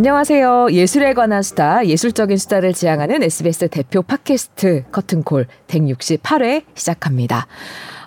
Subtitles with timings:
[0.00, 0.68] 안녕하세요.
[0.72, 7.46] 예술에 관한 수다, 예술적인 수다를 지향하는 SBS 대표 팟캐스트 커튼콜 168회 시작합니다.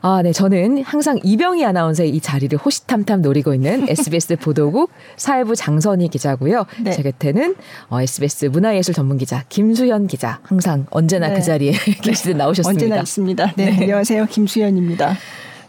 [0.01, 0.31] 아, 네.
[0.31, 6.65] 저는 항상 이병희 아나운서의 이 자리를 호시탐탐 노리고 있는 SBS 보도국 사회부 장선희 기자고요.
[6.81, 6.93] 네.
[6.93, 7.53] 제 곁에는
[7.89, 10.39] 어, SBS 문화예술 전문 기자 김수현 기자.
[10.41, 11.39] 항상 언제나 그 네.
[11.41, 11.71] 그 자리에
[12.01, 12.85] 계시듯 나오셨습니다.
[12.85, 13.53] 언제나 있습니다.
[13.55, 13.65] 네.
[13.65, 13.77] 네.
[13.81, 14.25] 안녕하세요.
[14.31, 15.15] 김수현입니다.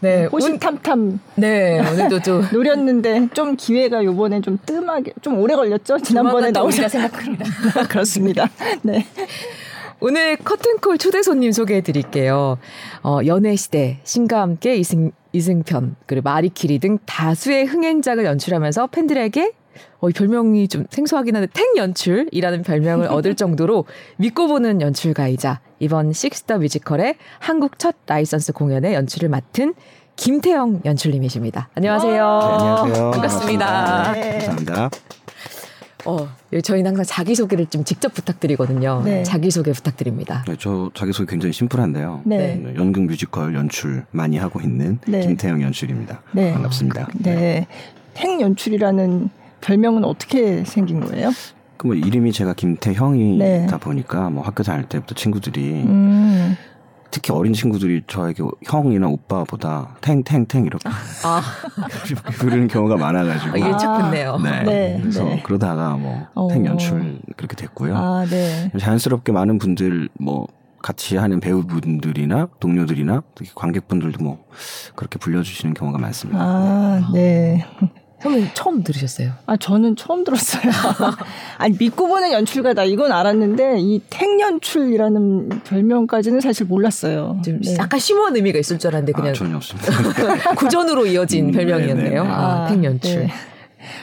[0.01, 1.19] 네, 호시탐탐.
[1.35, 5.99] 네, 오늘도 좀 노렸는데 좀 기회가 요번에 좀 뜸하게 좀 오래 걸렸죠.
[5.99, 7.45] 지난번에 나오자 생각합니다.
[7.89, 8.49] 그렇습니다.
[8.81, 9.05] 네.
[9.99, 12.57] 오늘 커튼콜 초대 손님 소개해 드릴게요.
[13.01, 19.53] 어, 연애시대, 신과 함께 이승, 이승편, 그리고 마리키리 등 다수의 흥행작을 연출하면서 팬들에게
[19.99, 23.85] 어, 이 별명이 좀 생소하긴 한데 탱 연출이라는 별명을 얻을 정도로
[24.17, 29.73] 믿고 보는 연출가이자 이번 식스더 뮤지컬의 한국 첫 라이선스 공연의 연출을 맡은
[30.15, 31.69] 김태영 연출님이십니다.
[31.75, 32.13] 안녕하세요.
[32.13, 33.11] 네, 안녕하세요.
[33.11, 33.65] 반갑습니다.
[33.65, 34.11] 반갑습니다.
[34.13, 34.31] 네.
[34.31, 34.89] 감사합니다.
[36.05, 36.29] 어,
[36.63, 39.01] 저희는 항상 자기소개를 좀 직접 부탁드리거든요.
[39.03, 39.23] 네.
[39.23, 40.45] 자기소개 부탁드립니다.
[40.47, 42.21] 네, 저 자기소개 굉장히 심플한데요.
[42.25, 42.55] 네.
[42.63, 45.21] 네 연극 뮤지컬 연출 많이 하고 있는 네.
[45.21, 46.21] 김태영 연출입니다.
[46.31, 46.53] 네.
[46.53, 47.09] 반갑습니다.
[47.15, 47.67] 네.
[48.17, 49.29] 행 연출이라는
[49.61, 51.31] 별명은 어떻게 생긴 거예요?
[51.77, 53.67] 그 뭐 이름이 제가 김태형이다 네.
[53.79, 56.55] 보니까 뭐 학교 다닐 때부터 친구들이 음.
[57.11, 60.89] 특히 어린 친구들이 저에게 형이나 오빠보다 탱탱탱 이렇게
[61.23, 61.41] 아.
[62.39, 64.37] 부르는 경우가 많아가지고 이게 착붙네요.
[64.39, 64.63] 네.
[64.63, 64.97] 네.
[64.99, 65.41] 그래서 네.
[65.43, 66.65] 그러다가 뭐탱 어.
[66.65, 67.95] 연출 그렇게 됐고요.
[67.95, 68.71] 아, 네.
[68.77, 70.47] 자연스럽게 많은 분들 뭐
[70.81, 73.21] 같이 하는 배우분들이나 동료들이나
[73.55, 74.43] 관객분들도 뭐
[74.95, 76.39] 그렇게 불려주시는 경우가 많습니다.
[76.41, 77.65] 아, 네.
[78.25, 79.31] 형은 처음 들으셨어요?
[79.45, 80.63] 아 저는 처음 들었어요.
[81.57, 87.39] 아니 믿고 보는 연출가다 이건 알았는데 이 탱연출이라는 별명까지는 사실 몰랐어요.
[87.45, 87.75] 좀 네.
[87.77, 89.91] 약간 심오한 의미가 있을 줄 알았는데 그냥 아, 전혀 없습니다.
[90.55, 92.23] 구전으로 이어진 음, 별명이었네요.
[92.23, 93.27] 네, 네, 아, 탱연출.
[93.27, 93.31] 네.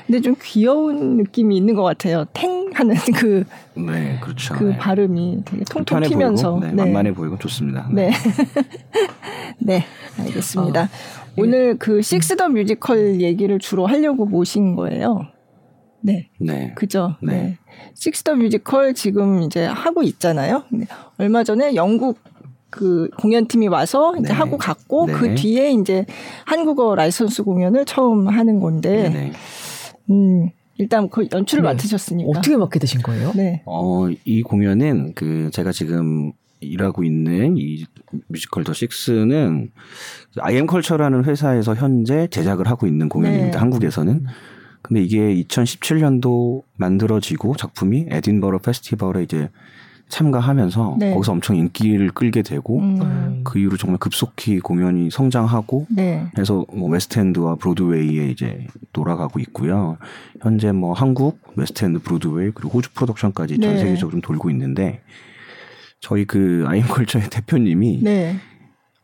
[0.06, 2.24] 근데 좀 귀여운 느낌이 있는 것 같아요.
[2.32, 3.44] 탱 하는 그,
[3.74, 4.54] 네, 그렇죠.
[4.54, 6.52] 그 발음이 되게 통통 튀면서.
[6.52, 7.88] 보이고, 네, 만만해 보이고 좋습니다.
[7.90, 8.12] 네.
[9.58, 9.84] 네,
[10.18, 10.82] 알겠습니다.
[10.82, 11.21] 어.
[11.36, 15.26] 오늘 그 식스 더 뮤지컬 얘기를 주로 하려고 모신 거예요.
[16.00, 16.28] 네.
[16.38, 16.72] 네.
[16.74, 17.16] 그죠.
[17.22, 17.32] 네.
[17.32, 17.58] 네.
[17.94, 20.64] Six the 뮤지컬 지금 이제 하고 있잖아요.
[20.70, 20.86] 네.
[21.18, 22.18] 얼마 전에 영국
[22.70, 24.34] 그 공연팀이 와서 이제 네.
[24.34, 25.12] 하고 갔고 네.
[25.12, 26.06] 그 뒤에 이제
[26.46, 29.30] 한국어 라이선스 공연을 처음 하는 건데 네.
[29.30, 29.32] 네.
[30.10, 30.48] 음
[30.78, 31.68] 일단 그 연출을 네.
[31.68, 33.32] 맡으셨으니까 어떻게 맡게 되신 거예요?
[33.36, 33.62] 네.
[33.66, 36.32] 어, 이 공연은 그 제가 지금
[36.62, 37.84] 일하고 있는 이
[38.28, 39.70] 뮤지컬 the Six는
[40.38, 43.52] 아이엠컬처라는 회사에서 현재 제작을 하고 있는 공연입니다.
[43.52, 43.58] 네.
[43.58, 44.26] 한국에서는.
[44.82, 49.48] 근데 이게 2017년도 만들어지고 작품이 에딘버러 페스티벌에 이제
[50.12, 51.14] 참가하면서 네.
[51.14, 53.40] 거기서 엄청 인기를 끌게 되고 음.
[53.44, 56.26] 그 이후로 정말 급속히 공연이 성장하고 네.
[56.38, 59.96] 해서 뭐 웨스트엔드와 브로드웨이에 이제 돌아가고 있고요.
[60.42, 63.78] 현재 뭐 한국, 웨스트엔드, 브로드웨이 그리고 호주 프로덕션까지 전 네.
[63.78, 65.00] 세계적으로 돌고 있는데
[66.02, 68.36] 저희 그 아이엠컬처의 대표님이 네.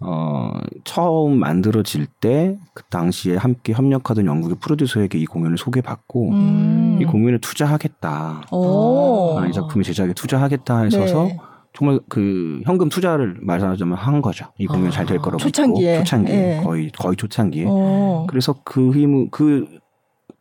[0.00, 0.52] 어,
[0.84, 6.98] 처음 만들어질 때 그 당시에 함께 협력하던 영국의 프로듀서에게 이 공연을 소개받고 음.
[7.00, 8.42] 이 공연을 투자하겠다.
[8.48, 11.36] 아, 이 작품의 제작에 투자하겠다 해서서 네.
[11.72, 14.46] 정말 그 현금 투자를 말하자면 한 거죠.
[14.58, 16.62] 이 공연 아, 잘될 거라고 초창기에 초창기에 네.
[16.62, 17.64] 거의 거의 초창기에.
[17.64, 18.26] 오.
[18.28, 19.66] 그래서 그 힘을 그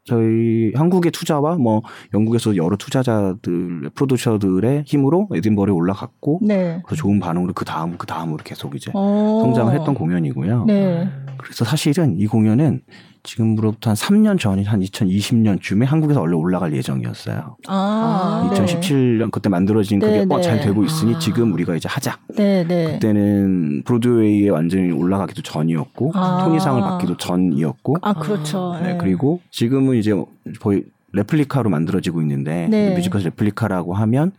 [0.08, 1.82] 저희 한국의 투자와 뭐
[2.14, 6.82] 영국에서 여러 투자자들 프로듀서들의 힘으로 에딘버러에 올라갔고 네.
[6.86, 9.00] 그래서 좋은 반응으로 그 다음 그 다음으로 계속 이제 오.
[9.00, 9.42] 어.
[9.44, 10.66] 성장을 했던 공연이고요.
[10.66, 11.10] 네.
[11.38, 12.82] 그래서 사실은 이 공연은
[13.28, 17.58] 지금으로부터 한 3년 전인 한 2020년쯤에 한국에서 원래 올라갈 예정이었어요.
[17.68, 19.28] 아, 2017년 네.
[19.32, 20.64] 그때 만들어진 그게 네, 어, 잘 네.
[20.64, 21.20] 되고 있으니 아.
[21.20, 22.18] 지금 우리가 이제 하자.
[22.36, 22.94] 네, 네.
[22.94, 26.46] 그때는 브로드웨이에 완전히 올라가기도 전이었고 아.
[26.46, 27.98] 토니상을 받기도 전이었고.
[28.02, 28.78] 아 그렇죠.
[28.82, 28.98] 네, 네.
[28.98, 30.14] 그리고 지금은 이제
[30.62, 32.96] 거의 레플리카로 만들어지고 있는데 네.
[32.96, 34.32] 뮤지컬 레플리카라고 하면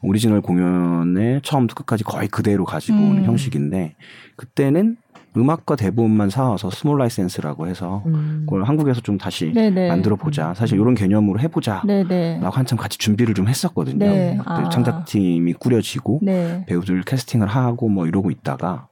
[0.00, 3.24] 오리지널 공연에 처음부터 끝까지 거의 그대로 가지고 오는 음.
[3.24, 3.96] 형식인데
[4.36, 4.96] 그때는
[5.38, 8.42] 음악과 대본만 사와서 small 라이센스라고 해서 음.
[8.46, 9.88] 그걸 한국에서 좀 다시 네네.
[9.88, 10.52] 만들어 보자.
[10.54, 11.82] 사실 이런 개념으로 해보자.
[11.86, 12.40] 네네.
[12.42, 13.98] 라고 한참 같이 준비를 좀 했었거든요.
[13.98, 14.38] 네.
[14.44, 14.68] 아.
[14.68, 16.64] 창작팀이 꾸려지고 네.
[16.66, 18.88] 배우들 캐스팅을 하고 뭐 이러고 있다가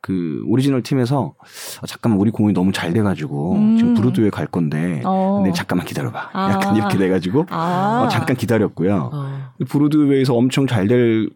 [0.00, 1.34] 그 오리지널 팀에서
[1.82, 3.76] 아, 잠깐만 우리 공연이 너무 잘 돼가지고 음.
[3.78, 5.40] 지금 브로드웨이 갈 건데 어.
[5.42, 6.30] 근데 잠깐만 기다려봐.
[6.32, 6.50] 아.
[6.50, 8.04] 약간 이렇게 돼가지고 아.
[8.04, 9.10] 어, 잠깐 기다렸고요.
[9.12, 9.38] 어.
[9.68, 11.28] 브로드웨이에서 엄청 잘 될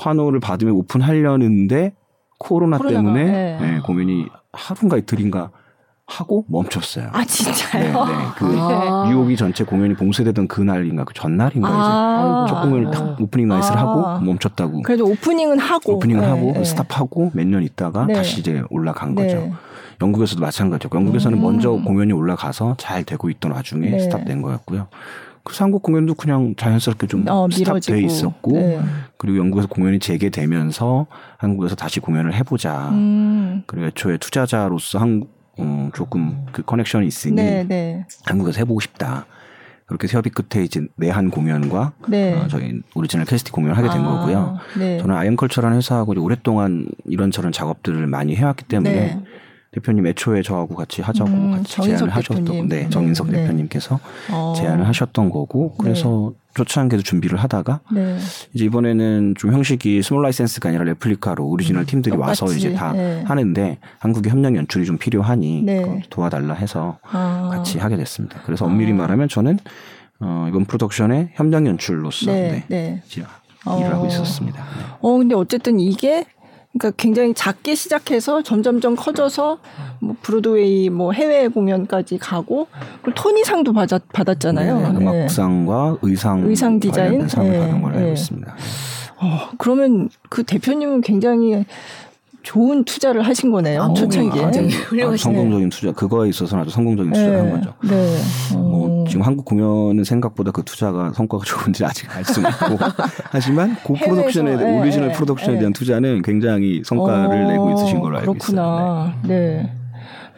[0.00, 1.92] 환호를 받으면 오픈하려는데
[2.38, 3.58] 코로나 때문에 네.
[3.60, 5.50] 네, 공연이 하루인가 이틀인가
[6.06, 7.10] 하고 멈췄어요.
[7.12, 7.82] 아 진짜요?
[7.82, 8.24] 네, 네.
[8.36, 9.06] 그 아.
[9.10, 12.44] 유혹이 전체 공연이 봉쇄되던 그날인가 그 전날인가 아.
[12.46, 13.80] 이제 첫 공연을 딱 오프닝 나이스를 아.
[13.82, 14.82] 하고 멈췄다고.
[14.82, 16.64] 그래도 오프닝은 하고 오프닝은 네, 하고 네.
[16.64, 18.14] 스탑하고 몇 년 있다가 네.
[18.14, 19.36] 다시 이제 올라간 거죠.
[19.36, 19.52] 네.
[20.00, 21.42] 영국에서도 마찬가지고 영국에서는 음.
[21.42, 24.86] 먼저 공연이 올라가서 잘 되고 있던 와중에 스탑된 거였고요.
[25.48, 28.80] 그래서 한국 공연도 그냥 자연스럽게 좀 어, 스탑돼 있었고 네.
[29.16, 31.06] 그리고 영국에서 공연이 재개되면서
[31.38, 32.90] 한국에서 다시 공연을 해보자.
[32.90, 33.62] 음.
[33.66, 35.24] 그리고 애초에 투자자로서 한
[35.58, 38.04] 음, 조금 그 connection이 있으니 네, 네.
[38.26, 39.24] 한국에서 해보고 싶다.
[39.86, 42.34] 그렇게 협의 끝에 이제 내한 공연과 네.
[42.34, 44.58] 어, 저희 오리지널 캐스팅 공연을 하게 된 아, 거고요.
[44.78, 44.98] 네.
[44.98, 49.22] 저는 아이엠컬처라는 회사하고 오랫동안 이런저런 작업들을 많이 해왔기 때문에 네.
[49.78, 53.42] 대표님 애초에 저하고 같이 하자고 음, 같이 제안을 하셨던 네, 네 정인석 네.
[53.42, 53.98] 대표님께서
[54.30, 54.54] 어.
[54.56, 56.80] 제안을 하셨던 거고 그래서 네.
[56.80, 58.18] 않게도 준비를 하다가 네.
[58.52, 62.44] 이제 이번에는 좀 형식이 small 라이센스가 아니라 레플리카로 오리지널 음, 팀들이 똑같이.
[62.44, 63.22] 와서 이제 다 네.
[63.26, 66.02] 하는데 한국의 협력 연출이 좀 필요하니 네.
[66.10, 67.50] 도와달라 해서 아.
[67.52, 68.40] 같이 하게 됐습니다.
[68.44, 68.96] 그래서 엄밀히 아.
[68.96, 69.58] 말하면 저는
[70.20, 73.02] 어, 이번 프로덕션의 협력 연출로서 네, 네.
[73.06, 73.24] 네.
[73.76, 74.06] 일을 하고 어.
[74.06, 74.64] 있었습니다.
[75.00, 76.24] 어 근데 어쨌든 이게
[76.78, 79.58] 그러니까 굉장히 작게 시작해서 점점점 커져서
[80.00, 82.68] 뭐 브로드웨이 뭐 해외 공연까지 가고
[83.02, 84.78] 그리고 토니상도 받았, 받았잖아요.
[84.78, 85.98] 네, 음악상과 네.
[86.02, 88.12] 의상 의상 디자인 상을 네, 받은 걸로 알고 네.
[88.12, 88.54] 있습니다.
[89.20, 91.64] 어, 그러면 그 대표님은 굉장히
[92.42, 93.82] 좋은 투자를 하신 거네요.
[93.82, 94.44] 아, 초창기에.
[94.44, 94.68] 아, 네.
[95.04, 95.92] 아, 성공적인 투자.
[95.92, 97.18] 그거에 있어서는 아주 성공적인 네.
[97.18, 97.74] 투자를 한 거죠.
[97.82, 98.16] 네.
[98.54, 99.04] 뭐 어.
[99.08, 102.78] 지금 한국 공연은 생각보다 그 투자가 성과가 좋은지 아직 알 수는 없고
[103.30, 104.78] 하지만 고 프로덕션에 네.
[104.80, 105.58] 오리지널 프로덕션에 네.
[105.58, 109.14] 대한 투자는 굉장히 성과를 어, 내고 있으신 걸로 알고 그렇구나.
[109.24, 109.28] 있어요.
[109.28, 109.62] 네.
[109.62, 109.72] 네.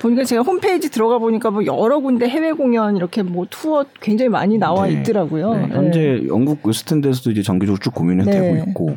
[0.01, 4.57] 보니까 제가 홈페이지 들어가 보니까 뭐 여러 군데 해외 공연 이렇게 뭐 투어 굉장히 많이
[4.57, 4.95] 나와 네.
[4.95, 5.55] 있더라고요.
[5.55, 5.69] 네.
[5.71, 8.97] 현재 영국 웨스트엔드에서도 이제 정기적으로 쭉 공연이 되고 있고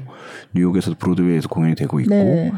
[0.54, 2.52] 뉴욕에서도 브로드웨이에서 공연이 되고 있고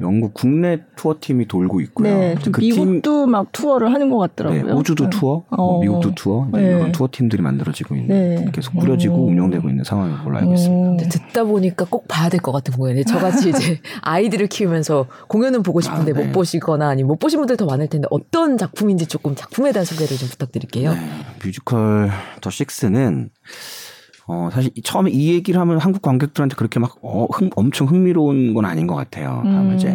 [0.00, 2.18] 영국 국내 투어 팀이 돌고 있고요.
[2.18, 4.64] 네, 그 미국도 팀, 막 투어를 하는 것 같더라고요.
[4.66, 5.10] 네, 호주도 네.
[5.10, 5.80] 투어, 어.
[5.80, 6.62] 미국도 투어, 네.
[6.62, 8.08] 이런 투어 팀들이 만들어지고 있는
[8.44, 8.44] 네.
[8.52, 9.32] 계속 꾸려지고 음.
[9.32, 11.04] 운영되고 있는 상황인 걸로 알고 있습니다.
[11.04, 11.08] 음.
[11.08, 16.12] 듣다 보니까 꼭 봐야 될 것 같은 공연이 저같이 이제 아이들을 키우면서 공연은 보고 싶은데
[16.12, 16.32] 아, 못 네.
[16.32, 20.28] 보시거나 아니면 못 보신 분들 더 많을 텐데 어떤 작품인지 조금 작품에 대한 소개를 좀
[20.28, 20.92] 부탁드릴게요.
[20.92, 21.00] 네,
[21.42, 22.10] 뮤지컬
[22.40, 23.30] 더 식스는
[24.28, 28.64] 어, 사실 처음에 이 얘기를 하면 한국 관객들한테 그렇게 막 어, 흥, 엄청 흥미로운 건
[28.64, 29.42] 아닌 것 같아요.
[29.44, 29.74] 음.
[29.74, 29.94] 이제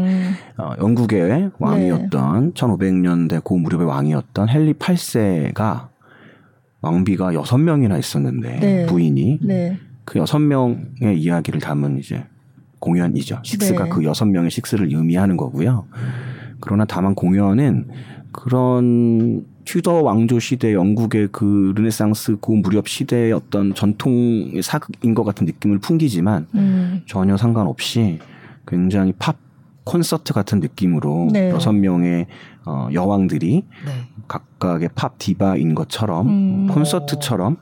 [0.57, 2.51] 어, 영국의 왕이었던 네.
[2.53, 5.89] 1500년대 고 무렵의 왕이었던 헨리 8세가
[6.79, 8.85] 왕비가 6명이나 있었는데 네.
[8.85, 9.77] 부인이 네.
[10.05, 12.23] 그 6명의 이야기를 담은 이제
[12.79, 13.41] 공연이죠.
[13.43, 13.89] 식스가 네.
[13.89, 15.87] 그 6명의 식스를 의미하는 거고요.
[16.61, 17.89] 그러나 다만 공연은
[18.31, 25.45] 그런 튜더 왕조 시대 영국의 그 르네상스 고 무렵 시대의 어떤 전통의 사극인 것 같은
[25.45, 27.01] 느낌을 풍기지만 음.
[27.07, 28.19] 전혀 상관없이
[28.67, 29.37] 굉장히 팝
[29.83, 31.49] 콘서트 같은 느낌으로 네.
[31.49, 32.27] 여섯 명의
[32.65, 33.91] 어, 여왕들이 네.
[34.27, 36.67] 각각의 팝 디바인 것처럼 음.
[36.67, 37.57] 콘서트처럼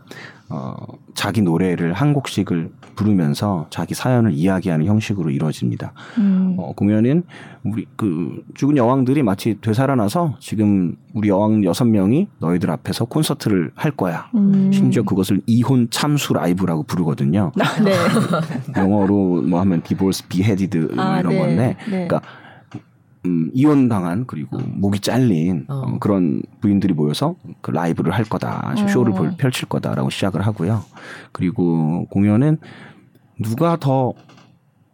[0.49, 0.75] 어,
[1.15, 5.93] 자기 노래를 한 곡씩을 부르면서 자기 사연을 이야기하는 형식으로 이루어집니다.
[6.17, 6.55] 음.
[6.59, 7.23] 어, 공연은
[7.63, 13.91] 우리 그 죽은 여왕들이 마치 되살아나서 지금 우리 여왕 여섯 명이 너희들 앞에서 콘서트를 할
[13.91, 14.29] 거야.
[14.35, 14.69] 음.
[14.73, 17.53] 심지어 그것을 이혼 참수 라이브라고 부르거든요.
[17.59, 17.93] 아, 네.
[18.75, 21.39] 영어로 뭐 하면 divorced beheaded 아, 이런 네.
[21.39, 22.07] 건데, 네.
[22.07, 22.21] 그러니까
[23.25, 25.75] 음, 이혼당한 그리고 목이 잘린 어.
[25.75, 29.31] 어, 그런 부인들이 모여서 그 라이브를 할 거다 쇼를 어.
[29.37, 30.83] 펼칠 거다라고 시작을 하고요.
[31.31, 32.57] 그리고 공연은
[33.39, 34.13] 누가 더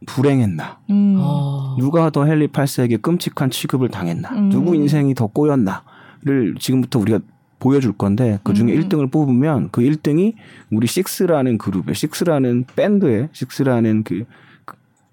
[0.08, 1.16] 불행했나, 음.
[1.20, 1.76] 어.
[1.80, 4.50] 누가 더 헨리 8세에게 끔찍한 취급을 당했나, 음.
[4.50, 7.20] 누구 인생이 더 꼬였나를 지금부터 우리가
[7.58, 8.82] 보여줄 건데 그 중에 음.
[8.82, 10.36] 1등을 뽑으면 그 1등이
[10.72, 14.26] 우리 식스라는 그룹의 식스라는 밴드의 식스라는 그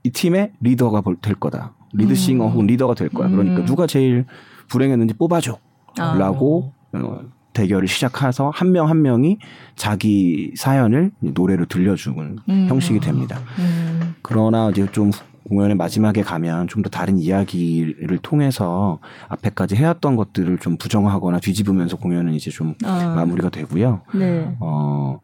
[0.04, 1.74] 이 팀의 리더가 될 거다.
[1.92, 2.50] 리드싱어 음.
[2.52, 3.28] 혹은 리더가 될 거야.
[3.28, 3.64] 그러니까 음.
[3.66, 4.24] 누가 제일
[4.68, 5.58] 불행했는지 뽑아줘.
[5.98, 6.16] 아.
[6.18, 7.20] 라고 어,
[7.52, 9.38] 대결을 시작해서 한 명한 한 명이
[9.76, 12.66] 자기 사연을 노래로 들려주는 음.
[12.68, 13.38] 형식이 됩니다.
[13.58, 14.14] 음.
[14.22, 15.10] 그러나 이제 좀
[15.48, 22.32] 공연의 마지막에 가면 좀 더 다른 이야기를 통해서 앞에까지 해왔던 것들을 좀 부정하거나 뒤집으면서 공연은
[22.34, 23.12] 이제 좀 아.
[23.14, 24.00] 마무리가 되고요.
[24.14, 24.56] 네.
[24.60, 25.20] 어,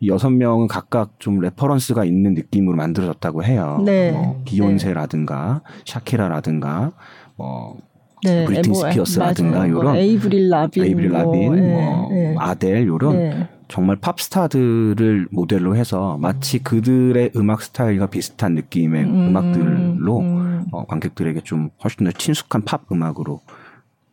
[0.00, 3.82] 이 여섯 명은 각각 좀 reference가 있는 느낌으로 만들어졌다고 해요.
[3.84, 4.12] 네.
[4.12, 5.82] 뭐 비욘세라든가 네.
[5.84, 6.92] 샤키라라든가
[7.36, 7.78] 뭐
[8.24, 8.44] 네.
[8.46, 12.34] 브리트니 뭐, 스피어스라든가 이런 뭐 에이브릴 라빈, 에이브릴 라빈, 뭐, 뭐 네.
[12.38, 13.48] 아델 이런 네.
[13.68, 20.64] 정말 팝스타들을 모델로 해서 마치 그들의 음악 스타일과 비슷한 느낌의 음, 악들로 음.
[20.72, 23.40] 어, 관객들에게 좀 훨씬 더 친숙한 팝 음악으로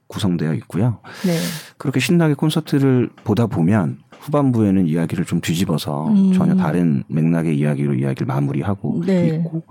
[0.07, 0.99] 구성되어 있고요.
[1.25, 1.37] 네.
[1.77, 6.33] 그렇게 신나게 콘서트를 보다 보면 후반부에는 이야기를 좀 뒤집어서 음.
[6.33, 9.27] 전혀 다른 맥락의 이야기로 이야기를 마무리하고 네.
[9.27, 9.63] 있고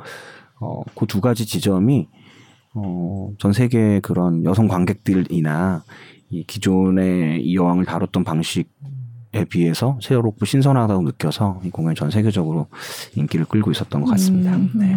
[0.60, 2.08] 어, 그 두 가지 지점이
[2.74, 5.82] 어, 전 세계 그런 여성 관객들이나
[6.30, 8.68] 이 기존의 이 여왕을 다뤘던 방식
[9.34, 12.68] 에 비해서 새롭고 신선하다고 느껴서 이 공연이 전 세계적으로
[13.16, 14.54] 인기를 끌고 있었던 것 같습니다.
[14.54, 14.96] 음, 네.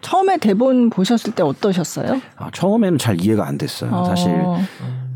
[0.00, 2.20] 처음에 대본 보셨을 때 어떠셨어요?
[2.36, 3.90] 아, 처음에는 잘 이해가 안 됐어요.
[3.90, 4.04] 어.
[4.04, 4.62] 사실 어,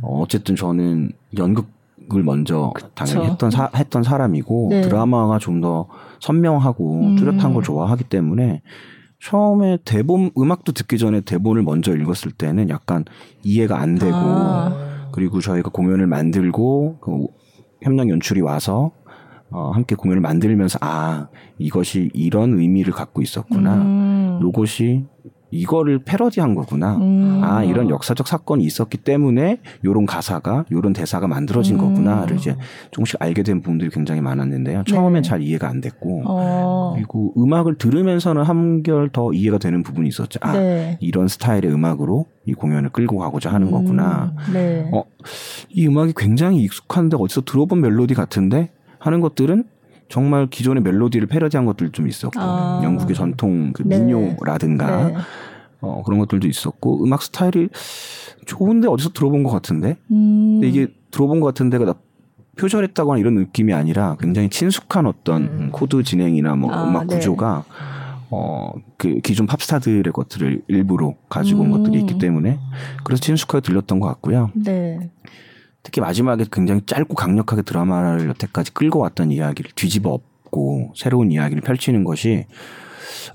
[0.03, 1.69] 어쨌든 저는 연극
[2.13, 2.91] 을 먼저 그쵸.
[2.95, 4.81] 당연히 했던 사, 했던 사람이고 네.
[4.83, 5.89] 드라마가 좀 더
[6.21, 7.17] 선명하고 음.
[7.17, 8.63] 뚜렷한 걸 좋아하기 때문에
[9.21, 13.05] 처음에 대본 음악도 듣기 전에 대본을 먼저 읽었을 때는 약간
[13.43, 15.09] 이해가 안 되고 아.
[15.13, 17.27] 그리고 저희가 공연을 만들고 그
[17.83, 18.93] 협력 연출이 와서
[19.51, 23.75] 어, 함께 공연을 만들면서 아 이것이 이런 의미를 갖고 있었구나.
[23.77, 24.41] 음.
[24.43, 25.07] 요것이
[25.55, 26.97] 이거를 패러디한 거구나.
[26.97, 27.41] 음.
[27.43, 31.81] 아 이런 역사적 사건이 있었기 때문에 요런 가사가 요런 대사가 만들어진 음.
[31.81, 32.57] 거구나를 이제
[32.91, 34.85] 조금씩 알게 된 부분들이 굉장히 많았는데요.
[34.87, 35.29] 처음엔 네.
[35.29, 36.93] 잘 이해가 안 됐고 어.
[36.97, 40.41] 그리고 음악을 들으면서는 한결 더 이해가 되는 부분이 있었죠.
[40.43, 40.99] 아 네.
[41.01, 44.35] 이런 스타일의 음악으로 이 공연을 끌고 가고자 하는 거구나.
[44.49, 44.53] 음.
[44.53, 44.91] 네.
[44.93, 45.05] 어,
[45.71, 49.65] 이 음악이 굉장히 익숙한데 어디서 들어본 멜로디 같은데 하는 것들은
[50.09, 52.81] 정말 기존의 멜로디를 패러디한 것들 좀 있었고 아.
[52.85, 53.99] 영국의 전통 그 네.
[53.99, 55.15] 민요라든가 네.
[55.81, 57.69] 어, 그런 것들도 있었고 음악 스타일이
[58.47, 60.61] 좋은데 어디서 들어본 것 같은데 음.
[60.61, 61.95] 근데 이게 들어본 것 같은데가 나
[62.57, 65.69] 표절했다거나 이런 느낌이 아니라 굉장히 친숙한 어떤 음.
[65.73, 67.17] 코드 진행이나 뭐 아, 음악 네.
[67.17, 67.65] 구조가
[68.31, 71.71] 어, 그 기존 팝스타들의 것들을 일부러 가지고 온 음.
[71.73, 72.59] 것들이 있기 때문에
[73.05, 74.51] 그래서 친숙하게 들렸던 것 같고요.
[74.55, 75.11] 네.
[75.85, 82.03] 특히 마지막에 굉장히 짧고 강력하게 드라마를 여태까지 끌고 왔던 이야기를 뒤집어 엎고 새로운 이야기를 펼치는
[82.03, 82.47] 것이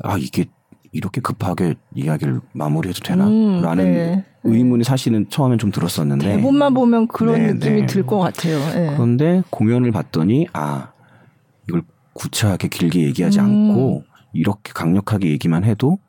[0.03, 0.45] 아 이게
[0.91, 3.27] 이렇게 급하게 이야기를 마무리해도 되나?
[3.27, 4.25] 음, 라는 네.
[4.43, 7.85] 의문이 사실은 처음엔 좀 들었었는데 대본만 보면 그런 네, 느낌이 네.
[7.85, 8.57] 들것 같아요.
[8.73, 8.95] 네.
[8.95, 10.91] 그런데 공연을 봤더니 아
[11.67, 13.45] 이걸 구차하게 길게 얘기하지 음.
[13.45, 14.03] 않고
[14.33, 15.99] 이렇게 강력하게 얘기만 해도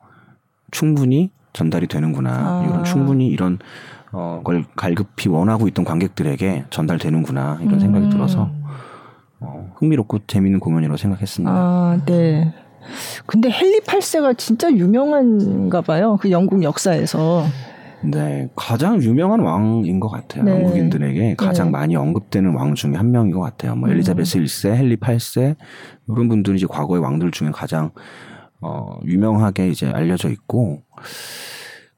[0.71, 2.31] 충분히 전달이 되는구나.
[2.31, 2.65] 아.
[2.65, 3.59] 이런 충분히 이런
[4.13, 8.09] 어, 걸 갈급히 원하고 있던 관객들에게 전달되는구나 이런 생각이 음.
[8.09, 8.51] 들어서
[9.39, 11.51] 어, 흥미롭고 재미있는 공연이라고 생각했습니다.
[11.51, 12.53] 아, 네.
[13.25, 16.17] 근데 헨리 8세가 진짜 유명한가 봐요.
[16.19, 17.45] 그 영국 역사에서.
[18.03, 20.43] 네, 가장 유명한 왕인 것 같아요.
[20.43, 20.51] 네.
[20.51, 21.71] 영국인들에게 가장 네.
[21.71, 23.75] 많이 언급되는 왕 중에 한 명인 것 같아요.
[23.75, 24.43] 뭐 엘리자베스 음.
[24.43, 25.55] 1세, 헨리 8세
[26.09, 27.91] 이런 분들이 이제 과거의 왕들 중에 가장
[28.59, 30.83] 어, 유명하게 이제 알려져 있고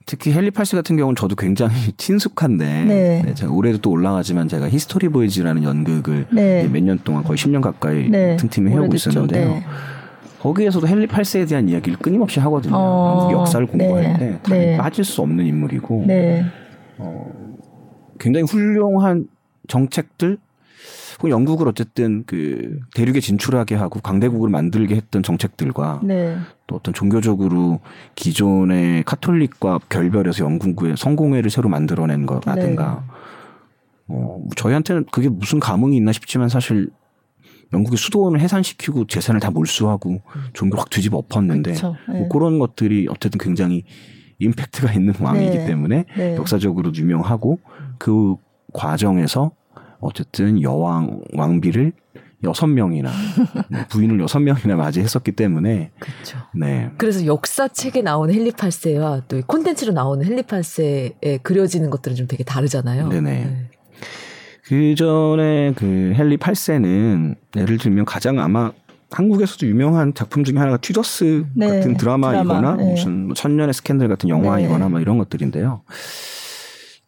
[0.05, 3.21] 특히 헨리 8세 같은 경우는 저도 굉장히 친숙한데 네.
[3.25, 6.67] 네, 제가 올해도 또 올라가지만 제가 히스토리 보이즈라는 연극을 네.
[6.67, 8.37] 몇년 동안 거의 10년 가까이 네.
[8.37, 9.49] 틈틈이 해오고 있었는데요.
[9.49, 9.63] 네.
[10.39, 12.75] 거기에서도 헨리 8세에 대한 이야기를 끊임없이 하거든요.
[12.75, 14.39] 어, 역사를 공부할 네.
[14.43, 14.77] 때 네.
[14.77, 16.43] 빠질 수 없는 인물이고 네.
[16.97, 17.31] 어,
[18.19, 19.27] 굉장히 훌륭한
[19.67, 20.37] 정책들
[21.29, 26.37] 영국을 어쨌든 그 대륙에 진출하게 하고 강대국을 만들게 했던 정책들과 네.
[26.67, 27.79] 또 어떤 종교적으로
[28.15, 33.13] 기존의 카톨릭과 결별해서 영국의 성공회를 새로 만들어낸 거라든가 네.
[34.09, 36.89] 어, 저희한테는 그게 무슨 감흥이 있나 싶지만 사실
[37.73, 40.21] 영국의 수도원을 해산시키고 재산을 다 몰수하고
[40.53, 42.19] 종교 확 뒤집어 엎었는데 네.
[42.19, 43.83] 뭐 그런 것들이 어쨌든 굉장히
[44.39, 45.65] 임팩트가 있는 왕이기 네.
[45.65, 46.35] 때문에 네.
[46.35, 47.59] 역사적으로 유명하고
[47.97, 48.35] 그
[48.73, 49.51] 과정에서
[50.03, 51.93] 어쨌든 여왕 왕비를
[52.43, 53.09] 여섯 명이나
[53.69, 56.39] 네, 부인을 여섯 명이나 맞이했었기 때문에 그렇죠.
[56.53, 56.91] 네.
[56.97, 63.07] 그래서 역사책에 나오는 헨리 8세와 또 콘텐츠로 나오는 헨리 8세에 그려지는 것들은 좀 되게 다르잖아요.
[63.07, 63.31] 네네.
[63.31, 63.69] 네.
[64.65, 68.71] 그 전에 그 헨리 8세는 예를 들면 가장 아마
[69.11, 72.91] 한국에서도 유명한 작품 중에 하나가 튜더스 네, 같은 드라마이거나 드라마, 네.
[72.91, 74.91] 무슨 뭐 천년의 스캔들 같은 영화이거나 네.
[74.91, 75.83] 뭐 이런 것들인데요.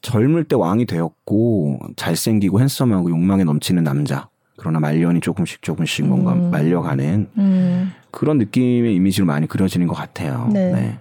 [0.05, 4.29] 젊을 때 왕이 되었고 잘생기고 핸섬하고 욕망에 넘치는 남자.
[4.57, 6.51] 그러나 말년이 조금씩 조금씩 뭔가 음.
[6.51, 7.91] 말려가는 음.
[8.11, 10.49] 그런 느낌의 이미지로 많이 그려지는 것 같아요.
[10.53, 10.71] 네.
[10.71, 10.99] 네.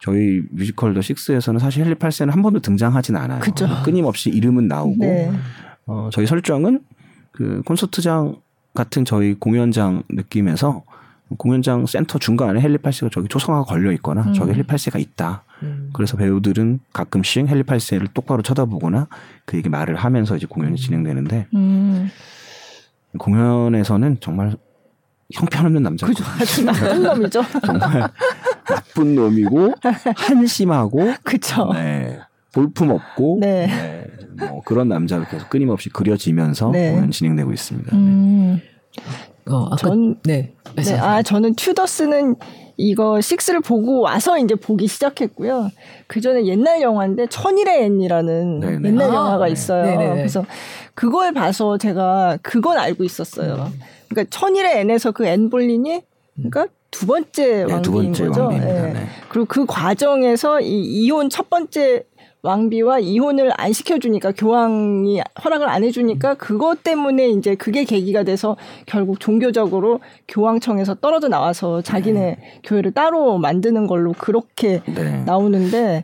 [0.00, 3.40] 저희 뮤지컬 더 식스에서는 사실 헨리 8세는 한 번도 등장하진 않아요.
[3.40, 3.68] 그쵸.
[3.84, 5.30] 끊임없이 이름은 나오고 네.
[5.86, 6.80] 어, 저희 설정은
[7.30, 8.36] 그 콘서트장
[8.74, 10.82] 같은 저희 공연장 느낌에서
[11.38, 14.32] 공연장 센터 중간에 헨리 8세가 저기 초상화가 걸려 있거나 음.
[14.32, 15.44] 저기 헨리 8세가 있다.
[15.62, 15.90] 음.
[15.92, 19.08] 그래서 배우들은 가끔씩 헨리 8세를 똑바로 쳐다보거나
[19.44, 22.08] 그에게 말을 하면서 이제 공연이 진행되는데 음.
[23.18, 24.56] 공연에서는 정말
[25.32, 26.06] 형편없는 남자.
[26.06, 26.24] 그죠.
[26.24, 27.42] 아주 나쁜 놈이죠.
[27.64, 28.10] 정말
[28.66, 29.74] 나쁜 놈이고
[30.16, 31.14] 한심하고.
[31.24, 31.72] 그죠.
[31.72, 32.18] 네.
[32.52, 33.38] 볼품 없고.
[33.40, 33.66] 네.
[33.66, 34.06] 네.
[34.46, 36.92] 뭐 그런 남자가 계속 끊임없이 그려지면서 네.
[36.92, 37.96] 공연 진행되고 있습니다.
[37.96, 38.60] 음.
[38.60, 39.52] 네.
[39.52, 40.54] 어, 아까 전, 네.
[40.76, 40.98] 네.
[40.98, 42.36] 아, 저는 튜더스는
[42.76, 45.70] 이거 식스를 보고 와서 이제 보기 시작했고요.
[46.06, 48.78] 그 전에 옛날 영화인데 천일의 앤이라는 네네.
[48.78, 48.88] 네.
[48.88, 49.52] 옛날 아, 영화가 네.
[49.52, 49.84] 있어요.
[49.84, 50.14] 네네.
[50.16, 50.44] 그래서
[50.94, 53.70] 그걸 봐서 제가 그건 알고 있었어요.
[53.72, 53.80] 음.
[54.08, 56.02] 그러니까 천일의 앤에서 그 앤 불린이
[56.34, 58.48] 그러니까 두 번째 왕비인 네, 두 번째 거죠.
[58.50, 58.58] 네.
[58.92, 59.06] 네.
[59.30, 62.04] 그리고 그 과정에서 이 이혼 첫 번째
[62.42, 68.56] 왕비와 이혼을 안 시켜주니까 교황이 허락을 안 해주니까 그것 때문에 이제 그게 계기가 돼서
[68.86, 72.60] 결국 종교적으로 교황청에서 떨어져 나와서 자기네 네.
[72.64, 75.22] 교회를 따로 만드는 걸로 그렇게 네.
[75.24, 76.02] 나오는데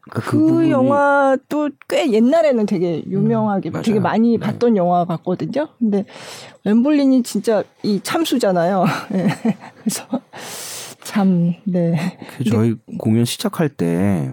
[0.00, 4.38] 그러니까 그, 그 영화도 꽤 옛날에는 되게 유명하게 음, 되게 많이 네.
[4.38, 5.68] 봤던 영화 같거든요.
[5.78, 6.04] 근데
[6.64, 8.84] 웸블린이 진짜 이 참수잖아요.
[9.10, 9.28] 네.
[9.78, 10.04] 그래서
[11.02, 12.18] 참 네.
[12.36, 14.32] 그 저희 공연 시작할 때.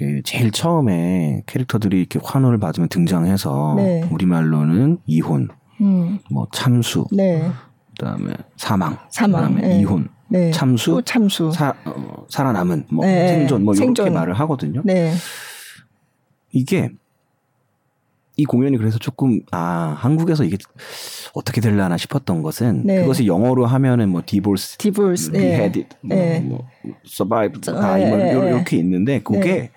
[0.00, 4.08] 그 제일 처음에 캐릭터들이 이렇게 환호를 받으면 등장해서 네.
[4.10, 5.50] 우리말로는 이혼,
[5.82, 6.18] 음.
[6.30, 7.50] 뭐 참수, 네.
[7.98, 9.80] 그다음에 사망, 사망 그다음에 네.
[9.80, 10.50] 이혼, 네.
[10.52, 13.28] 참수, 참수, 사, 어, 살아남은, 뭐 네.
[13.28, 14.06] 생존, 뭐 생존.
[14.06, 14.80] 이렇게 말을 하거든요.
[14.86, 15.12] 네.
[16.50, 16.88] 이게
[18.38, 20.56] 이 공연이 그래서 조금 아 한국에서 이게
[21.34, 23.02] 어떻게 될라나 싶었던 것은 네.
[23.02, 26.40] 그것이 영어로 하면은 뭐 divorced, divorced, behead, 뭐, 네.
[26.40, 26.66] 뭐
[27.04, 28.32] survived, 다 네.
[28.32, 29.70] 이렇게 있는데 그게 네.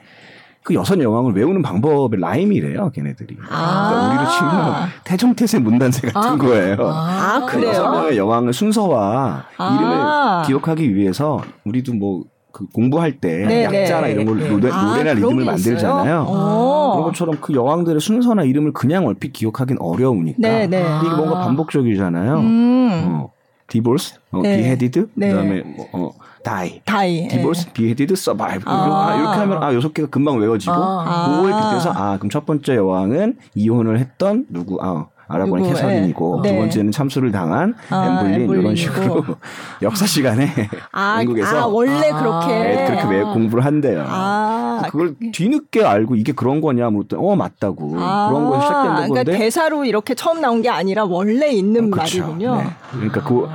[0.63, 3.38] 그 여섯 여왕을 외우는 방법의 rhyme이래요, 걔네들이.
[3.50, 6.77] 아~ 그러니까 우리로 치면 태정태세 문단세 같은 아~ 거예요.
[6.79, 7.70] 아, 그 그래요?
[7.70, 13.82] 여섯 명의 여왕을 순서와 아~ 이름을 기억하기 위해서 우리도 뭐그 공부할 때 네네.
[13.82, 14.50] 약자나 이런 걸 네.
[14.50, 16.25] 노래, 아, 노래나 리듬을 만들잖아요.
[16.25, 20.79] 그런 것처럼 그 여왕들의 순서나 이름을 그냥 얼핏 기억하긴 어려우니까 네네.
[21.01, 22.38] 이게 뭔가 반복적이잖아요.
[22.38, 22.89] 음.
[23.05, 23.34] 어.
[23.67, 24.58] divorced, 어, 네.
[24.58, 25.29] beheaded, 네.
[25.29, 26.12] 그다음에 뭐, 어,
[26.43, 27.73] died, died, divorced, 예.
[27.74, 29.15] beheaded, survived 아.
[29.17, 31.29] 이렇게 하면 아 여섯 개가 금방 외워지고 아.
[31.29, 36.51] 그거에 빗대서 아 그럼 첫 번째 여왕은 이혼을 했던 누구 아 아라곤의 캐서린이고 네.
[36.51, 39.23] 두 번째는 참수를 당한 아, 앤 불린, 앤 불린 이런 식으로
[39.81, 40.50] 역사 시간에
[40.91, 44.05] 아, 한국에서 아, 원래 아, 그렇게 네, 그렇게 매 공부를 한대요.
[44.07, 49.07] 아, 그걸 뒤늦게 알고 이게 그런 거냐 물었더니 어 맞다고 아, 그런 거 시작된 그러니까
[49.07, 52.19] 건데 그러니까 대사로 이렇게 처음 나온 게 아니라 원래 있는 어, 그렇죠.
[52.21, 52.55] 말이군요.
[52.57, 52.63] 네.
[52.91, 53.47] 그러니까 그.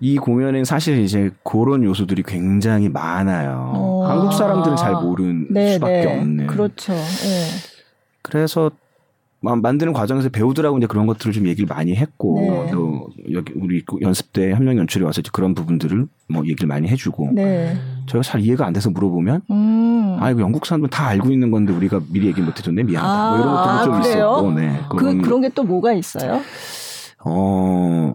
[0.00, 3.70] 이 공연엔 사실 이제 그런 요소들이 굉장히 많아요.
[3.74, 4.06] 어.
[4.06, 6.18] 한국 사람들은 잘 모르는 네, 수밖에 네.
[6.18, 6.46] 없는.
[6.48, 6.92] 그렇죠.
[6.92, 7.46] 네.
[8.22, 8.70] 그래서
[9.40, 12.70] 만드는 과정에서 배우들하고 이제 그런 것들을 좀 얘기를 많이 했고 네.
[12.72, 17.76] 또 여기 우리 연습 때 현명 연출이 와서 그런 부분들을 뭐 얘기를 많이 해주고 네.
[18.06, 20.16] 저희가 잘 이해가 안 돼서 물어보면 음.
[20.18, 23.30] 아 이거 영국 사람들 다 알고 있는 건데 우리가 미리 얘기 못 해줬네 미안하다 아,
[23.30, 24.14] 뭐 이런 것들도 아, 좀 그래요?
[24.16, 26.40] 있었고 네 그런, 그, 그런 게 또 뭐가 있어요?
[27.24, 28.14] 어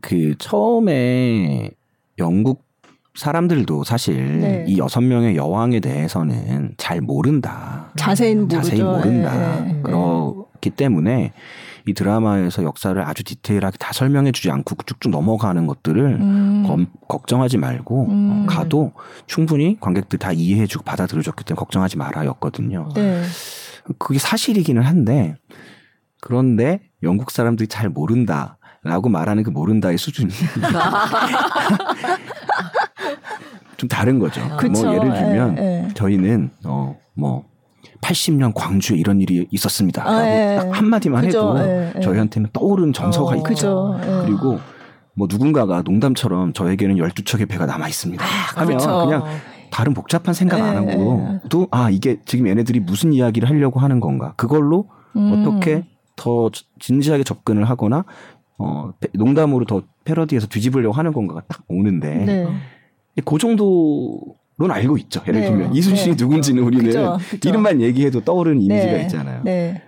[0.00, 1.70] 그 처음에
[2.18, 2.66] 영국
[3.14, 4.64] 사람들도 사실 네.
[4.68, 7.90] 이 여섯 명의 여왕에 대해서는 잘 모른다.
[7.96, 8.56] 자세히 모르죠.
[8.56, 9.60] 자세히 모른다.
[9.64, 9.80] 네.
[9.82, 11.32] 그렇기 때문에
[11.86, 16.64] 이 드라마에서 역사를 아주 디테일하게 다 설명해 주지 않고 쭉쭉 넘어가는 것들을 음.
[16.66, 18.46] 검, 걱정하지 말고 음.
[18.46, 18.92] 가도
[19.26, 22.90] 충분히 관객들 다 이해해 주고 받아들여 줬기 때문에 걱정하지 마라였거든요.
[22.94, 23.22] 네.
[23.98, 25.34] 그게 사실이기는 한데
[26.20, 28.57] 그런데 영국 사람들이 잘 모른다.
[28.84, 30.30] 라고 말하는 그 모른다의 수준이
[33.76, 34.40] 좀 다른 거죠.
[34.40, 34.58] 아.
[34.70, 35.84] 뭐 예를 들면 에, 예, 에.
[35.84, 35.94] 예.
[35.94, 37.44] 저희는 어뭐
[38.00, 40.02] 80년 광주에 이런 일이 있었습니다.
[40.06, 40.56] 아, 라고 예.
[40.60, 44.58] 딱 한마디만 해도 예, 저희한테는 떠오르는 정서가 어, 있고 그죠, 그리고
[45.14, 48.24] 뭐 누군가가 농담처럼 저에게는 12척의 배가 남아 있습니다.
[48.24, 48.28] 아,
[48.60, 49.04] 하면 그렇죠.
[49.06, 49.24] 그냥
[49.70, 54.32] 다른 복잡한 생각 안 하고 또 아 이게 지금 얘네들이 무슨 이야기를 하려고 하는 건가
[54.36, 55.44] 그걸로 음.
[55.46, 55.84] 어떻게
[56.16, 58.04] 더 진지하게 접근을 하거나
[58.58, 62.46] 어 농담으로 더 패러디해서 뒤집으려고 하는 건가가 딱 오는데 네.
[63.24, 65.22] 그 정도는 알고 있죠.
[65.26, 65.46] 예를 네.
[65.46, 66.24] 들면 이순신이 네.
[66.24, 67.48] 누군지는 우리는 그쵸, 그쵸.
[67.48, 69.02] 이름만 얘기해도 떠오르는 이미지가 네.
[69.02, 69.42] 있잖아요.
[69.44, 69.82] 네.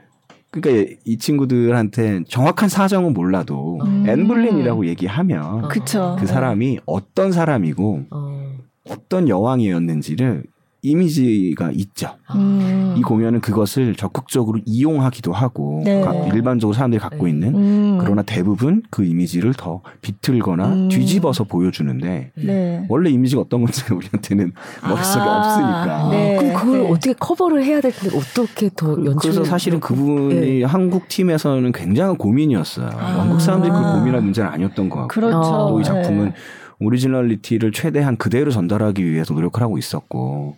[0.51, 4.05] 그러니까 이 친구들한테 정확한 사정은 몰라도 음.
[4.09, 6.17] 앤블린이라고 얘기하면 그쵸.
[6.19, 8.51] 그 사람이 어떤 사람이고 어.
[8.89, 10.45] 어떤 여왕이었는지를
[10.83, 12.17] 이미지가 있죠.
[12.35, 12.95] 음.
[12.97, 16.03] 이 공연은 그것을 적극적으로 이용하기도 하고 네.
[16.33, 17.31] 일반적으로 사람들이 갖고 네.
[17.31, 17.99] 있는 음.
[18.01, 20.89] 그러나 대부분 그 이미지를 더 비틀거나 음.
[20.89, 22.87] 뒤집어서 보여주는데 네.
[22.89, 25.39] 원래 이미지가 어떤 건지 우리한테는 머릿속에 아.
[25.39, 26.09] 없으니까.
[26.11, 26.37] 네.
[26.37, 26.91] 그럼 그걸 네.
[26.91, 29.33] 어떻게 커버를 해야 될 텐데 어떻게 더 그, 연출?
[29.33, 30.65] 그래서 사실은 그분이 네.
[30.65, 32.91] 한국 팀에서는 굉장한 고민이었어요.
[32.93, 33.21] 아.
[33.21, 35.69] 한국 사람들이 그 고민할 문제는 아니었던 것 같고 그렇죠.
[35.71, 36.33] 또이 작품은
[36.81, 40.57] originality를 최대한 그대로 전달하기 위해서 노력을 하고 있었고,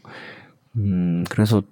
[0.77, 1.63] 음, 그래서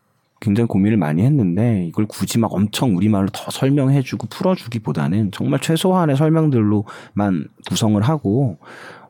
[0.40, 7.48] 굉장히 고민을 많이 했는데 이걸 굳이 막 엄청 우리말로 더 설명해주고 풀어주기보다는 정말 최소한의 설명들로만
[7.68, 8.58] 구성을 하고,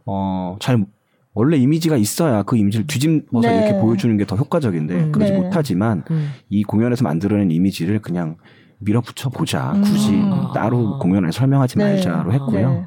[0.06, 0.84] 어, 잘
[1.32, 3.58] 원래 이미지가 있어야 그 이미지를 뒤집어서 네.
[3.58, 5.38] 이렇게 보여주는 게 더 효과적인데 음, 그러지 네.
[5.38, 6.30] 못하지만 음.
[6.48, 8.36] 이 공연에서 만들어낸 이미지를 그냥
[8.80, 9.72] 밀어붙여 보자.
[9.84, 10.48] 굳이 음.
[10.54, 11.84] 따로 공연을 설명하지 네.
[11.84, 12.70] 말자로 했고요.
[12.72, 12.86] 네.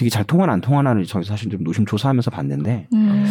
[0.00, 3.26] 이게 잘 통하나 안 통하나를 저희 사실 좀 노심초사하면서 봤는데 음.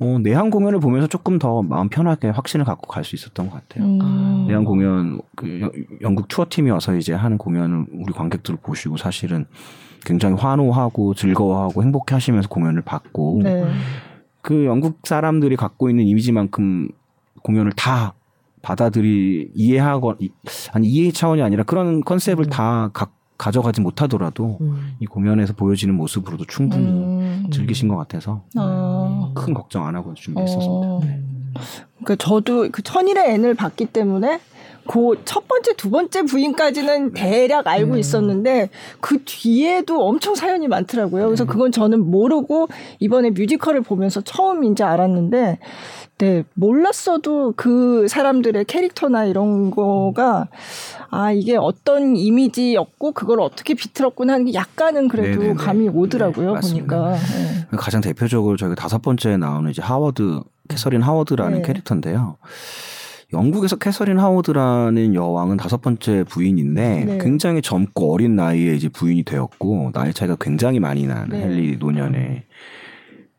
[0.00, 3.84] 어, 내한 공연을 보면서 조금 더 마음 편하게 확신을 갖고 갈 수 있었던 것 같아요.
[3.84, 4.46] 음.
[4.48, 5.70] 내한 공연 그
[6.00, 9.46] 영국 투어 팀이 와서 이제 하는 공연을 우리 관객들 보시고 사실은
[10.04, 13.64] 굉장히 환호하고 즐거워하고 행복해 하시면서 공연을 봤고 네.
[14.40, 16.88] 그 영국 사람들이 갖고 있는 이미지만큼
[17.42, 18.14] 공연을 다
[18.62, 20.14] 받아들이 이해하고
[20.72, 22.50] 아니 이해 차원이 아니라 그런 컨셉을 음.
[22.50, 24.96] 다 갖고 가져가지 못하더라도 음.
[25.00, 27.50] 이 공연에서 보여지는 모습으로도 충분히 음.
[27.50, 29.32] 즐기신 것 같아서 어.
[29.34, 30.86] 큰 걱정 안 하고 준비했었습니다.
[30.86, 31.00] 어.
[32.04, 34.40] 그러니까 저도 그 천일의 N을 봤기 때문에
[34.86, 37.98] 그 첫 번째, 두 번째 부인까지는 대략 알고 음.
[37.98, 41.26] 있었는데 그 뒤에도 엄청 사연이 많더라고요.
[41.26, 41.48] 그래서 네.
[41.52, 45.58] 그건 저는 모르고 이번에 뮤지컬을 보면서 처음 이제 알았는데
[46.18, 50.48] 네, 몰랐어도 그 사람들의 캐릭터나 이런 거가
[51.10, 55.54] 아, 이게 어떤 이미지였고 그걸 어떻게 비틀었구나 하는 게 약간은 그래도 네네네.
[55.54, 57.12] 감이 오더라고요, 네, 보니까.
[57.14, 57.76] 네.
[57.76, 61.62] 가장 대표적으로 저희가 다섯 번째 나오는 이제 하워드, 캐서린 하워드라는 네.
[61.62, 62.36] 캐릭터인데요.
[63.32, 67.18] 영국에서 캐서린 하워드라는 여왕은 다섯 번째 부인인데 네.
[67.18, 71.42] 굉장히 젊고 어린 나이에 이제 부인이 되었고 나이 차이가 굉장히 많이 난 네.
[71.42, 72.44] 헨리 노년에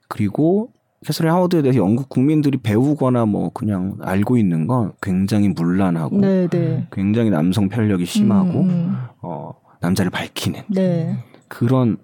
[0.08, 0.70] 그리고
[1.06, 6.88] 캐서린 하워드에 대해서 영국 국민들이 배우거나 뭐 그냥 알고 있는 건 굉장히 문란하고 네, 네.
[6.92, 8.98] 굉장히 남성 편력이 심하고 음, 음.
[9.22, 11.18] 어 남자를 밝히는 네.
[11.48, 11.98] 그런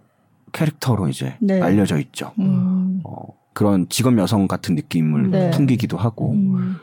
[0.51, 1.61] 캐릭터로 이제 네.
[1.61, 2.31] 알려져 있죠.
[2.39, 3.01] 음.
[3.03, 5.51] 어, 그런 직업 여성 같은 느낌을 네.
[5.51, 6.77] 풍기기도 하고 음.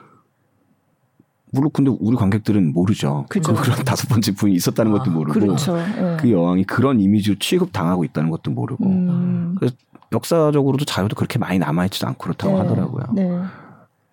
[1.54, 3.26] 물론 근데 우리 관객들은 모르죠.
[3.28, 3.54] 그죠.
[3.54, 5.76] 그런 다섯 번째 부인이 있었다는 아, 것도 모르고 그렇죠.
[5.76, 6.16] 네.
[6.20, 9.54] 그 여왕이 그런 이미지로 취급 당하고 있다는 것도 모르고 음.
[9.58, 9.74] 그래서
[10.12, 12.60] 역사적으로도 자료도 그렇게 많이 남아있지도 않고 그렇다고 네.
[12.60, 13.04] 하더라고요.
[13.14, 13.40] 네.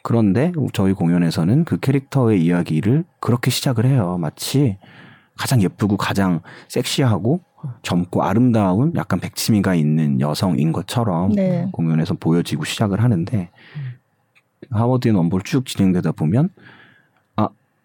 [0.04, 4.18] 그런데 저희 공연에서는 그 캐릭터의 이야기를 그렇게 시작을 해요.
[4.20, 4.78] 마치
[5.38, 7.42] 가장 예쁘고 가장 섹시하고
[7.84, 11.68] 젊고 아름다운 약간 백치미가 있는 여성인 것처럼 네.
[11.72, 13.50] 공연에서 보여지고 시작을 하는데
[14.72, 16.50] 하워드의 넘버를 쭉 진행되다 보면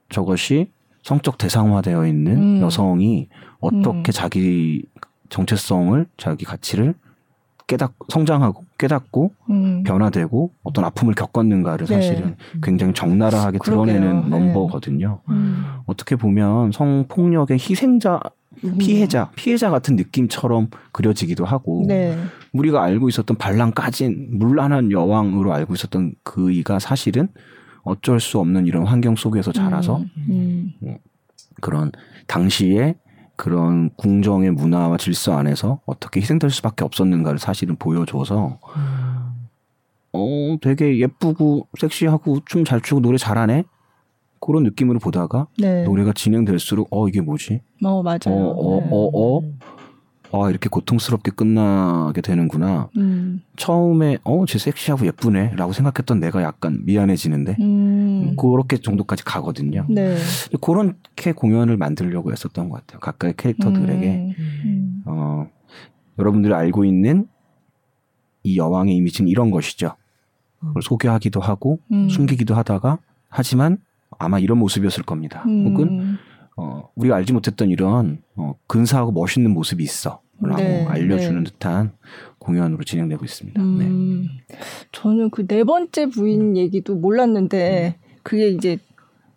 [0.09, 0.71] 저것이
[1.03, 2.61] 성적 대상화되어 있는 음.
[2.61, 3.29] 여성이
[3.61, 4.13] 어떻게 음.
[4.13, 4.85] 자기
[5.29, 6.95] 정체성을 자기 가치를
[7.67, 9.83] 깨닫 성장하고 깨닫고 음.
[9.83, 11.95] 변화되고 어떤 아픔을 겪었는가를 네.
[11.95, 14.29] 사실은 굉장히 적나라하게 드러내는 네.
[14.29, 15.21] 넘버거든요.
[15.29, 15.65] 음.
[15.87, 18.21] 어떻게 보면 성폭력의 희생자
[18.65, 18.79] 음.
[18.79, 22.17] 피해자 피해자 같은 느낌처럼 그려지기도 하고 네.
[22.53, 27.29] 우리가 알고 있었던 발랑 까진 물란한 여왕으로 알고 있었던 그이가 사실은
[27.87, 30.73] 어쩔 수 없는 이런 환경 속에서 자라서 음, 음.
[30.83, 30.99] 음.
[31.61, 31.93] 그런
[32.27, 32.97] 당시에
[33.37, 38.59] 그런 궁정의 문화와 질서 안에서 어떻게 희생될 수밖에 없었는가를 사실은 보여줘서
[40.13, 43.65] 어 되게 예쁘고 섹시하고 춤 잘 추고 노래 잘하네
[44.41, 45.85] 그런 느낌으로 보다가 네.
[45.85, 47.61] 노래가 진행될수록 어 이게 뭐지?
[47.85, 48.19] 어 맞아요.
[48.27, 49.41] 어어어 어, 어, 어,
[50.33, 52.89] 아 이렇게 고통스럽게 끝나게 되는구나.
[52.97, 53.43] 음.
[53.57, 58.37] 처음에 어쟤 섹시하고 예쁘네라고 생각했던 내가 약간 미안해지는데 음.
[58.37, 59.87] 그렇게 정도까지 가거든요.
[59.89, 60.17] 네.
[60.61, 63.01] 그렇게 공연을 만들려고 했었던 것 같아요.
[63.01, 65.03] 각각의 캐릭터들에게 음.
[65.07, 65.49] 어
[66.19, 67.27] 여러분들이 알고 있는
[68.43, 69.95] 이 여왕의 이미지는 이런 것이죠.
[70.61, 72.09] 그걸 소개하기도 하고 음.
[72.09, 73.79] 숨기기도 하다가 하지만
[74.19, 75.45] 아마 이런 모습이었을 겁니다.
[75.47, 75.67] 음.
[75.67, 76.19] 혹은
[76.57, 80.21] 어, 우리가 알지 못했던 이런 어, 근사하고 멋있는 모습이 있어.
[80.39, 81.51] 라고 네, 알려주는 네.
[81.51, 81.93] 듯한
[82.39, 83.61] 공연으로 진행되고 있습니다.
[83.63, 84.57] 음, 네.
[84.93, 88.19] 저는 그 네 번째 부인 얘기도 몰랐는데 음.
[88.23, 88.77] 그게 이제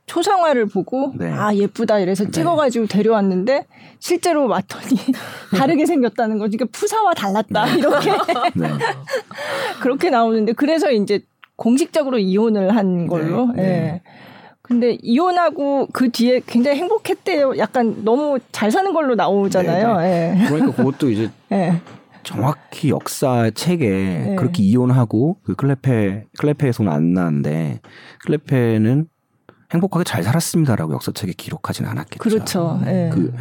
[0.07, 1.31] 초상화를 보고 네.
[1.31, 2.31] 아 예쁘다 이래서 네.
[2.31, 3.65] 찍어가지고 데려왔는데
[3.99, 4.99] 실제로 왔더니
[5.55, 6.57] 다르게 생겼다는 거지.
[6.57, 7.77] 그러니까 푸사와 달랐다 네.
[7.77, 8.11] 이렇게
[9.81, 11.21] 그렇게 나오는데 그래서 이제
[11.55, 13.53] 공식적으로 이혼을 한 걸로.
[13.57, 14.01] 예.
[14.69, 17.57] 근데 이혼하고 그 뒤에 굉장히 행복했대요.
[17.57, 19.97] 약간 너무 잘 사는 걸로 나오잖아요.
[19.97, 20.45] 네, 네.
[20.47, 21.81] 그러니까 그것도 이제 네.
[22.21, 24.35] 정확히 역사 책에 네.
[24.37, 27.81] 그렇게 이혼하고 그 클레페 클레페에서는 안 나는데
[28.25, 29.07] 클레페는
[29.73, 32.19] 행복하게 잘 살았습니다라고 역사책에 기록하지는 않았겠죠.
[32.19, 32.79] 그렇죠.
[32.85, 33.09] 네.
[33.11, 33.33] 그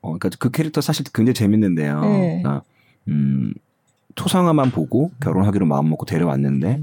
[0.00, 2.00] 어, 그러니까 그 캐릭터 사실 굉장히 재밌는데요.
[2.00, 2.42] 네.
[2.42, 2.62] 그러니까,
[3.06, 3.54] 음,
[4.16, 6.82] 토상화만 보고 결혼하기로 마음 먹고 데려왔는데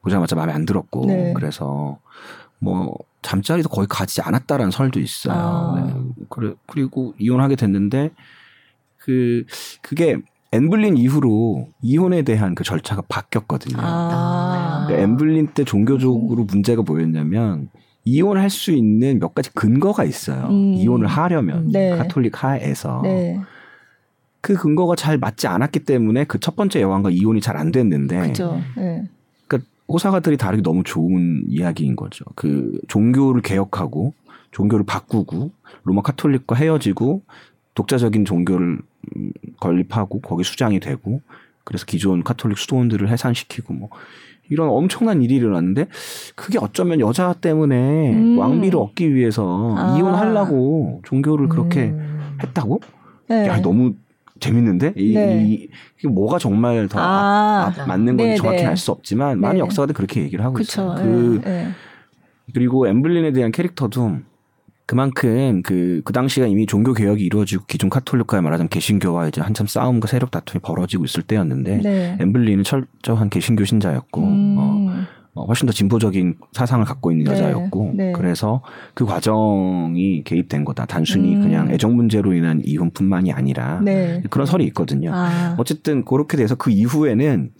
[0.00, 1.32] 보자마자 마음에 안 들었고 네.
[1.34, 1.98] 그래서
[2.58, 5.34] 뭐 잠자리도 거의 가지 않았다라는 설도 있어요.
[5.34, 5.82] 아.
[5.84, 5.94] 네.
[6.28, 8.10] 그래 그리고 이혼하게 됐는데
[8.96, 9.44] 그
[9.82, 10.18] 그게
[10.52, 13.76] 엠블린 이후로 이혼에 대한 그 절차가 바뀌었거든요.
[13.80, 14.84] 아.
[14.86, 17.68] 그러니까 엠블린 때 종교적으로 문제가 뭐였냐면
[18.04, 20.46] 이혼할 수 있는 몇 가지 근거가 있어요.
[20.46, 20.74] 음.
[20.74, 21.90] 이혼을 하려면 네.
[21.96, 23.40] 카톨릭 하에서 네.
[24.40, 28.60] 그 근거가 잘 맞지 않았기 때문에 그 첫 번째 여왕과 이혼이 잘 안 됐는데 그죠.
[28.76, 29.02] 네.
[29.88, 32.24] 호사가들이 다루기 너무 좋은 이야기인 거죠.
[32.34, 34.14] 그 종교를 개혁하고
[34.50, 35.50] 종교를 바꾸고
[35.84, 37.22] 로마 카톨릭과 헤어지고
[37.74, 38.78] 독자적인 종교를
[39.16, 41.20] 음, 건립하고 거기 수장이 되고
[41.64, 43.90] 그래서 기존 카톨릭 수도원들을 해산시키고 뭐
[44.48, 45.88] 이런 엄청난 일이 일어났는데
[46.34, 48.38] 그게 어쩌면 여자 때문에 음.
[48.38, 49.96] 왕비를 얻기 위해서 아.
[49.98, 52.36] 이혼하려고 종교를 그렇게 음.
[52.42, 52.80] 했다고?
[53.28, 53.46] 네.
[53.48, 53.94] 야 너무
[54.40, 55.44] 재밌는데 이, 네.
[55.44, 55.68] 이,
[56.04, 58.66] 이 뭐가 정말 더 아, 아, 맞는 건지 네, 정확히 네.
[58.66, 59.60] 알수 없지만 많은 네.
[59.60, 61.02] 역사가들 그렇게 얘기를 하고 그쵸, 있어요.
[61.02, 61.68] 그 네,
[62.54, 64.18] 그리고 엠블린에 대한 캐릭터도
[64.86, 70.06] 그만큼 그, 그 당시가 이미 종교 개혁이 이루어지고 기존 카톨릭과의 말하자면 개신교와 이제 한참 싸움과
[70.06, 74.56] 세력 다툼이 벌어지고 있을 때였는데 엠블린은 철저한 개신교 신자였고 음.
[74.58, 77.32] 어, 어, 훨씬 더 진보적인 사상을 갖고 있는 네.
[77.32, 78.12] 여자였고 네.
[78.12, 78.62] 그래서
[78.94, 80.86] 그 과정이 개입된 거다.
[80.86, 81.42] 단순히 음.
[81.42, 84.22] 그냥 애정 문제로 인한 이혼뿐만이 아니라 네.
[84.30, 85.12] 그런 설이 있거든요.
[85.14, 85.54] 아.
[85.58, 87.50] 어쨌든 그렇게 돼서 그 이후에는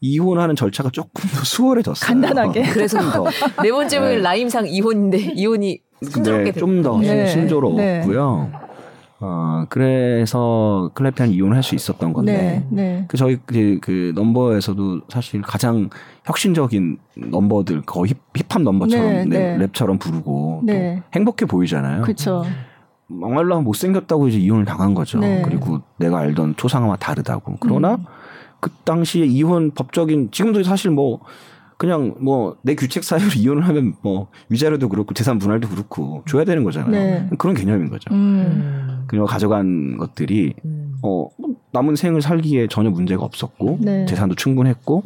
[0.00, 2.06] 이혼하는 절차가 조금 더 수월해졌어요.
[2.06, 2.62] 간단하게.
[2.72, 2.98] 그래서
[3.62, 4.18] 네 번째는 네.
[4.18, 7.26] 라임상 이혼인데 이혼이 순조롭게 네, 좀더 네.
[7.28, 8.63] 순조롭고요.
[9.20, 9.26] 네.
[9.26, 13.04] 어, 그래서 클랩텐 이혼을 할수 있었던 건데, 네, 네.
[13.08, 15.88] 그 저희 그, 그 넘버에서도 사실 가장
[16.24, 19.66] 혁신적인 넘버들 거의 힙, 힙합 넘버처럼 네, 네.
[19.66, 21.02] 랩처럼 부르고 또 네.
[21.14, 22.02] 행복해 보이잖아요.
[22.02, 22.44] 그렇죠.
[23.06, 25.18] 막말로 못생겼다고 이제 이혼을 당한 거죠.
[25.18, 25.42] 네.
[25.42, 27.56] 그리고 내가 알던 초상화와 다르다고.
[27.60, 28.04] 그러나 음.
[28.60, 31.20] 그 당시에 이혼 법적인 지금도 사실 뭐
[31.76, 36.64] 그냥 뭐 내 규책 사유로 이혼을 하면 뭐 위자료도 그렇고 재산 분할도 그렇고 줘야 되는
[36.64, 36.90] 거잖아요.
[36.90, 37.28] 네.
[37.38, 38.12] 그런 개념인 거죠.
[38.12, 39.04] 음.
[39.06, 40.96] 그리고 가져간 것들이 음.
[41.02, 41.30] 어뭐
[41.72, 44.06] 남은 생을 살기에 전혀 문제가 없었고 네.
[44.06, 45.02] 재산도 충분했고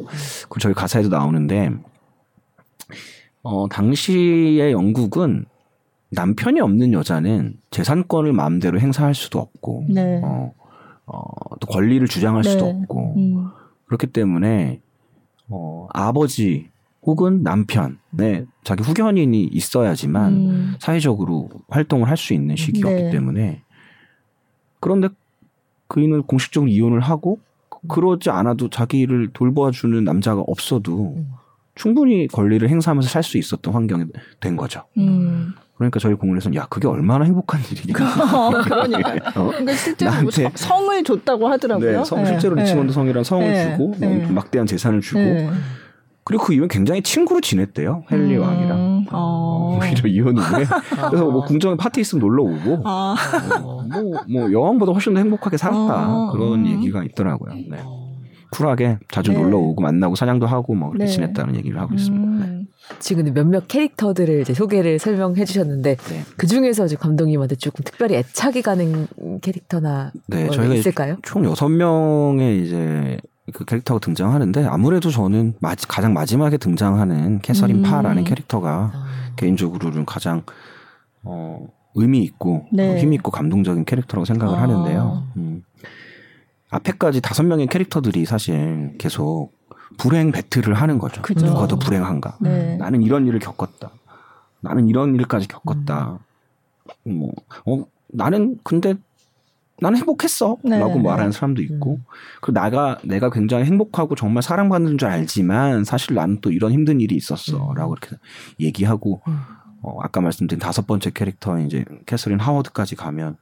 [0.49, 1.71] 그 저희 가사에도 나오는데
[3.43, 5.45] 어 당시의 영국은
[6.11, 10.21] 남편이 없는 여자는 재산권을 마음대로 행사할 수도 없고 네.
[10.23, 10.53] 어,
[11.05, 11.21] 어,
[11.59, 12.71] 또 권리를 주장할 수도 네.
[12.71, 13.47] 없고 음.
[13.85, 14.81] 그렇기 때문에
[15.49, 16.69] 어, 아버지
[17.03, 20.75] 혹은 남편의 자기 후견인이 있어야지만 음.
[20.79, 23.11] 사회적으로 활동을 할 수 있는 시기였기 네.
[23.11, 23.63] 때문에
[24.79, 25.09] 그런데
[25.87, 27.39] 그이는 공식적으로 이혼을 하고
[27.87, 31.31] 그러지 않아도 자기를 돌봐주는 남자가 없어도 음.
[31.75, 34.05] 충분히 권리를 행사하면서 살 수 있었던 환경이
[34.41, 34.83] 된 거죠.
[34.97, 35.53] 음.
[35.79, 37.95] 그러니까 저희 공원에서는 야 그게 얼마나 행복한 일이냐.
[38.35, 39.13] 어, 그러니까.
[39.39, 39.47] 어?
[39.47, 41.99] 그러니까 실제로 뭐 성을 줬다고 하더라고요.
[41.99, 42.63] 네, 성, 실제로 네.
[42.63, 43.71] 리치몬드 성이란 성을 네.
[43.71, 44.27] 주고 네.
[44.29, 45.49] 막대한 재산을 주고 네.
[46.25, 49.05] 그리고 그 이후엔 굉장히 친구로 지냈대요 헨리 음, 왕이랑.
[49.11, 49.79] 어.
[49.79, 50.65] 오히려 이혼 후에
[51.09, 53.15] 그래서 뭐 궁정에 파티 있으면 놀러 오고 아.
[53.63, 56.31] 어, 뭐, 뭐 여왕보다 훨씬 더 행복하게 살았다 어.
[56.31, 56.67] 그런 음.
[56.67, 57.53] 얘기가 있더라고요.
[57.69, 57.77] 네.
[58.51, 59.39] 쿨하게 자주 네.
[59.39, 61.11] 놀러 오고 만나고 사냥도 하고 뭐 그렇게 네.
[61.11, 62.45] 지냈다는 얘기를 하고 있습니다.
[62.45, 62.67] 음.
[62.97, 66.23] 지금 몇몇 캐릭터들을 이제 소개를 설명해 주셨는데 네.
[66.37, 69.07] 그 중에서 이제 감독님한테 조금 특별히 애착이 가는
[69.41, 71.17] 캐릭터나 네, 뭐 저희가 있을까요?
[71.21, 73.19] 총 여섯 명의 이제
[73.53, 77.81] 그 캐릭터가 등장하는데 아무래도 저는 마지, 가장 마지막에 등장하는 캐서린 음.
[77.83, 79.05] 파라는 캐릭터가 아.
[79.35, 80.43] 개인적으로는 가장
[81.23, 82.99] 어, 의미 있고 네.
[82.99, 84.61] 힘 있고 감동적인 캐릭터라고 생각을 아.
[84.61, 85.23] 하는데요.
[85.37, 85.63] 음.
[86.69, 89.51] 앞에까지 다섯 명의 캐릭터들이 사실 계속
[89.97, 91.21] 불행 배틀을 하는 거죠.
[91.21, 91.45] 그죠.
[91.45, 92.37] 누가 더 불행한가.
[92.41, 92.77] 네.
[92.77, 93.91] 나는 이런 일을 겪었다.
[94.61, 96.19] 나는 이런 일까지 겪었다.
[97.07, 97.13] 음.
[97.13, 97.31] 뭐,
[97.65, 98.95] 어, 나는 근데
[99.81, 100.57] 나는 행복했어.
[100.63, 101.01] 네, 라고 네.
[101.01, 101.95] 말하는 사람도 있고.
[101.95, 102.05] 음.
[102.41, 107.15] 그리고 나가, 내가 굉장히 행복하고 정말 사랑받는 줄 알지만 사실 나는 또 이런 힘든 일이
[107.15, 107.69] 있었어.
[107.69, 107.75] 음.
[107.75, 108.17] 라고 이렇게
[108.59, 109.39] 얘기하고, 음.
[109.81, 113.37] 어, 아까 말씀드린 다섯 번째 캐릭터 이제 캐서린 하워드까지 가면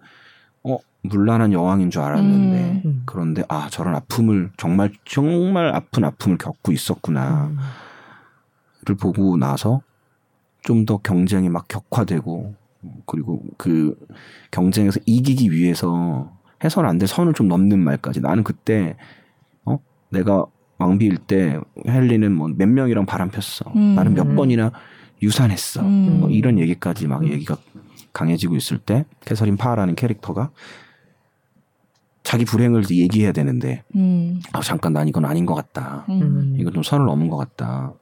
[0.67, 3.03] 어 물란한 여왕인 줄 알았는데 음.
[3.05, 7.49] 그런데 아 저런 아픔을 정말 정말 아픈 아픔을 겪고 있었구나를
[8.89, 8.95] 음.
[8.99, 9.81] 보고 나서
[10.63, 12.55] 좀 더 경쟁이 막 격화되고
[13.05, 13.95] 그리고 그
[14.51, 16.31] 경쟁에서 이기기 위해서
[16.63, 18.97] 해서는 안될 선을 좀 넘는 말까지 나는 그때
[19.65, 20.45] 어 내가
[20.77, 23.95] 왕비일 때 헨리는 뭐 몇 명이랑 바람 폈어 음.
[23.95, 24.71] 나는 몇 번이나
[25.21, 26.19] 유산했어 음.
[26.19, 27.57] 뭐 이런 얘기까지 막 얘기가
[28.17, 30.49] 강해지고 있을 때 캐서린 파라는 캐릭터가
[32.23, 34.41] 자기 불행을 얘기해야 되는데 음.
[34.53, 36.03] 아 잠깐 난 이건 아닌 것 같다.
[36.09, 36.55] 음.
[36.59, 37.93] 이건 좀 선을 넘은 것 같다.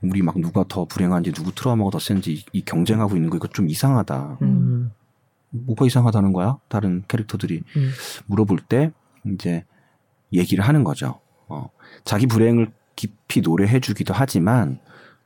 [0.00, 3.68] 우리 막 누가 더 불행한지 누구 트라우마가 더 센지 이 경쟁하고 있는 거 이거 좀
[3.68, 4.38] 이상하다.
[4.42, 4.92] 음.
[5.50, 6.56] 뭐가 이상하다는 거야?
[6.68, 7.90] 다른 캐릭터들이 음.
[8.26, 8.92] 물어볼 때
[9.26, 9.64] 이제
[10.32, 11.18] 얘기를 하는 거죠.
[11.48, 11.68] 어,
[12.04, 14.78] 자기 불행을 깊이 노래해주기도 하지만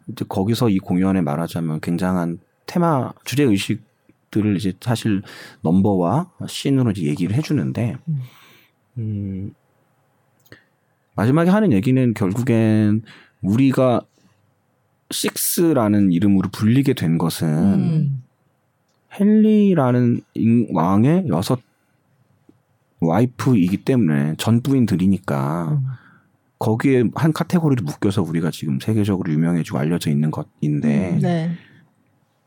[0.08, 3.88] 이제 거기서 이 공연에 말하자면 굉장한 테마 주제 의식
[4.30, 5.22] 들을 이제 사실
[5.62, 8.20] 넘버와 씬으로 이제 얘기를 해주는데 음.
[8.98, 9.54] 음,
[11.14, 13.02] 마지막에 하는 얘기는 결국엔
[13.42, 14.02] 우리가
[15.10, 18.22] 식스라는 이름으로 불리게 된 것은 음.
[19.18, 20.20] 헨리라는
[20.72, 21.60] 왕의 여섯
[23.00, 25.86] 와이프이기 때문에 전부인들이니까 음.
[26.58, 31.52] 거기에 한 카테고리를 묶여서 우리가 지금 세계적으로 유명해지고 알려져 있는 것인데 음, 네.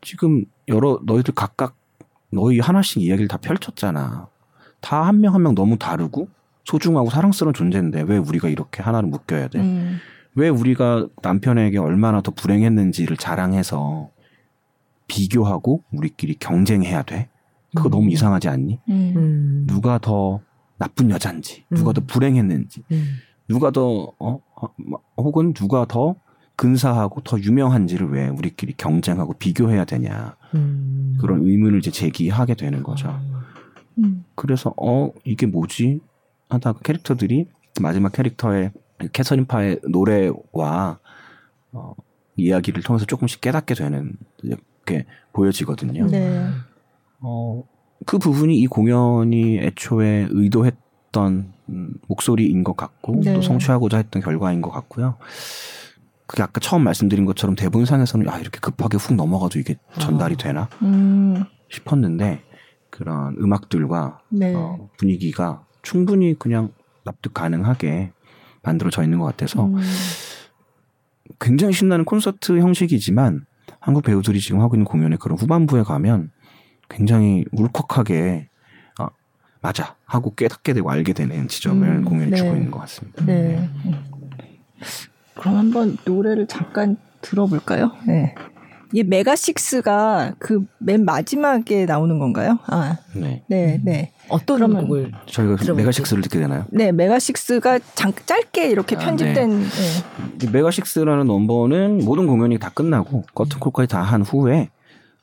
[0.02, 1.76] 지금 여러 너희들 각각
[2.32, 4.28] 너희 하나씩 이야기를 다 펼쳤잖아.
[4.82, 6.28] 다 한 명 한 명 너무 다르고
[6.66, 9.60] 소중하고 사랑스러운 존재인데 왜 우리가 이렇게 하나를 묶여야 돼?
[9.60, 9.98] 음.
[10.36, 14.10] 왜 우리가 남편에게 얼마나 더 불행했는지를 자랑해서
[15.08, 17.30] 비교하고 우리끼리 경쟁해야 돼?
[17.76, 17.92] 그거 음.
[17.92, 18.80] 너무 이상하지 않니?
[18.90, 19.14] 음.
[19.16, 19.68] 음.
[19.68, 20.40] 누가 더
[20.78, 21.94] 나쁜 여잔지, 누가 음.
[21.94, 23.18] 더 불행했는지, 음.
[23.48, 24.68] 누가 더 어, 어
[25.18, 26.16] 혹은 누가 더
[26.62, 31.17] 근사하고 더 유명한지를 왜 우리끼리 경쟁하고 비교해야 되냐 음.
[31.19, 33.19] 그런 의문을 이제 제기하게 되는 거죠.
[33.97, 34.24] 음.
[34.36, 36.02] 그래서 어 이게 뭐지
[36.50, 37.47] 하다가 캐릭터들이
[37.82, 38.74] 마지막 캐릭터의
[39.12, 41.00] 캐서린 파의 노래와
[41.71, 41.95] 어,
[42.36, 46.06] 이야기를 통해서 조금씩 깨닫게 되는 이렇게 보여지거든요.
[46.12, 46.47] 네.
[47.21, 47.63] 어,
[48.06, 53.34] 그 부분이 이 공연이 애초에 의도했던 음, 목소리인 것 같고 네.
[53.34, 55.17] 또 성취하고자 했던 결과인 것 같고요.
[56.32, 60.38] 그게 아까 처음 말씀드린 것처럼 대본상에서는 아 이렇게 급하게 훅 넘어가도 이게 전달이 아.
[60.38, 61.44] 되나 음.
[61.70, 62.41] 싶었는데
[62.89, 64.56] 그런 음악들과 네.
[64.56, 66.72] 어, 분위기가 충분히 그냥
[67.04, 68.13] 납득 가능하게
[68.63, 69.76] 만들어져 있는 것 같아서 음.
[71.41, 73.46] 굉장히 신나는 콘서트 형식이지만
[73.82, 76.32] 한국 배우들이 지금 하고 있는 공연의 그런 후반부에 가면
[76.89, 78.48] 굉장히 울컥하게
[79.00, 79.10] 아,
[79.60, 82.38] 맞아 하고 깨닫게 되고 알게 되는 지점을 음, 공연이 네.
[82.38, 83.26] 주고 있는 것 같습니다.
[83.26, 83.70] 네.
[85.36, 85.41] 네.
[85.41, 87.91] 그럼 한번 노래를 잠깐 들어볼까요?
[88.08, 88.36] 네.
[88.94, 92.58] 이게 Megasix가 그 맨 마지막에 나오는 건가요?
[92.65, 94.12] 아, 네, 네, 네.
[94.30, 96.65] 어떤 그러면 곡을 저희가 Megasix를 듣게 되나요?
[96.72, 99.52] 네, Megasix가 잠 짧게 이렇게 아, 편집된.
[99.52, 100.38] 아, 네.
[100.39, 100.50] 네.
[100.52, 104.70] 메가식스라는 넘버는 모든 공연이 다 끝나고 커튼콜까지 다 한 후에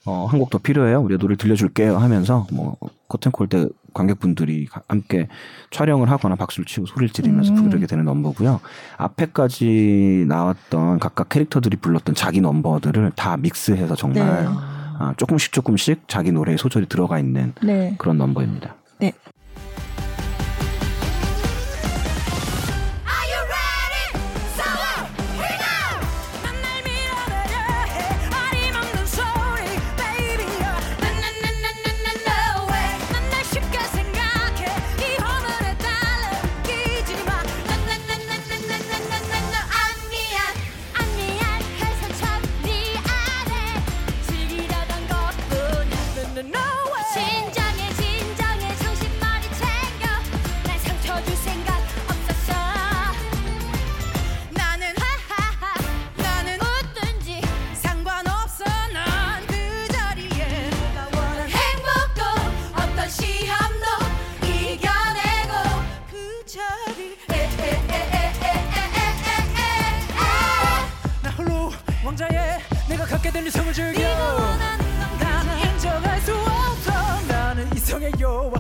[0.07, 1.01] 어, 한 곡 더 필요해요.
[1.03, 2.77] 우리가 노래 들려줄게요 하면서 뭐
[3.09, 3.67] 커튼콜 때
[3.99, 5.27] 관객분들이 함께
[5.71, 7.65] 촬영을 하거나 박수를 치고 소리를 지르면서 음.
[7.65, 8.61] 부르게 되는 넘버고요.
[8.97, 14.49] 앞에까지 나왔던 각각 캐릭터들이 불렀던 자기 넘버들을 다 믹스해서 정말 네.
[15.01, 17.95] 아, 조금씩 조금씩 자기 노래에 소절이 들어가 있는 네.
[17.99, 18.77] 그런 넘버입니다.
[19.01, 19.13] 네.
[73.39, 74.03] 모든 성을 즐겨.
[75.21, 76.91] 나는 인정할 수 없어.
[77.29, 78.53] 나는 이성의 여왕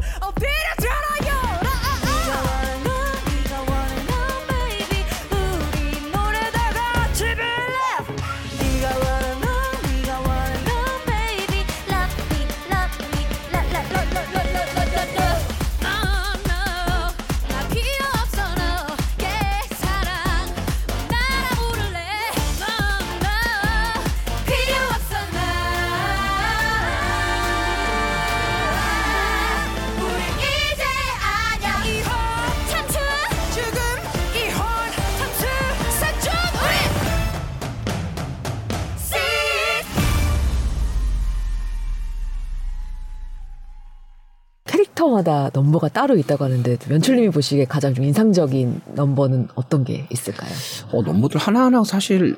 [45.18, 50.50] 캐릭터마다 넘버가 따로 있다고 하는데 면출님이 보시기에 가장 좀 인상적인 넘버는 어떤 게 있을까요?
[50.92, 52.37] 어, 넘버들 하나하나 사실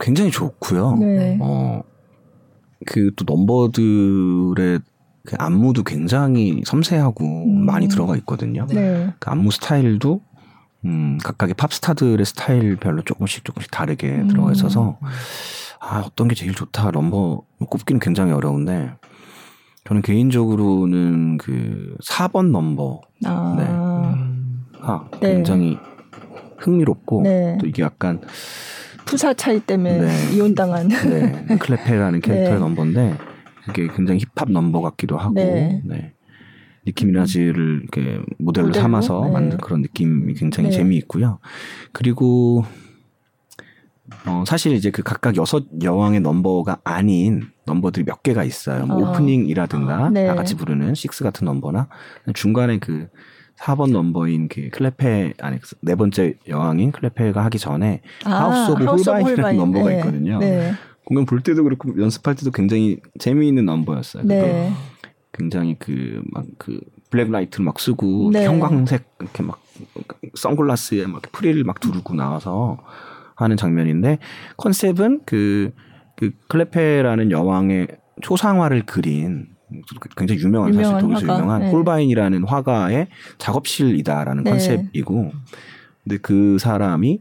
[0.00, 0.96] 굉장히 좋고요.
[0.96, 1.38] 네.
[1.40, 1.82] 어,
[2.86, 4.80] 그 또 넘버들의
[5.26, 7.66] 그 안무도 굉장히 섬세하고 음.
[7.66, 8.66] 많이 들어가 있거든요.
[8.68, 9.12] 네.
[9.18, 10.20] 그 안무 스타일도
[10.86, 14.28] 음, 각각의 팝스타들의 스타일별로 조금씩 조금씩 다르게 음.
[14.28, 14.98] 들어가 있어서
[15.78, 18.92] 아, 어떤 게 제일 좋다 넘버 꼽기는 굉장히 어려운데
[19.84, 23.00] 저는 개인적으로는 그 4번 넘버.
[23.24, 23.54] 아.
[23.58, 24.80] 네.
[24.82, 25.34] 아, 네.
[25.34, 25.78] 굉장히
[26.58, 27.58] 흥미롭고 네.
[27.60, 28.20] 또 이게 약간
[29.04, 30.34] 프사 차이 때문에 네.
[30.34, 31.56] 이혼당한 네.
[31.58, 32.58] 클레페라는 캐릭터의 네.
[32.58, 33.16] 넘버인데
[33.66, 35.82] 그게 굉장히 힙합 넘버 같기도 하고 네.
[35.84, 36.12] 네.
[36.86, 38.72] 니키 미나즈를 이렇게 모델로, 모델로?
[38.72, 39.30] 삼아서 네.
[39.32, 40.76] 만든 그런 느낌이 굉장히 네.
[40.76, 41.38] 재미있고요.
[41.92, 42.64] 그리고
[44.26, 48.86] 어, 사실 이제 그 각각 여섯 여왕의 넘버가 아닌 넘버들이 몇 개가 있어요.
[48.86, 49.10] 뭐 어.
[49.10, 50.26] 오프닝이라든가 네.
[50.26, 51.88] 다 같이 부르는 식스 같은 넘버나
[52.34, 53.08] 중간에 그
[53.58, 59.56] 4번 넘버인 그 클레페 아니 네 번째 여왕인 클레페가 하기 전에 아, Haus of Holbein이라는
[59.56, 59.98] 넘버가 네.
[59.98, 60.38] 있거든요.
[60.38, 60.72] 네.
[61.04, 64.24] 공연 볼 때도 그렇고 연습할 때도 굉장히 재미있는 넘버였어요.
[64.24, 64.72] 네.
[65.32, 68.46] 굉장히 그 막그 그 black light를 막 쓰고 네.
[68.46, 69.62] 형광색 이렇게 막
[70.34, 72.78] 선글라스에 막 프릴을 막 두르고 나와서
[73.40, 74.18] 하는 장면인데
[74.56, 75.72] 컨셉은 그,
[76.20, 77.88] 그 클레페라는 여왕의
[78.20, 79.46] 초상화를 그린
[80.16, 81.38] 굉장히 유명한, 유명한 사실 독일에서 화가.
[81.38, 81.70] 유명한 네.
[81.70, 83.06] 홀바인이라는 화가의
[83.38, 84.50] 작업실이다라는 네.
[84.50, 85.32] 컨셉이고
[86.04, 87.20] 근데 그 사람이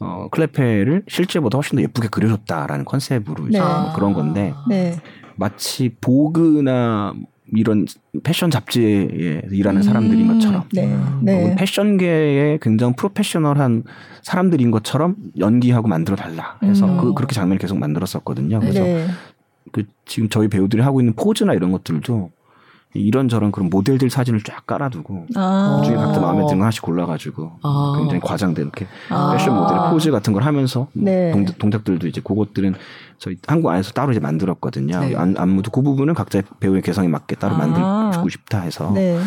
[0.00, 3.64] 어 클레페를 실제보다 훨씬 더 예쁘게 그려줬다라는 컨셉으로 이제 네.
[3.64, 4.96] 뭐 그런 건데 네.
[5.36, 7.14] 마치 보그나
[7.54, 7.86] 이런
[8.24, 11.54] 패션 잡지에 일하는 사람들인 음, 것처럼 네, 네.
[11.56, 13.84] 패션계에 굉장히 프로페셔널한
[14.22, 16.98] 사람들인 것처럼 연기하고 만들어 달라 해서 음.
[16.98, 18.58] 그 그렇게 장면을 계속 만들었었거든요.
[18.60, 19.06] 그래서 네.
[19.70, 22.30] 그 지금 저희 배우들이 하고 있는 포즈나 이런 것들도
[22.96, 27.52] 이런저런 그런 모델들 사진을 쫙 깔아두고 아~ 그 중에 각자 마음에 드는 거 하나씩 골라가지고
[27.62, 31.32] 아~ 굉장히 과장된 이렇게 아~ 패션 모델의 포즈 같은 걸 하면서 네.
[31.58, 32.74] 동 작, 들도 이제 그것들은
[33.18, 35.00] 저희 한국 안에서 따로 이제 만들었거든요.
[35.00, 35.16] 네.
[35.16, 39.18] 안, 안무도 그 부분은 각자 배우의 개성에 맞게 따로 만들고 싶다 해서 네.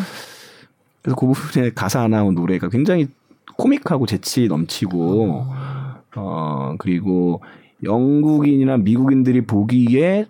[1.01, 3.07] 그래서 그 부분에 가사 나온 노래가 굉장히
[3.57, 5.45] 코믹하고 재치 넘치고
[6.15, 7.41] 어 그리고
[7.83, 10.25] 영국인이나 미국인들이 보기에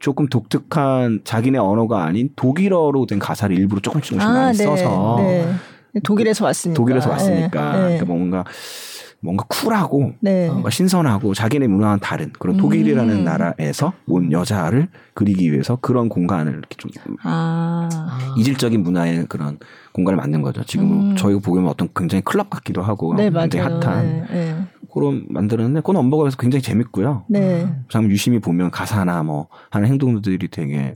[0.00, 5.16] 조금 독특한 자기네 언어가 아닌 독일어로 된 가사를 일부러 조금씩 조금씩 아, 많이 네, 써서
[5.18, 5.48] 네.
[6.02, 6.76] 독일에서 왔으니까.
[6.76, 7.72] 독일에서 왔으니까.
[7.72, 8.44] 네, 그러니까 뭔가
[9.24, 10.48] 뭔가 쿨하고 네.
[10.48, 13.24] 뭔가 신선하고 자기네 문화와는 다른 그런 독일이라는 음.
[13.24, 16.90] 나라에서 온 여자를 그리기 위해서 그런 공간을 이렇게 좀
[17.22, 17.88] 아.
[18.36, 19.58] 이질적인 문화의 그런
[19.92, 20.62] 공간을 만든 거죠.
[20.64, 21.16] 지금 음.
[21.16, 23.80] 저희가 보면 어떤 굉장히 클럽 같기도 하고 네, 굉장히 맞아요.
[23.82, 24.56] 핫한 네, 네.
[24.92, 27.24] 그런 만들었는데 그건 엄버가에서 굉장히 재밌고요.
[27.28, 27.66] 네.
[27.88, 30.94] 참 유심히 보면 가사나 뭐 하는 행동들이 되게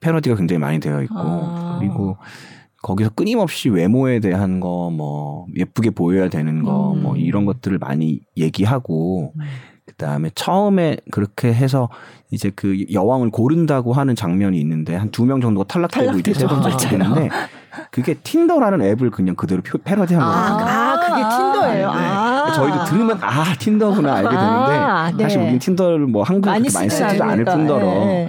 [0.00, 1.78] 패러디가 굉장히 많이 되어 있고 아.
[1.78, 2.18] 그리고
[2.82, 7.16] 거기서 끊임없이 외모에 대한 거 뭐 예쁘게 보여야 되는 거뭐 음.
[7.16, 9.40] 이런 것들을 많이 얘기하고 음.
[9.86, 11.88] 그 다음에 처음에 그렇게 해서
[12.30, 16.88] 이제 그 여왕을 고른다고 하는 장면이 있는데 한 두 명 정도가 탈락되고 이제 세 번째
[16.88, 17.28] 되는데
[17.90, 20.68] 그게 틴더라는 앱을 그냥 그대로 패러디한 아, 거예요.
[20.68, 21.90] 아, 그게 틴더예요.
[21.92, 21.98] 네.
[21.98, 22.52] 아.
[22.52, 25.22] 저희도 들으면 아 틴더구나 알게 되는데 아, 네.
[25.24, 28.28] 사실 우리는 틴더를 뭐 한국에 많이, 많이 쓰지도 않을 뿐더러 네.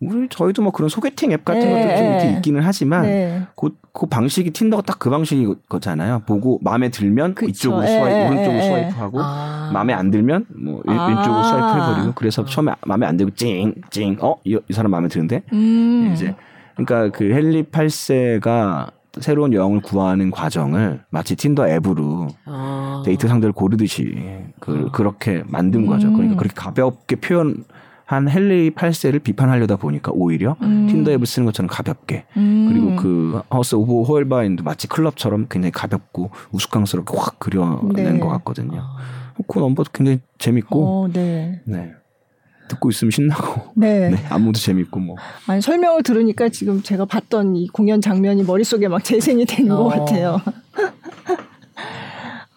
[0.00, 1.86] 우리 저희도 뭐 그런 소개팅 앱 같은 네.
[1.86, 3.46] 것도 좀 이렇게 있기는 하지만 네.
[3.56, 6.22] 그, 그 방식이 틴더가 딱 그 방식이 거잖아요.
[6.26, 7.48] 보고 마음에 들면 그쵸.
[7.48, 9.70] 이쪽으로 예, swipe, 예, 오른쪽으로 예, swipe하고 아.
[9.72, 11.06] 마음에 안 들면 뭐 아.
[11.06, 16.10] 왼쪽으로 swipe 해버리고 그래서 처음에 마음에 안 들고 찡찡 어이 이 사람 마음에 드는데 음.
[16.12, 16.34] 이제
[16.74, 18.90] 그러니까 그 헨리 8세가
[19.20, 23.02] 새로운 여왕을 구하는 과정을 마치 틴더 앱으로 아.
[23.04, 24.14] 데이트 상대를 고르듯이
[24.60, 26.12] 그, 그렇게 만든 거죠.
[26.12, 26.36] 그러니까 음.
[26.36, 27.64] 그렇게 가볍게 표현
[28.06, 30.86] 한 헨리 8세를 비판하려다 보니까 오히려 음.
[30.86, 32.68] 틴더 앱을 쓰는 것처럼 가볍게 음.
[32.70, 38.18] 그리고 그 Haus of Holbein도 마치 클럽처럼 굉장히 가볍고 우스꽝스럽게 확 그려낸 네.
[38.20, 38.80] 것 같거든요.
[39.48, 41.60] 그 넘버도 굉장히 재밌고 어, 네.
[41.64, 41.90] 네.
[42.68, 44.10] 듣고 있으면 신나고 네.
[44.10, 44.24] 네.
[44.30, 45.16] 안무도 재밌고 뭐
[45.48, 49.82] 아니 설명을 들으니까 지금 제가 봤던 이 공연 장면이 머릿속에 막 재생이 되는 어.
[49.82, 50.40] 것 같아요.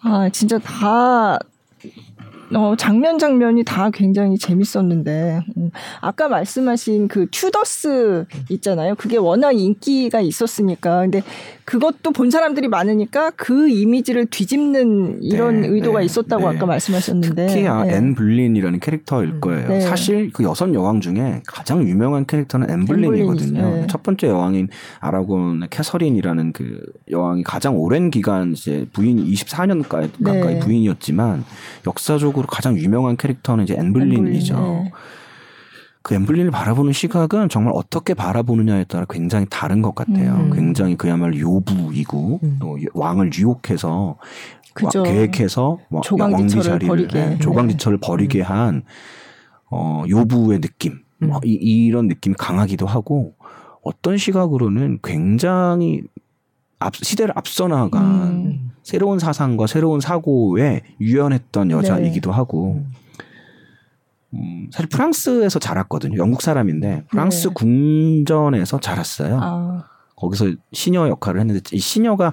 [0.02, 1.38] 아 진짜 다
[2.54, 5.70] 어, 장면 장면이 다 굉장히 재밌었는데 음,
[6.00, 8.94] 아까 말씀하신 그 튜더스 있잖아요.
[8.96, 11.22] 그게 워낙 인기가 있었으니까 근데
[11.70, 16.56] 그것도 본 사람들이 많으니까 그 이미지를 뒤집는 이런 네, 의도가 네, 있었다고 네.
[16.56, 17.94] 아까 말씀하셨는데 특히 아, 네.
[17.94, 19.68] 앤 블린이라는 캐릭터일 음, 거예요.
[19.68, 19.80] 네.
[19.80, 23.60] 사실 그 여성 여왕 중에 가장 유명한 캐릭터는 앤 블린이거든요.
[23.62, 23.86] 네.
[23.88, 24.66] 첫 번째 여왕인
[24.98, 31.44] 아라곤 캐서린이라는 그 여왕이 가장 오랜 기간 이제 부인이 24년 가까이, 부인이었지만
[31.86, 34.90] 역사적으로 가장 유명한 캐릭터는 이제 앤 블린이죠.
[36.02, 40.34] 그 앤 블린을 바라보는 시각은 정말 어떻게 바라보느냐에 따라 굉장히 다른 것 같아요.
[40.34, 40.50] 음.
[40.52, 42.56] 굉장히 그야말로 요부이고 음.
[42.60, 44.16] 또 왕을 유혹해서
[44.72, 45.02] 그죠.
[45.02, 48.06] 계획해서 조강지처를 자리를 버리게 네, 조강지처를 네.
[48.06, 48.82] 버리게 한
[49.70, 51.32] 어, 요부의 느낌 음.
[51.44, 53.34] 이, 이런 느낌이 강하기도 하고
[53.82, 56.02] 어떤 시각으로는 굉장히
[56.78, 58.70] 앞, 시대를 앞서 나간 음.
[58.82, 62.36] 새로운 사상과 새로운 사고에 유연했던 여자이기도 네.
[62.36, 62.84] 하고
[64.34, 64.38] 음.
[64.38, 66.18] 음, 사실 프랑스에서 자랐거든요.
[66.18, 67.54] 영국 사람인데 프랑스 네.
[67.54, 69.38] 궁전에서 자랐어요.
[69.40, 69.84] 아.
[70.16, 72.32] 거기서 시녀 역할을 했는데 이 시녀가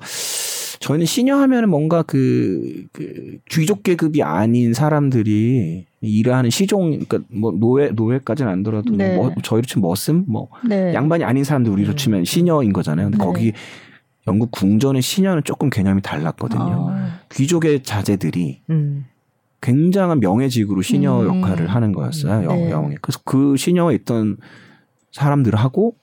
[0.79, 7.87] 저희는 시녀 하면은 뭔가 그, 그 귀족 계급이 아닌 사람들이 일하는 시종 그러니까 뭐 노예
[7.87, 9.15] 노예까지는 안 더라도 네.
[9.15, 10.93] 뭐 저희로 치면 머슴 뭐 네.
[10.93, 11.95] 양반이 아닌 사람들 우리로 음.
[11.95, 13.07] 치면 시녀인 거잖아요.
[13.09, 13.23] 근데 네.
[13.23, 13.53] 거기
[14.27, 16.89] 영국 궁전의 시녀는 조금 개념이 달랐거든요.
[16.91, 17.19] 아.
[17.31, 19.05] 귀족의 자제들이 음.
[19.61, 21.41] 굉장한 명예직으로 시녀 음.
[21.41, 22.51] 역할을 하는 거였어요.
[22.51, 22.69] 네.
[22.71, 24.37] 영, 에 그래서 그 시녀에 있던
[25.11, 25.95] 사람들하고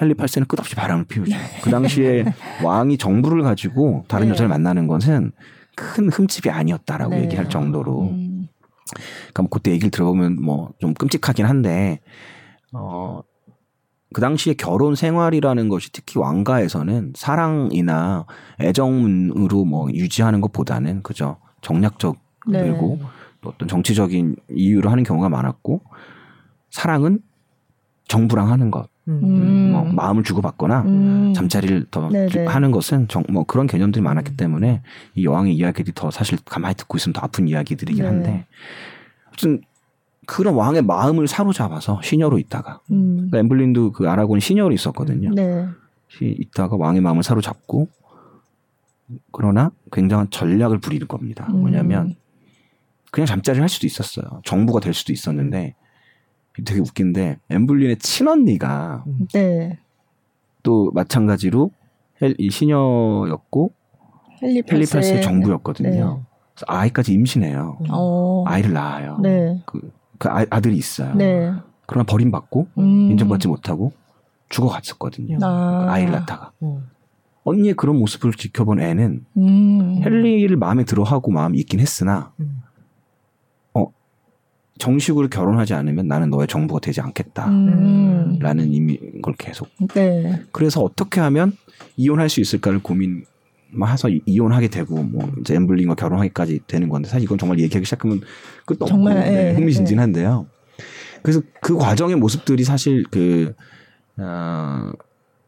[0.00, 1.36] 헨리 8세는 끝없이 바람을 피우죠.
[1.36, 1.42] 네.
[1.62, 2.24] 그 당시에
[2.64, 4.30] 왕이 정부를 가지고 다른 네.
[4.32, 5.32] 여자를 만나는 것은
[5.76, 7.24] 큰 흠집이 아니었다라고 네.
[7.24, 8.10] 얘기할 정도로.
[8.10, 8.48] 음.
[8.90, 12.00] 그러니까 뭐 그때 얘기를 들어보면 뭐 좀 끔찍하긴 한데
[12.72, 13.22] 어.
[14.12, 18.26] 그 당시에 결혼 생활이라는 것이 특히 왕가에서는 사랑이나
[18.60, 23.06] 애정으로 뭐 유지하는 것보다는 그죠 정략적 그리고 네.
[23.40, 25.82] 또 어떤 정치적인 이유로 하는 경우가 많았고
[26.70, 27.20] 사랑은
[28.08, 28.88] 정부랑 하는 것.
[29.06, 29.72] 음.
[29.72, 31.34] 뭐 마음을 주고받거나 음.
[31.34, 32.46] 잠자리를 더 네네.
[32.46, 34.36] 하는 것은 정, 뭐 그런 개념들이 많았기 음.
[34.36, 34.82] 때문에
[35.14, 38.08] 이 여왕의 이야기들이 더 사실 가만히 듣고 있으면 더 아픈 이야기들이긴 네.
[38.08, 38.46] 한데
[39.30, 39.60] 무튼
[40.26, 43.28] 그런 왕의 마음을 사로잡아서 시녀로 있다가 음.
[43.30, 45.30] 그러니까 엠블린도 그 아라곤 시녀로 있었거든요.
[45.34, 45.68] 네.
[46.20, 47.88] 있다가 왕의 마음을 사로잡고
[49.32, 51.46] 그러나 굉장한 전략을 부리는 겁니다.
[51.50, 51.60] 음.
[51.60, 52.14] 뭐냐면
[53.14, 54.40] 그냥 잠자리를 할 수도 있었어요.
[54.44, 55.76] 정부가 될 수도 있었는데
[56.64, 59.78] 되게 웃긴데 엠블린의 친언니가 네.
[60.64, 61.70] 또 마찬가지로
[62.20, 63.72] 헬, 이 시녀였고
[64.42, 66.24] 헬리팔스의 정부였거든요.
[66.26, 66.62] 네.
[66.66, 67.78] 아이까지 임신해요.
[67.92, 68.42] 어.
[68.48, 69.20] 아이를 낳아요.
[69.22, 69.62] 네.
[69.64, 71.14] 그, 그 아, 들이 있어요.
[71.14, 71.52] 네.
[71.86, 73.10] 그러나 버림받고 음.
[73.12, 73.92] 인정받지 못하고
[74.48, 75.38] 죽어갔었거든요.
[75.40, 75.84] 아.
[75.84, 76.50] 그 아이를 낳다가.
[76.64, 76.88] 음.
[77.44, 80.02] 언니의 그런 모습을 지켜본 애는 음.
[80.04, 82.63] 헨리를 마음에 들어하고 마음이 있긴 했으나 음.
[84.74, 88.38] 어 정식으로 결혼하지 않으면 나는 너의 정부가 되지 않겠다라는 음.
[88.42, 89.68] 의미 걸 계속.
[89.94, 90.42] 네.
[90.52, 91.52] 그래서 어떻게 하면
[91.96, 93.24] 이혼할 수 있을까를 고민
[93.86, 98.20] 해서 이혼하게 되고 뭐 이제 엠블린과 결혼하기까지 되는 건데 사실 이건 정말 얘기하기 시작하면
[98.66, 100.46] 끝도 없고 네, 예, 흥미진진한데요.
[101.22, 103.54] 그래서 그 과정의 모습들이 사실 그
[104.16, 104.92] 어,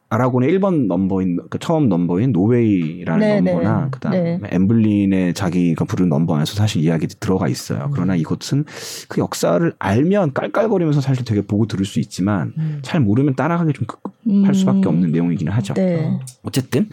[0.08, 3.52] 아라곤의 1번 넘버인 그 처음 넘버인 No Way라는 네, 네.
[3.52, 3.90] 넘버나 네.
[3.90, 4.48] 그다음에 네.
[4.52, 7.86] 앤 블린의 자기가 부른 넘버 안에서 사실 이야기 들어가 있어요.
[7.86, 7.90] 음.
[7.92, 8.64] 그러나 이것은
[9.08, 12.78] 그 역사를 알면 깔깔거리면서 사실 되게 보고 들을 수 있지만 음.
[12.82, 14.54] 잘 모르면 따라가기 좀 급급할 음.
[14.54, 15.74] 수밖에 없는 내용이기는 하죠.
[15.74, 16.20] 네.
[16.44, 16.88] 어쨌든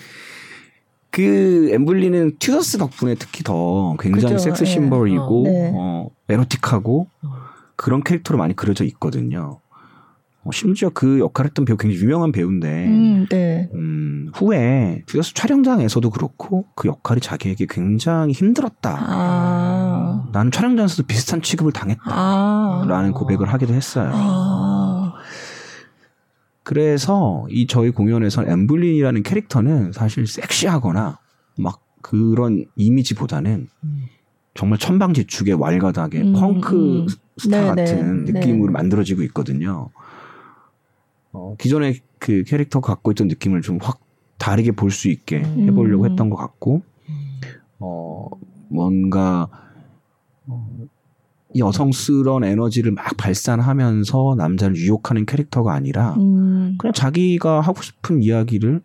[1.11, 4.37] 그 앤 블린은 튜더스 덕분에 특히 더 굉장히 그죠.
[4.39, 4.65] 섹스 예.
[4.65, 5.71] 심벌이고 어, 네.
[5.75, 7.33] 어, 에로틱하고 어.
[7.75, 9.59] 그런 캐릭터로 많이 그려져 있거든요.
[10.45, 13.69] 어, 심지어 그 역할을 했던 배우 굉장히 유명한 배우인데 음, 네.
[13.73, 18.97] 음, 후에 튜더스 촬영장에서도 그렇고 그 역할이 자기에게 굉장히 힘들었다.
[18.99, 20.29] 아.
[20.33, 23.11] 나는 촬영장에서도 비슷한 취급을 당했다라는 아.
[23.13, 24.11] 고백을 하기도 했어요.
[24.13, 25.13] 아.
[26.63, 31.19] 그래서 이 저희 공연에서 엠블린이라는 캐릭터는 사실 섹시하거나
[31.57, 33.67] 막 그런 이미지보다는
[34.53, 37.07] 정말 천방지축의 왈가닥의 음, 펑크 음.
[37.37, 38.73] 스타 네, 같은 네, 느낌으로 네.
[38.73, 39.89] 만들어지고 있거든요.
[41.33, 43.99] 어, 기존의 그 캐릭터 갖고 있던 느낌을 좀 확
[44.37, 45.67] 다르게 볼 수 있게 음.
[45.67, 46.81] 해보려고 했던 것 같고,
[47.79, 48.27] 어,
[48.69, 49.47] 뭔가,
[50.47, 50.67] 어,
[51.57, 56.75] 여성스러운 에너지를 막 발산하면서 남자를 유혹하는 캐릭터가 아니라 음.
[56.79, 58.81] 그냥 자기가 하고 싶은 이야기를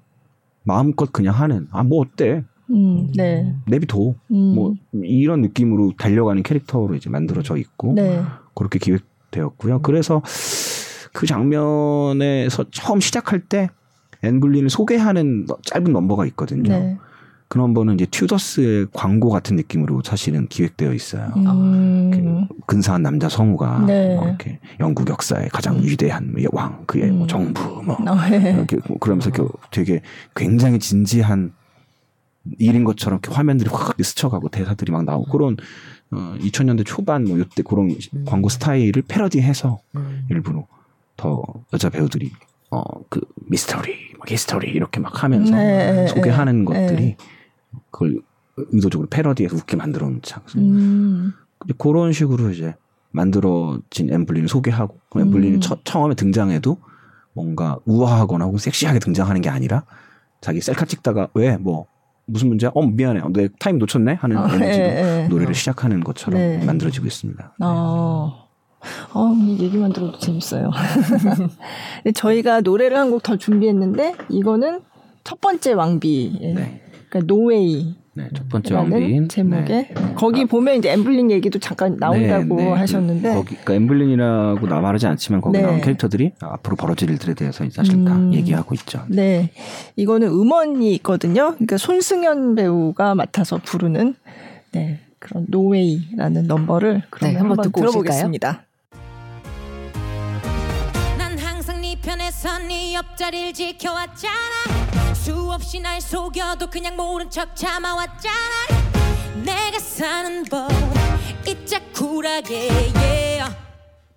[0.65, 3.55] 마음껏 그냥 하는 아 뭐 어때 음, 네.
[3.67, 4.55] 내비둬 음.
[4.55, 8.23] 뭐 이런 느낌으로 달려가는 캐릭터로 이제 만들어져 있고 네.
[8.55, 9.81] 그렇게 기획되었고요.
[9.81, 10.23] 그래서
[11.13, 13.69] 그 장면에서 처음 시작할 때
[14.23, 16.71] 앤블린을 소개하는 짧은 넘버가 있거든요.
[16.71, 16.99] 네.
[17.49, 21.33] 그 넘버는 이제 튜더스의 광고 같은 느낌으로 사실은 기획되어 있어요.
[21.37, 22.11] 음.
[22.11, 24.17] 그 근사한 남자 성우가 네.
[24.17, 25.83] 뭐 이렇게 영국 역사의 가장 음.
[25.83, 27.19] 위대한 왕, 그의 뭐 음.
[27.19, 28.53] 뭐 정부 뭐 아, 네.
[28.53, 30.03] 이렇게 뭐 그러면서 이렇게 되게
[30.37, 31.53] 굉장히 진지한
[32.59, 35.57] 일인 것처럼 이렇게 화면들이 확 스쳐가고 대사들이 막 나오고 그런
[36.11, 38.25] 어 2000년대 초반 뭐 이때 그런 음.
[38.27, 40.27] 광고 스타일을 패러디해서 음.
[40.31, 40.67] 일부러
[41.19, 41.43] 더
[41.75, 42.31] 여자 배우들이
[42.71, 46.07] 어 그 mystery, 뭐 history 이렇게 막 하면서 네.
[46.09, 46.87] 소개하는 네.
[46.87, 47.17] 것들이
[47.91, 48.21] 그걸
[48.57, 50.59] 의도적으로 패러디해서 웃게 만들어 놓은 장소.
[50.59, 51.33] 음.
[51.79, 52.75] 그런 식으로 이제
[53.11, 55.61] 만들어진 앤 블린을 소개하고 그 앤 블린이 음.
[55.85, 56.77] 처음에 등장해도
[57.35, 59.85] 뭔가 우아하거나 혹은 섹시하게 등장하는 게 아니라
[60.41, 61.87] 자기 셀카 찍다가 왜 뭐
[62.27, 62.71] 무슨 문제야?
[62.75, 63.23] 어 미안해.
[63.33, 65.29] 내 타임 놓쳤네 하는 아, 에너지로 예, 예.
[65.29, 66.65] 노래를 시작하는 것처럼 네.
[66.65, 67.55] 만들어지고 있습니다.
[67.63, 68.48] 어.
[69.15, 70.71] 어, 얘기만 들어도 재밌어요.
[72.15, 74.81] 저희가 노래를 한 곡 더 준비했는데 이거는
[75.25, 76.39] 첫 번째 왕비.
[76.55, 76.81] 네.
[77.09, 77.97] 그러니까 No Way.
[78.15, 79.95] 네, 첫 번째 왕비인 제목에 네.
[80.17, 82.71] 거기 아, 보면 이제 엠블린 얘기도 잠깐 나온다고 네, 네.
[82.73, 85.65] 하셨는데 거기 그러니까 엠블린이라고 나 말하지 않지만 거기 네.
[85.65, 89.05] 나온 캐릭터들이 앞으로 벌어질 일들에 대해서 사실 음, 다 얘기하고 있죠.
[89.09, 89.51] 네,
[89.95, 91.53] 이거는 음원이 있거든요.
[91.55, 94.17] 그러니까 손승연 배우가 맡아서 부르는
[94.73, 98.65] 네 그런 노웨이라는 넘버를 그럼 네, 한번, 한번 듣고 들어보겠습니다.
[102.99, 104.35] 옆자리를 지켜왔잖아.
[105.15, 108.35] 수없이 날 속여도 그냥 모른 척 참아왔잖아.
[109.37, 110.69] 내가 사는 법
[111.47, 113.55] 이짝 쿨하게 yeah.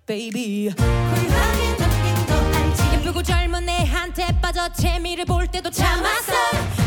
[0.04, 0.74] Baby.
[0.74, 2.82] 쿨하게 느낀 거 알지?
[2.94, 6.32] 예쁘고 젊은 애한테 빠져 재미를 볼 때도 참았어.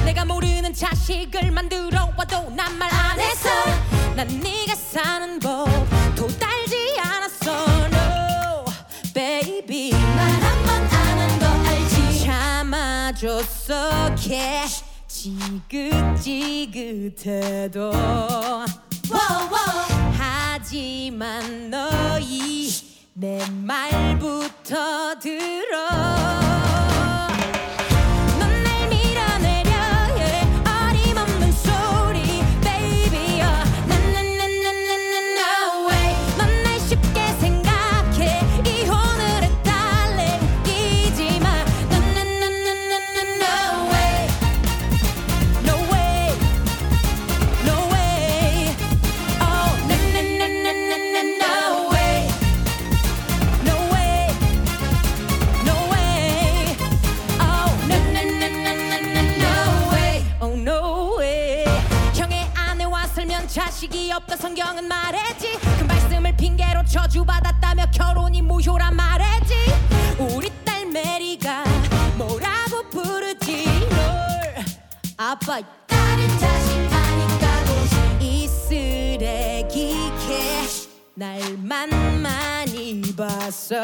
[0.03, 3.49] 내가 모르는 자식을 만들어 와도 난 말 안 했어.
[4.17, 5.65] 난 네가 사는 법
[6.15, 7.51] 도 달지 않았어.
[7.85, 8.65] No
[9.13, 9.91] baby
[14.18, 16.72] cash 지긋지긋해도.
[20.18, 22.70] 하지만 너희
[23.13, 26.84] 내 말부터 들어
[64.16, 65.57] 없다 성경은 말했지.
[65.78, 69.53] 그 말씀을 핑계로 저주받았다며 결혼이 무효란 말했지.
[70.18, 71.63] 우리 딸 메리가
[72.16, 73.66] 뭐라고 부르지?
[73.89, 74.66] 널
[75.18, 77.47] 아빠 딸이 자식하니까
[78.22, 79.95] 이 쓰레기
[81.18, 83.76] 날만 많이 봤어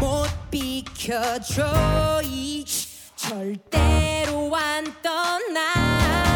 [0.00, 2.64] 못 비켜줘 이.
[3.16, 6.27] 절대로 안 떠나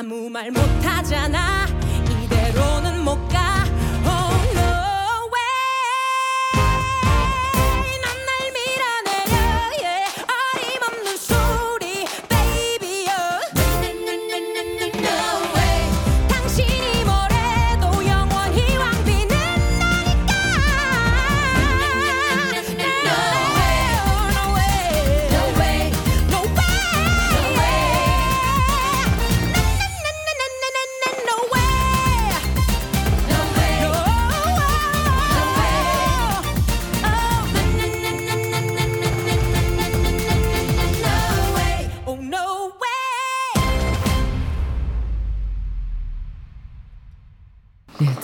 [0.00, 1.66] 아무 말 못하잖아.
[2.24, 3.59] 이대로는 못가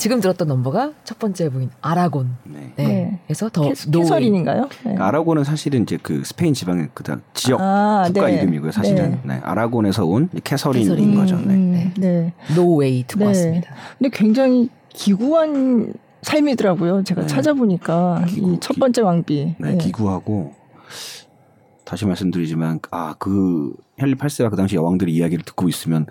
[0.06, 2.36] 지금 들었던 넘버가 첫 번째 부인 아라곤.
[2.44, 2.72] 네.
[2.76, 3.20] 네.
[3.26, 4.68] 그래서 더 캐서린인가요?
[4.84, 4.94] 네.
[4.96, 7.02] 아라곤은 사실은 이제 그 스페인 지방의 그
[7.34, 8.34] 지역 아, 국가 네.
[8.34, 8.70] 이름이고요.
[8.70, 9.34] 사실은 네.
[9.34, 9.40] 네.
[9.42, 11.14] 아라곤에서 온 캐서린인 캐서린.
[11.16, 11.36] 거죠.
[11.40, 11.54] 네.
[11.54, 12.32] 음, 네.
[12.54, 13.74] No Way 듣고 왔습니다.
[13.98, 15.92] 근데 굉장히 기구한
[16.22, 17.02] 삶이더라고요.
[17.02, 19.56] 제가 찾아보니까 이 첫 번째 왕비.
[19.58, 20.54] 네, 기구하고
[21.84, 26.06] 다시 말씀드리지만 아그 헨리 8세와 그 당시 여왕들의 이야기를 듣고 있으면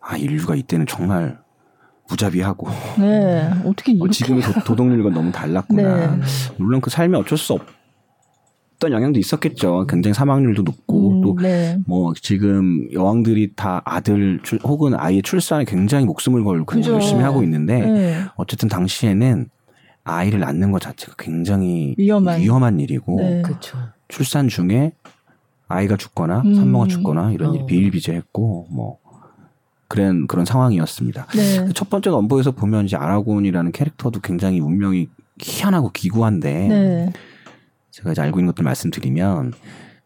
[0.00, 1.38] 아 인류가 이때는 정말
[2.10, 2.68] 무자비하고.
[2.98, 3.48] 네.
[3.64, 6.16] 어떻게 어, 지금의 도, 덕률과 너무 달랐구나.
[6.16, 6.22] 네.
[6.58, 9.86] 물론 그 삶에 어쩔 수 없던 영향도 있었겠죠.
[9.88, 12.20] 굉장히 사망률도 높고 음, 또뭐 네.
[12.20, 16.94] 지금 여왕들이 다 아들 출, 혹은 아이의 출산에 굉장히 목숨을 걸고 그죠.
[16.94, 18.20] 열심히 하고 있는데 네.
[18.36, 19.48] 어쨌든 당시에는
[20.02, 23.42] 아이를 낳는 것 자체가 굉장히 위험한, 위험한 일이고 네.
[24.08, 24.92] 출산 중에
[25.68, 26.54] 아이가 죽거나 음.
[26.54, 27.54] 산모가 죽거나 이런 어.
[27.54, 28.98] 일이 비일비재했고 뭐
[29.90, 31.26] 그런 그런 상황이었습니다.
[31.34, 31.64] 네.
[31.66, 35.08] 그첫 번째 넘버에서 보면 이제 아라곤이라는 캐릭터도 굉장히 운명이
[35.40, 37.12] 희한하고 기구한데 네.
[37.90, 39.52] 제가 이제 알고 있는 것들 말씀드리면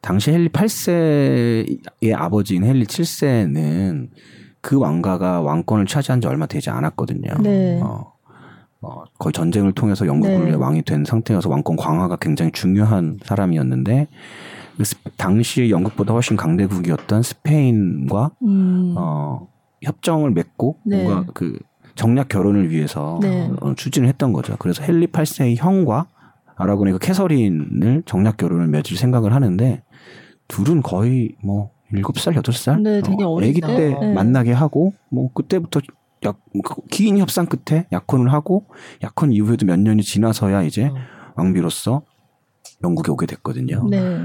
[0.01, 4.09] 당시 헨리 8세의 아버지인 헨리 7세는
[4.63, 7.43] 그 왕가가 왕권을 차지한 지 얼마 되지 않았거든요.
[7.43, 7.79] 네.
[7.83, 8.15] 어,
[8.81, 10.55] 어, 거의 전쟁을 통해서 영국의 네.
[10.55, 14.09] 왕이 된 상태여서 왕권 강화가 굉장히 중요한 사람이었는데
[14.79, 18.95] 그 당시 영국보다 훨씬 강대국이었던 스페인과 음.
[18.97, 19.47] 어,
[19.85, 21.03] 협정을 맺고 네.
[21.03, 21.59] 뭔가 그
[21.95, 23.51] 정략 결혼을 위해서 네.
[23.61, 24.57] 어, 추진을 했던 거죠.
[24.59, 26.09] 그래서 헨리 8세의 형과
[26.57, 29.83] 아라곤의 그 캐서린을 정략 결혼을 맺을 생각을 하는데
[30.49, 32.81] 둘은 거의 뭐 7살, 8살?
[32.81, 34.13] 네, 되게 어, 아기 때 네.
[34.13, 35.81] 만나게 하고 뭐 그때부터
[36.25, 38.67] 약, 그긴 협상 끝에 약혼을 하고
[39.03, 40.95] 약혼 이후에도 몇 년이 지나서야 이제 어.
[41.37, 42.03] 왕비로서
[42.83, 43.87] 영국에 오게 됐거든요.
[43.89, 44.25] 네.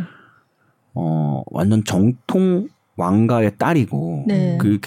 [0.93, 4.57] 어, 완전 정통 왕가의 딸이고 네.
[4.59, 4.79] 그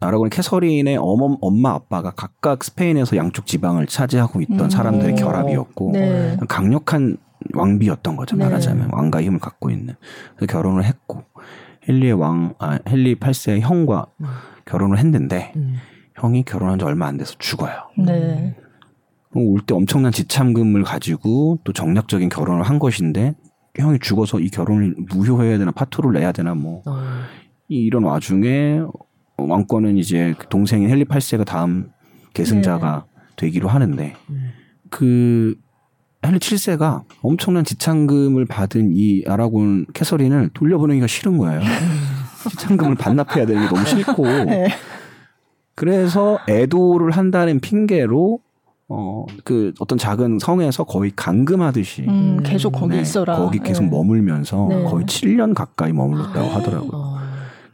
[0.00, 4.70] 캐, 아라곤 캐서린의 어머, 엄마 아빠가 각각 스페인에서 양쪽 지방을 차지하고 있던 음.
[4.70, 6.36] 사람들의 결합이었고 네.
[6.48, 7.16] 강력한
[7.54, 8.44] 왕비였던 거죠 네.
[8.44, 9.94] 말하자면 왕가의 힘을 갖고 있는
[10.36, 11.24] 그래서 결혼을 했고
[11.88, 14.26] 헨리의 왕 아, 헨리 8세의 형과 음.
[14.64, 15.76] 결혼을 했는데 음.
[16.16, 17.74] 형이 결혼한 지 얼마 안 돼서 죽어요.
[17.98, 18.56] 네.
[19.34, 23.34] 올 때 엄청난 지참금을 가지고 또 정략적인 결혼을 한 것인데
[23.78, 26.96] 형이 죽어서 이 결혼을 무효해야 되나 파토를 내야 되나 뭐 어.
[27.68, 28.80] 이런 와중에
[29.36, 31.90] 왕권은 이제 그 동생인 헨리 8세가 다음
[32.34, 33.22] 계승자가 네.
[33.36, 34.50] 되기로 하는데 음.
[34.90, 35.56] 그
[36.24, 41.60] 헨리 7세가 엄청난 지창금을 받은 이 아라곤 캐서린을 돌려보내기가 싫은 거예요.
[42.50, 44.68] 지창금을 반납해야 되는 게 너무 싫고 네.
[45.74, 48.40] 그래서 애도를 한다는 핑계로
[48.88, 53.36] 어, 그 어떤 작은 성에서 거의 강금하듯이 음, 계속 거기 네, 있어라.
[53.36, 53.90] 거기 계속 네.
[53.90, 54.84] 머물면서 네.
[54.84, 56.90] 거의 7년 가까이 머물렀다고 하더라고요.
[56.92, 57.16] 어.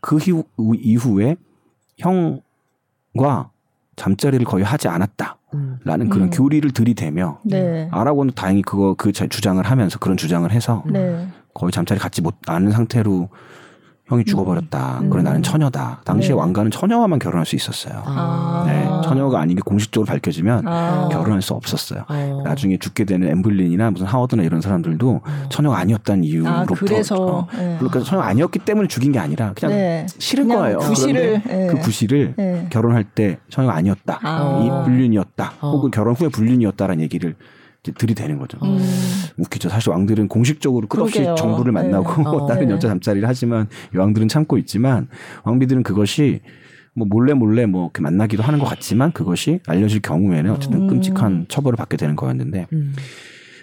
[0.00, 1.36] 그 이후, 이후에
[2.02, 3.50] 형과
[3.96, 5.38] 잠자리를 거의 하지 않았다.
[5.84, 6.10] 라는 음.
[6.10, 6.30] 그런 음.
[6.30, 7.88] 교리를 들이대며 네.
[7.92, 11.28] 아라곤도 다행히 그거 그 주장을 하면서 그런 주장을 해서 네.
[11.52, 13.28] 거의 잠자리 갖지 못 않은 상태로
[14.12, 15.00] 형이 죽어버렸다.
[15.00, 15.10] 음.
[15.10, 16.02] 그래 나는 처녀다.
[16.04, 16.34] 당시에 네.
[16.34, 18.02] 왕가는 처녀와만 결혼할 수 있었어요.
[18.04, 18.64] 아.
[18.66, 21.08] 네, 처녀가 아닌 게 공식적으로 밝혀지면 아.
[21.10, 22.04] 결혼할 수 없었어요.
[22.08, 22.42] 아.
[22.44, 25.46] 나중에 죽게 되는 엠블린이나 무슨 하워드나 이런 사람들도 음.
[25.48, 27.76] 처녀가 아니었다는 이유로부터 아, 그래서 어, 네.
[27.78, 30.06] 그러니까 처녀가 아니었기 때문에 죽인 게 아니라 그냥 네.
[30.18, 30.78] 싫은 그냥 거예요.
[30.78, 31.66] 구실을 네.
[31.68, 32.66] 그 구실을 네.
[32.70, 34.18] 결혼할 때 처녀가 아니었다.
[34.22, 34.60] 아.
[34.62, 35.52] 이 불륜이었다.
[35.60, 35.70] 어.
[35.70, 37.34] 혹은 결혼 후에 불륜이었다라는 얘기를
[37.82, 38.58] 들이대는 거죠.
[38.62, 38.78] 음.
[39.38, 39.68] 웃기죠.
[39.68, 41.34] 사실 왕들은 공식적으로 끝없이 그러게요.
[41.34, 42.28] 정부를 만나고 네.
[42.28, 42.74] 어, 다른 네.
[42.74, 45.08] 여자 잠자리를 하지만 왕들은 참고 있지만
[45.44, 46.40] 왕비들은 그것이
[46.94, 50.86] 뭐 몰래 몰래 뭐 이렇게 만나기도 하는 것 같지만 그것이 알려질 경우에는 어쨌든 음.
[50.86, 52.94] 끔찍한 처벌을 받게 되는 거였는데 음.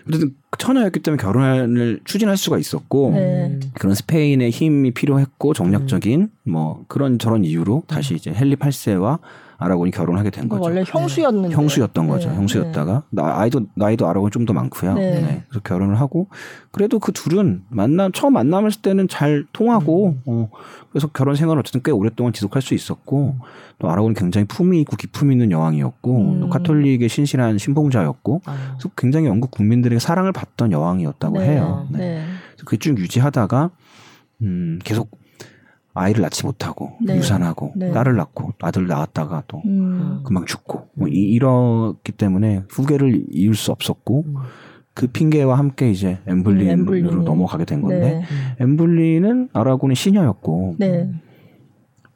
[0.09, 3.59] 어쨌든 처녀였기 때문에 결혼을 추진할 수가 있었고 네.
[3.75, 6.51] 그런 스페인의 힘이 필요했고 정략적인 음.
[6.51, 9.19] 뭐 그런 저런 이유로 다시 이제 헨리 8세와
[9.59, 10.63] 아라곤이 결혼하게 된 거죠.
[10.63, 11.53] 원래 형수였는데.
[11.53, 12.29] 형수였던 거죠.
[12.29, 12.35] 네.
[12.35, 13.21] 형수였다가 네.
[13.21, 14.93] 나이도 나이도 아라곤 좀더 많고요.
[14.93, 15.21] 네.
[15.21, 15.43] 네.
[15.49, 16.27] 그래서 결혼을 하고
[16.71, 20.21] 그래도 그 둘은 만남 처음 만남했을 때는 잘 통하고 음.
[20.25, 20.49] 어,
[20.91, 23.35] 그래서 결혼 생활을 어쨌든 꽤 오랫동안 지속할 수 있었고
[23.79, 26.39] 또 아라곤이 굉장히 품위 있고 기품 있는 여왕이었고 음.
[26.39, 28.75] 또 카톨릭의 신실한 신봉자였고 아.
[28.77, 31.49] 그래서 굉장히 영국 국민들에게 사랑을 받던 여왕이었다고 네.
[31.49, 31.85] 해요.
[31.91, 31.97] 네.
[31.97, 32.25] 네.
[32.65, 33.71] 그쭉 유지하다가
[34.41, 35.18] 음, 계속
[35.93, 37.15] 아이를 낳지 못하고 네.
[37.17, 37.91] 유산하고 네.
[37.91, 40.21] 딸을 낳고 아들 낳았다가 또 음.
[40.23, 44.35] 금방 죽고 뭐 이, 이렇기 때문에 후계를 이을 수 없었고 음.
[44.93, 48.23] 그 핑계와 함께 이제 엠블린으로 음, 넘어가게 된 건데 네.
[48.59, 51.09] 엠블린은 아라곤의 시녀였고 네.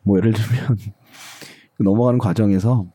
[0.03, 0.77] 뭐 예를 들면
[1.79, 2.85] 넘어가는 과정에서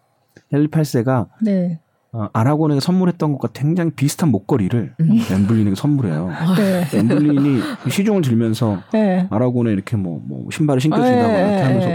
[0.53, 1.81] 헬리 8세가 네.
[2.19, 5.21] 어, 아라곤에게 선물했던 것과 굉장히 비슷한 목걸이를 음.
[5.31, 6.29] 엠블린에게 선물해요.
[6.33, 6.85] 아, 네.
[6.93, 9.29] 엠블린이 시중을 들면서 네.
[9.31, 11.49] 아라곤에 이렇게 뭐, 뭐 신발을 신겨준다거나 네.
[11.49, 11.89] 이렇게 하면서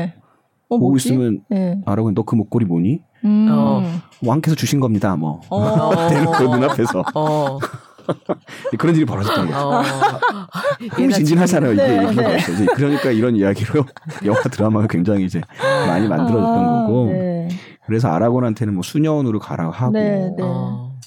[0.70, 1.10] 어, 보고 뭐지?
[1.10, 1.82] 있으면 네.
[1.86, 3.02] 아라곤 너그 목걸이 뭐니?
[3.26, 3.48] 음.
[3.52, 3.84] 어,
[4.26, 5.18] 왕께서 주신 겁니다.
[5.18, 5.92] 뭐 어.
[6.08, 7.60] 대놓고 눈앞에서 어.
[8.80, 9.60] 그런 일이 벌어졌던 거죠.
[9.60, 9.82] 어.
[10.92, 11.74] 흥미진진하잖아요.
[11.74, 12.66] 이게 네, 얘기가 네.
[12.76, 13.84] 그러니까 이런 이야기로
[14.26, 15.42] 영화 드라마가 굉장히 이제
[15.86, 17.08] 많이 만들어졌던 아, 거고.
[17.12, 17.50] 네.
[17.86, 20.44] 그래서 아라곤한테는 뭐 수녀원으로 가라고 하고 네, 네.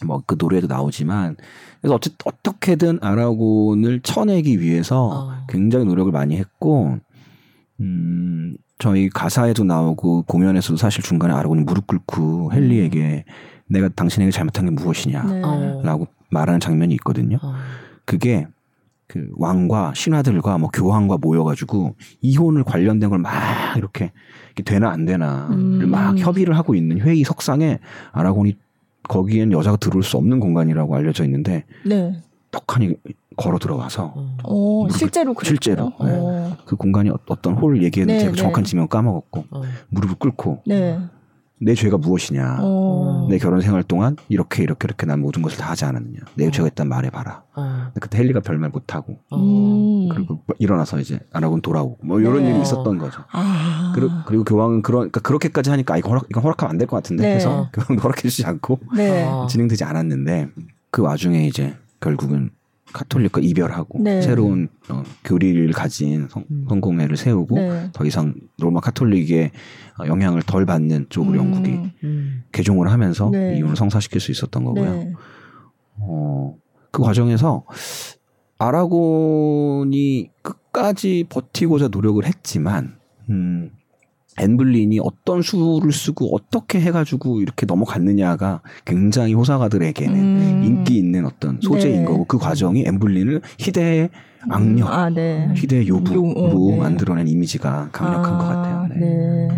[0.05, 1.37] 뭐그 노래도 나오지만
[1.81, 5.47] 그래서 어쨌 어떻게든 아라곤을 쳐내기 위해서 어.
[5.49, 6.99] 굉장히 노력을 많이 했고
[7.81, 13.33] 음 저희 가사에도 나오고 공연에서도 사실 중간에 아라곤이 무릎 꿇고 헨리에게 음.
[13.69, 16.11] 내가 당신에게 잘못한 게 무엇이냐라고 네.
[16.31, 17.39] 말하는 장면이 있거든요.
[17.43, 17.55] 어.
[18.05, 18.47] 그게
[19.09, 23.33] 그 왕과 신하들과 뭐 교황과 모여가지고 이혼을 관련된 걸막
[23.77, 24.13] 이렇게
[24.65, 25.91] 되나 안 되나를 음.
[25.91, 27.79] 막 협의를 하고 있는 회의 석상에
[28.13, 28.57] 아라곤이
[29.05, 32.21] 거기엔 여자가 들어올 수 없는 공간이라고 알려져 있는데 네.
[32.51, 32.95] 떡하니
[33.37, 35.55] 걸어 들어가서 오, 어, 실제로 그랬어요?
[35.55, 36.57] 실제로 네.
[36.65, 38.69] 그 공간이 어떤 홀 얘기했는지 네, 정확한 네.
[38.69, 39.63] 지명 까먹었고 어.
[39.91, 40.99] 무릎을 꿇고 네.
[41.59, 42.59] 내 죄가 무엇이냐.
[42.61, 43.27] 어.
[43.31, 46.19] 내 결혼 생활 동안 이렇게 이렇게 이렇게 난 모든 것을 다 하지 않았느냐.
[46.35, 46.51] 내 어.
[46.51, 47.43] 죄가 있단 말해봐라.
[47.55, 47.87] 어.
[48.01, 49.37] 그때 헬리가 별말 못하고 어.
[49.39, 50.09] 음.
[50.11, 52.51] 그리고 일어나서 이제 안 하고는 돌아오고 뭐 이런 네.
[52.51, 53.23] 일이 있었던 거죠.
[53.33, 53.93] 아.
[53.95, 56.97] 그리고, 그리고 교황은 그런 그러니까 그렇게까지 하니까 아, 이거 허락 이건 허락하면 안 될 것
[56.97, 57.29] 같은데 네.
[57.31, 59.27] 그래서 교황도 허락해주지 않고 네.
[59.49, 60.49] 진행되지 않았는데
[60.91, 62.51] 그 와중에 이제 결국은
[62.93, 64.23] 카톨릭과 이별하고 네.
[64.23, 66.81] 새로운 어, 교리를 가진 성, 음.
[66.81, 67.91] 공회를 세우고 네.
[67.93, 69.51] 더 이상 로마 카톨릭의
[69.99, 71.39] 어, 영향을 덜 받는 쪽으로 음.
[71.39, 72.45] 영국이 음.
[72.53, 73.59] 개종을 하면서 네.
[73.59, 74.93] 이혼을 성사시킬 수 있었던 거고요.
[74.93, 75.13] 네.
[75.99, 76.57] 어,
[76.91, 77.65] 그 과정에서
[78.59, 82.97] 아라곤이 끝까지 버티고자 노력을 했지만
[83.29, 83.71] 음,
[84.39, 90.63] 앤블린이 어떤 수를 쓰고 어떻게 해가지고 이렇게 넘어갔느냐가 굉장히 호사가들에게는 음.
[90.65, 92.05] 인기 있는 어떤 소재인 네.
[92.05, 94.11] 거고 그 과정이 앤블린을 희대의
[94.49, 94.93] 악력, 음.
[94.93, 95.53] 아, 네.
[95.57, 96.77] 희대의 요부로 요, 네.
[96.79, 98.89] 만들어낸 이미지가 강력한 아, 것 같아요.
[98.89, 98.99] 네.
[98.99, 99.49] 네.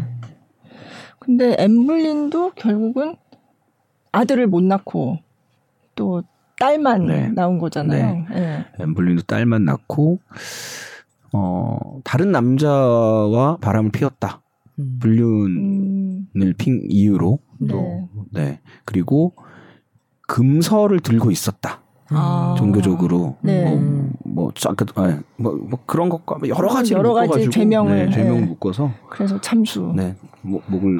[1.18, 3.16] 근데 엠블린도 결국은
[4.12, 5.18] 아들을 못 낳고
[5.94, 6.22] 또
[6.58, 7.28] 딸만 네.
[7.28, 8.26] 나온 거잖아요.
[8.30, 8.64] 네.
[8.80, 10.20] 엠블린도 딸만 낳고
[11.32, 14.40] 어 다른 남자와 바람을 피웠다.
[14.78, 14.98] 음.
[15.00, 16.54] 불륜을 음.
[16.56, 18.44] 핀 이유로 또 네.
[18.44, 18.60] 네.
[18.84, 19.34] 그리고
[20.26, 21.82] 금서를 들고 있었다.
[22.10, 22.54] 아.
[22.56, 23.64] 종교적으로 네.
[23.64, 28.10] 뭐, 뭐, 아까 아, 뭐, 뭐 그런 것과 뭐 여러 가지 여러 가지 죄명을 네,
[28.10, 28.46] 죄명 네.
[28.46, 29.92] 묶어서 그래서 참수.
[29.94, 30.98] 네, 뭐, 목을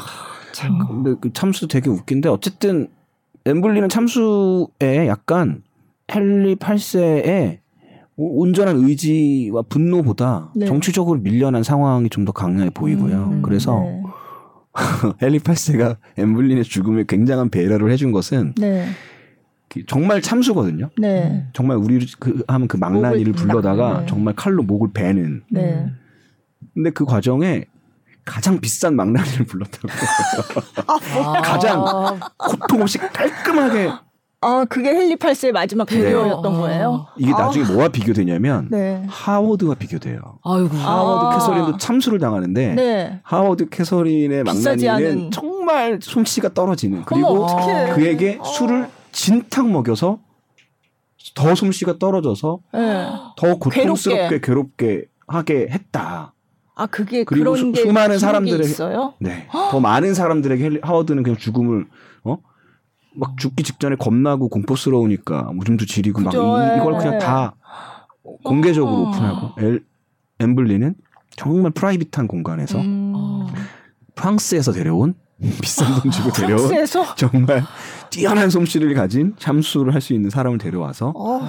[0.53, 0.79] 참.
[0.87, 2.89] 근데 그 참수 되게 웃긴데 어쨌든
[3.47, 5.63] 엠블리는 참수에 약간
[6.15, 7.61] 헨리 8세의
[8.19, 10.67] 온전한 의지와 분노보다 네.
[10.67, 13.31] 정치적으로 밀려난 상황이 좀 더 강하게 보이고요.
[13.33, 14.03] 음, 그래서 네.
[15.23, 18.87] 헨리 8세가 엠블린의 죽음에 굉장한 배려를 해준 것은 네.
[19.69, 20.91] 그 정말 참수거든요.
[20.99, 21.47] 네.
[21.53, 24.07] 정말 우리 그 하면 그 망나니를 불러다가 네.
[24.07, 25.45] 정말 칼로 목을 베는.
[25.51, 25.87] 네.
[26.75, 27.65] 근데 그 과정에
[28.25, 29.89] 가장 비싼 망나니를 불렀다고.
[30.87, 31.85] 아, 가장
[32.37, 33.91] 고통 없이 깔끔하게.
[34.41, 36.59] 아, 그게 헨리 8세의 마지막 배려였던 네.
[36.59, 37.07] 거예요?
[37.17, 37.39] 이게 아.
[37.39, 39.05] 나중에 뭐와 비교되냐면, 네.
[39.09, 40.21] 하워드와 비교돼요.
[40.45, 40.69] 아이고.
[40.77, 41.39] 하워드 아.
[41.39, 43.21] 캐서린도 참수를 당하는데, 네.
[43.25, 50.21] 하워드 캐서린의 망나니는 정말 솜씨가 떨어지는, 그리고 어머, 그에게 술을 진탕 먹여서
[51.35, 53.07] 더 솜씨가 떨어져서 네.
[53.37, 54.41] 더 고통스럽게 괴롭게.
[54.41, 56.35] 괴롭게 하게 했다.
[56.75, 59.15] 아 그게 그리고 그런 수, 많은 사람들에게 있어요?
[59.19, 59.49] 네.
[59.51, 61.87] 더 많은 사람들에게 하워드는 그냥 죽음을
[62.23, 62.39] 어?
[63.19, 67.19] 막 죽기 직전에 겁나고 공포스러우니까 무좀도 지리고 그죠, 막 이, 걸 그냥 예.
[67.19, 67.55] 다
[68.45, 69.09] 공개적으로 어.
[69.09, 69.85] 오픈하고 엘,
[70.39, 70.95] 엠블리는
[71.37, 73.47] 정말 프라이빗한 공간에서 음.
[74.15, 75.15] 프랑스에서 데려온
[75.61, 77.15] 비싼 돈 주고 데려온 프랑스에서?
[77.17, 77.65] 정말
[78.11, 81.41] 뛰어난 솜씨를 가진 참수를 할 수 있는 사람을 데려와서 어.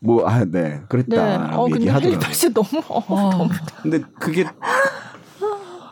[0.00, 0.80] 뭐, 아, 네.
[0.88, 1.16] 그랬다.
[1.48, 1.56] 네.
[1.56, 2.20] 어, 얘기하더라고요.
[2.20, 3.30] 근데 너무, 어, 어.
[3.30, 3.50] 너무.
[3.82, 4.44] 근데 그게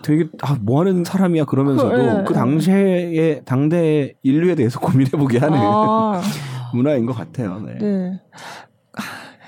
[0.07, 2.24] 되게, 아, 뭐 하는 사람이야 그러면서도 네.
[2.24, 6.22] 그 당시에, 당대 인류에 대해서 고민해 보게 하는 아.
[6.72, 7.61] 문화인 것 같아요.
[7.61, 7.74] 네.
[7.80, 8.20] 네.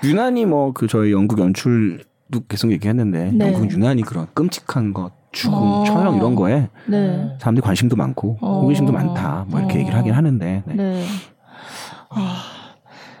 [0.03, 3.53] 유난히 뭐 그 저희 영국 연출도 계속 얘기했는데 네.
[3.53, 5.83] 영국 유난히 그런 끔찍한 것, 죽음, 어.
[5.85, 7.35] 처형 이런 거에 네.
[7.39, 8.59] 사람들이 관심도 많고 어.
[8.61, 9.45] 호기심도 많다.
[9.47, 9.79] 뭐 이렇게 어.
[9.79, 10.63] 얘기를 하긴 하는데.
[10.65, 10.73] 네.
[10.73, 11.05] 네.
[12.09, 12.43] 아.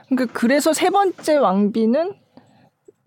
[0.09, 2.13] 그러니까 그래서 세 번째 왕비는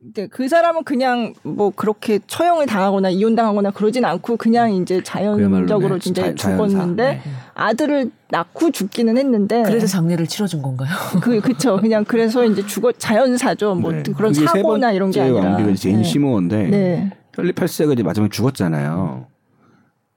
[0.09, 6.11] 이제 그 사람은 그냥 뭐 그렇게 처형을 당하거나 이혼당하거나 그러진 않고 그냥 이제 자연적으로 네,
[6.11, 7.22] 이제 자, 죽었는데 네.
[7.55, 10.90] 아들을 낳고 죽기는 했는데 그래서 장례를 치러준 건가요?
[11.22, 14.03] 그 그쵸 그냥 그래서 이제 죽어 자연사죠 뭐 네.
[14.03, 16.03] 그런 사고나 이런 게 아니라 왕비가 제인 네.
[16.03, 17.11] 시모인데 네.
[17.37, 19.26] 헨리 8세가 이제 마지막에 죽었잖아요.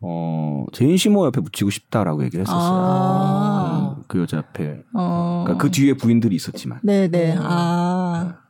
[0.01, 2.61] 어, 제인 시모 옆에 묻히고 싶다라고 얘기를 했었어요.
[2.61, 4.83] 아~ 음, 그 여자 앞에.
[4.93, 6.79] 어~ 그러니까 그 뒤에 부인들이 있었지만.
[6.83, 7.07] 네네.
[7.07, 7.35] 네.
[7.39, 8.44] 아.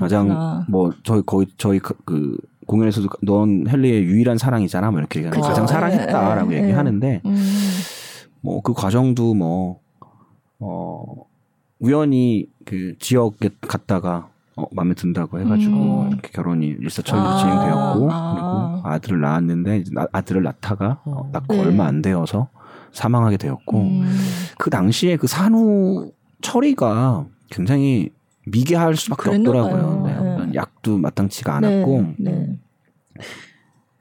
[0.00, 2.36] 가장 뭐 저희 거의 저희 그, 그
[2.66, 4.90] 공연에서도 넌 헨리의 유일한 사랑이잖아.
[4.90, 7.36] 뭐 이렇게 얘기하는 가장 사랑했다라고 네, 네, 얘기하는데 음.
[8.42, 9.80] 뭐그 과정도 뭐
[10.58, 11.04] 어,
[11.78, 16.08] 우연히 그 지역에 갔다가 어, 마음에 든다고 해가지고 음.
[16.08, 17.38] 이렇게 결혼이 일사천리로 아.
[17.38, 18.34] 진행되었고 아.
[18.34, 21.28] 그리고 아들을 낳았는데 아들을 낳다가 어.
[21.32, 21.60] 낳고 네.
[21.60, 22.48] 얼마 안 되어서
[22.92, 24.16] 사망하게 되었고 음.
[24.58, 28.10] 그 당시에 그 산후 처리가 굉장히
[28.46, 30.02] 미개할 수밖에 없더라고요.
[30.06, 30.46] 네.
[30.46, 30.54] 네.
[30.54, 32.58] 약도 마땅치가 않았고 네.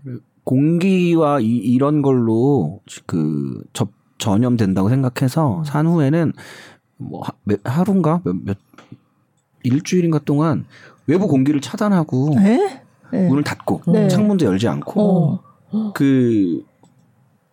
[0.03, 0.13] 네.
[0.43, 6.33] 공기와 이, 런 걸로 그 접, 전염된다고 생각해서 산 후에는
[6.97, 7.21] 뭐
[7.63, 8.57] 하, 루인가 몇, 몇
[9.63, 10.65] 일주일인가 동안
[11.05, 12.83] 외부 공기를 차단하고 네?
[13.11, 14.07] 문을 닫고 네.
[14.07, 15.39] 창문도 열지 않고
[15.71, 15.93] 어.
[15.93, 16.63] 그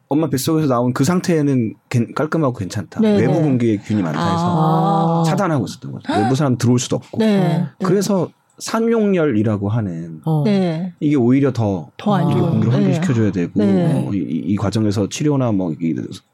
[0.09, 1.75] 엄마 뱃속에서 나온 그 상태는
[2.15, 3.01] 깔끔하고 괜찮다.
[3.01, 3.43] 네 외부 네.
[3.43, 5.23] 공기에 균이 많다 해서 아.
[5.27, 6.13] 차단하고 있었던 거죠.
[6.13, 7.19] 외부 사람 들어올 수도 없고.
[7.19, 7.67] 네.
[7.85, 10.43] 그래서 산용열이라고 하는 어.
[10.45, 10.95] 네.
[11.01, 14.07] 이게 오히려 더, 더 공기를 환기시켜줘야 되고 네.
[14.07, 15.75] 어, 이, 이, 과정에서 치료나 뭐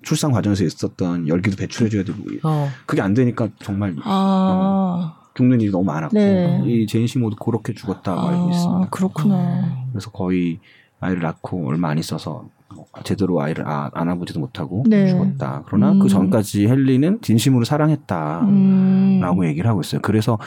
[0.03, 2.68] 출산 과정에서 있었던 열기도 배출해줘야 되고 어.
[2.87, 5.16] 그게 안 되니까 정말 아.
[5.35, 6.62] 죽는 일이 너무 많았고 네.
[6.66, 8.89] 이 제인 시모도 그렇게 죽었다고 아, 알고 있습니다.
[8.91, 9.87] 그렇구나.
[9.91, 10.61] 그래서 거의
[11.01, 12.62] 아이를 낳고 얼마 안 있어서 뭐
[13.05, 15.09] 제대로 아이를 아, 안아보지도 못하고 네.
[15.09, 15.64] 죽었다.
[15.66, 15.99] 그러나 그 음.
[16.01, 19.45] 그 전까지 헨리는 진심으로 사랑했다라고 음.
[19.45, 20.01] 얘기를 하고 있어요.
[20.01, 20.39] 그래서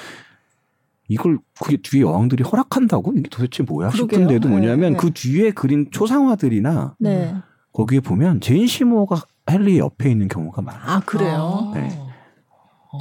[1.08, 4.22] 이걸 그게 뒤에 여왕들이 허락한다고 이게 도대체 뭐야 그러게요.
[4.22, 4.98] 싶은데도 뭐냐면 네.
[4.98, 7.36] 그 뒤에 그린 초상화들이나 네.
[7.74, 10.84] 거기에 보면 제인 시모가 헨리 옆에 있는 경우가 많아요.
[10.84, 11.72] 아 그래요?
[11.76, 11.90] 네.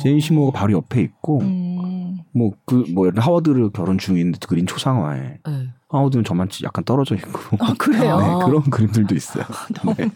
[0.03, 2.19] 제인 시모가 바로 옆에 있고 음.
[2.35, 5.69] 뭐그 뭐 하워드랑 결혼 중인데 그린 초상화에 네.
[5.95, 8.19] 하워드는 저만 약간 떨어져 있고 아, 그래요?
[8.41, 9.45] 네, 그런 그림들도 있어요.
[9.85, 9.95] 네.
[10.05, 10.11] 네.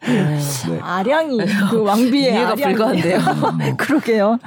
[0.68, 0.80] 네.
[0.80, 1.38] 아량이
[1.70, 2.54] 그 왕비의 이해가.
[2.54, 3.18] 불가한데요.
[3.78, 4.38] 그러게요.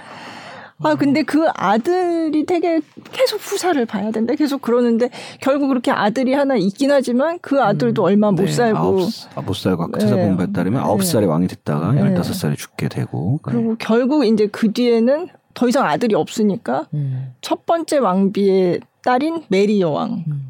[0.83, 4.35] 아, 근데 그 아들이 되게 계속 후사를 봐야 된다.
[4.35, 5.09] 계속 그러는데
[5.41, 8.77] 결국 그렇게 아들이 하나 있긴 하지만 그 아들도 음, 얼마 못 네, 살고.
[8.77, 12.01] 아홉, 아, 못 살고 아까 찾아본 바에 따르면 아홉 살에 왕이 됐다가 네.
[12.01, 13.39] 열다섯 살에 죽게 되고.
[13.41, 17.33] 그리고 결국 이제 그 뒤에는 더 이상 아들이 없으니까 음.
[17.41, 20.25] 첫 번째 왕비의 딸인 메리 여왕.
[20.27, 20.46] 음.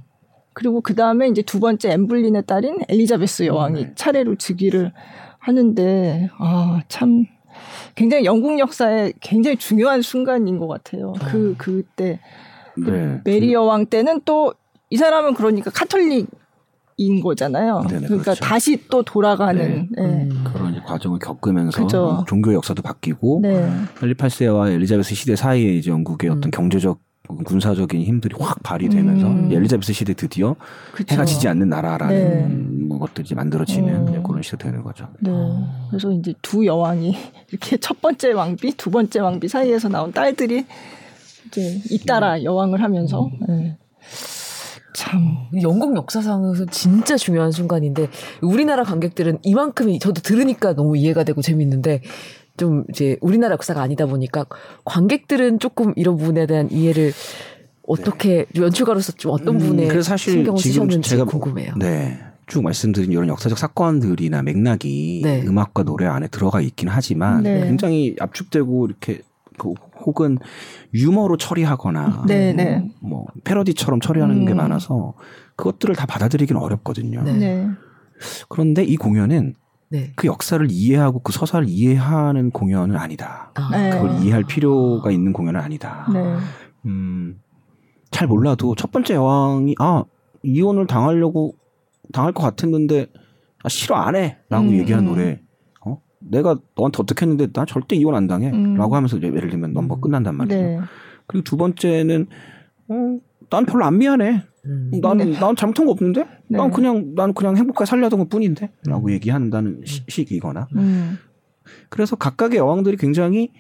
[0.58, 3.92] 그리고 그 다음에 이제 두 번째 앤 불린의 딸인 엘리자베스 여왕이 네.
[3.96, 4.92] 차례로 즉위를
[5.38, 7.26] 하는데, 아, 참.
[7.96, 11.14] 굉장히 영국 역사에 굉장히 중요한 순간인 것 같아요.
[11.28, 12.20] 그 그때
[12.76, 13.20] 네.
[13.24, 14.54] 메리 여왕 때는 또
[14.90, 16.28] 이 사람은 그러니까 카톨릭
[17.00, 17.84] 인 거잖아요.
[17.88, 18.44] 네네, 그러니까 그렇죠.
[18.44, 20.02] 다시 또 돌아가는 네.
[20.02, 20.30] 네.
[20.52, 22.26] 그런 과정을 겪으면서 그죠.
[22.28, 23.72] 종교 역사도 바뀌고 네.
[24.02, 26.38] 헨리 8세와 엘리자베스 시대 사이에 이제 영국의 음.
[26.38, 29.52] 어떤 경제적 군사적인 힘들이 확 발휘되면서 음.
[29.52, 30.56] 엘리자베스 시대 드디어
[30.94, 31.14] 그쵸.
[31.14, 32.98] 해가 지지 않는 나라라는 네.
[32.98, 34.24] 것들이 만들어지는 어.
[34.24, 35.08] 그런 시대 되는 거죠.
[35.20, 35.32] 네.
[35.90, 37.16] 그래서 이제 두 여왕이
[37.52, 40.66] 이렇게 첫 번째 왕비, 두 번째 왕비 사이에서 나온 딸들이
[41.48, 42.44] 이제 잇따라 음.
[42.44, 43.48] 여왕을 하면서 음.
[43.48, 43.78] 네.
[44.94, 48.10] 참 영국 역사상에서 진짜 중요한 순간인데
[48.42, 52.02] 우리나라 관객들은 이만큼이 저도 들으니까 너무 이해가 되고 재밌는데
[52.58, 54.46] 좀 이제 우리나라 역사가 아니다 보니까
[54.84, 57.14] 관객들은 조금 이런 부분에 대한 이해를
[57.88, 58.62] 어떻게 네.
[58.62, 61.74] 연출가로서 좀 어떤 음, 부분에 음, 사실 신경을 쓰셨는지 제가 궁금해요.
[61.78, 62.20] 네.
[62.48, 65.44] 쭉 말씀드린 이런 역사적 사건들이나 맥락이 네.
[65.46, 67.66] 음악과 노래 안에 들어가 있긴 하지만 네.
[67.66, 69.22] 굉장히 압축되고 이렇게
[69.58, 69.74] 그
[70.06, 70.38] 혹은
[70.94, 72.92] 유머로 처리하거나 네, 뭐, 네.
[73.02, 74.46] 뭐 패러디처럼 처리하는 음.
[74.46, 75.14] 게 많아서
[75.56, 77.24] 그것들을 다 받아들이기는 어렵거든요.
[77.24, 77.34] 네.
[77.34, 77.68] 네.
[78.50, 79.56] 그런데 이 공연은
[79.90, 80.12] 네.
[80.16, 83.52] 그 역사를 이해하고 그 서사를 이해하는 공연은 아니다.
[83.56, 83.70] 아.
[83.70, 86.08] 그걸 이해할 필요가 있는 공연은 아니다.
[86.86, 87.40] 음,
[88.12, 90.04] 잘 몰라도 첫 번째 여왕이 아
[90.44, 91.56] 이혼을 당하려고
[92.14, 93.08] 당할 것 같았는데
[93.64, 94.72] 아, 싫어 안 해라고 음.
[94.72, 95.42] 얘기한 노래
[96.20, 98.50] 내가 너한테 어떻게 했는데 나 절대 이혼 안 당해.
[98.52, 98.76] 음.
[98.76, 100.02] 라고 하면서 예를 들면 넘버 음.
[100.02, 100.80] 끝난단 말이에요.
[100.82, 100.86] 네.
[101.26, 102.28] 그리고 두 번째는,
[102.90, 103.18] 어,
[103.50, 104.44] 난 별로 안 미안해.
[104.68, 104.92] 음.
[105.02, 105.40] 나는, 네.
[105.40, 106.26] 난 잘못한 거 없는데?
[106.48, 106.58] 네.
[106.58, 108.72] 난 그냥, 난 그냥 행복하게 살려던 것 뿐인데?
[108.86, 109.12] 라고 음.
[109.12, 110.68] 얘기한다는 시, 식이거나.
[110.76, 111.18] 음.
[111.90, 113.52] 그래서 각각의 여왕들이 굉장히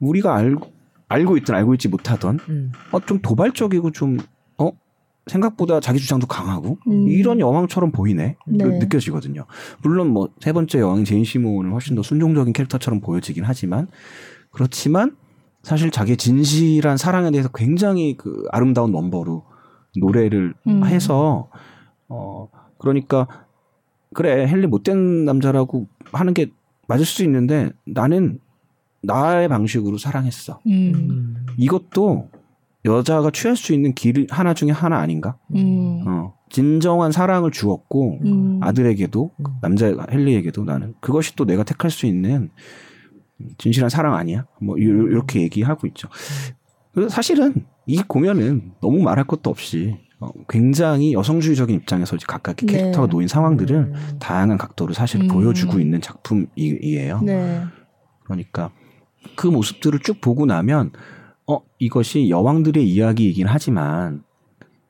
[0.00, 0.72] 우리가 알고,
[1.08, 2.72] 알고 있든 알고 있지 못하던, 음.
[2.92, 4.18] 어, 좀 도발적이고 좀
[5.26, 7.08] 생각보다 자기 주장도 강하고 음.
[7.08, 8.64] 이런 여왕처럼 보이네 네.
[8.64, 9.46] 느껴지거든요.
[9.82, 13.88] 물론 뭐 세 번째 여왕인 제인 시모는 훨씬 더 순종적인 캐릭터처럼 보여지긴 하지만
[14.50, 15.16] 그렇지만
[15.62, 19.44] 사실 자기의 진실한 사랑에 대해서 굉장히 그 아름다운 넘버로
[19.98, 20.84] 노래를 음.
[20.84, 21.48] 해서
[22.08, 23.26] 어 그러니까
[24.14, 26.50] 그래 헨리 못된 남자라고 하는 게
[26.88, 28.40] 맞을 수도 있는데 나는
[29.02, 30.60] 나의 방식으로 사랑했어.
[30.66, 31.46] 음.
[31.56, 32.30] 이것도
[32.84, 35.36] 여자가 취할 수 있는 길 하나 중에 하나 아닌가?
[35.54, 36.04] 음.
[36.06, 36.34] 어.
[36.48, 38.60] 진정한 사랑을 주었고 음.
[38.62, 39.44] 아들에게도 음.
[39.60, 42.50] 남자 헨리에게도 나는 그것이 또 내가 택할 수 있는
[43.58, 44.46] 진실한 사랑 아니야?
[44.60, 46.08] 뭐 이렇게 얘기하고 있죠.
[46.96, 47.52] 그래서 사실은
[47.84, 52.72] 이 공연은 너무 말할 것도 없이 어, 굉장히 여성주의적인 입장에서 각각의 네.
[52.72, 53.94] 캐릭터가 놓인 상황들을 음.
[54.18, 55.28] 다양한 각도로 사실 음.
[55.28, 57.20] 보여주고 있는 작품이에요.
[57.20, 57.62] 네.
[58.24, 58.70] 그러니까
[59.36, 60.92] 그 모습들을 쭉 보고 나면
[61.46, 64.22] 어, 이것이 여왕들의 이야기이긴 하지만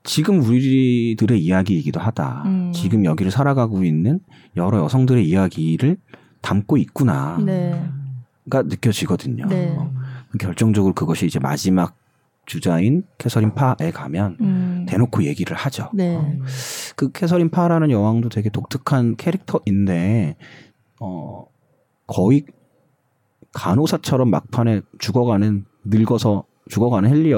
[0.05, 2.45] 지금 우리들의 이야기이기도 하다.
[2.47, 2.73] 음.
[2.73, 4.21] 지금 여기를 살아가고 있는
[4.57, 5.97] 여러 여성들의 이야기를
[6.41, 7.39] 담고 있구나.
[7.45, 7.83] 네.
[8.49, 9.47] 가 느껴지거든요.
[9.47, 9.77] 네.
[10.39, 11.97] 결정적으로 그것이 이제 마지막
[12.47, 14.87] 주자인 캐서린 파에 가면 음.
[14.89, 15.91] 대놓고 얘기를 하죠.
[15.93, 16.17] 네.
[16.17, 16.39] 어.
[16.95, 20.37] 그 캐서린 파라는 여왕도 되게 독특한 캐릭터인데
[21.01, 21.45] 어
[22.07, 22.45] 거의
[23.53, 27.35] 간호사처럼 막판에 죽어가는 늙어서 죽어가는 헨리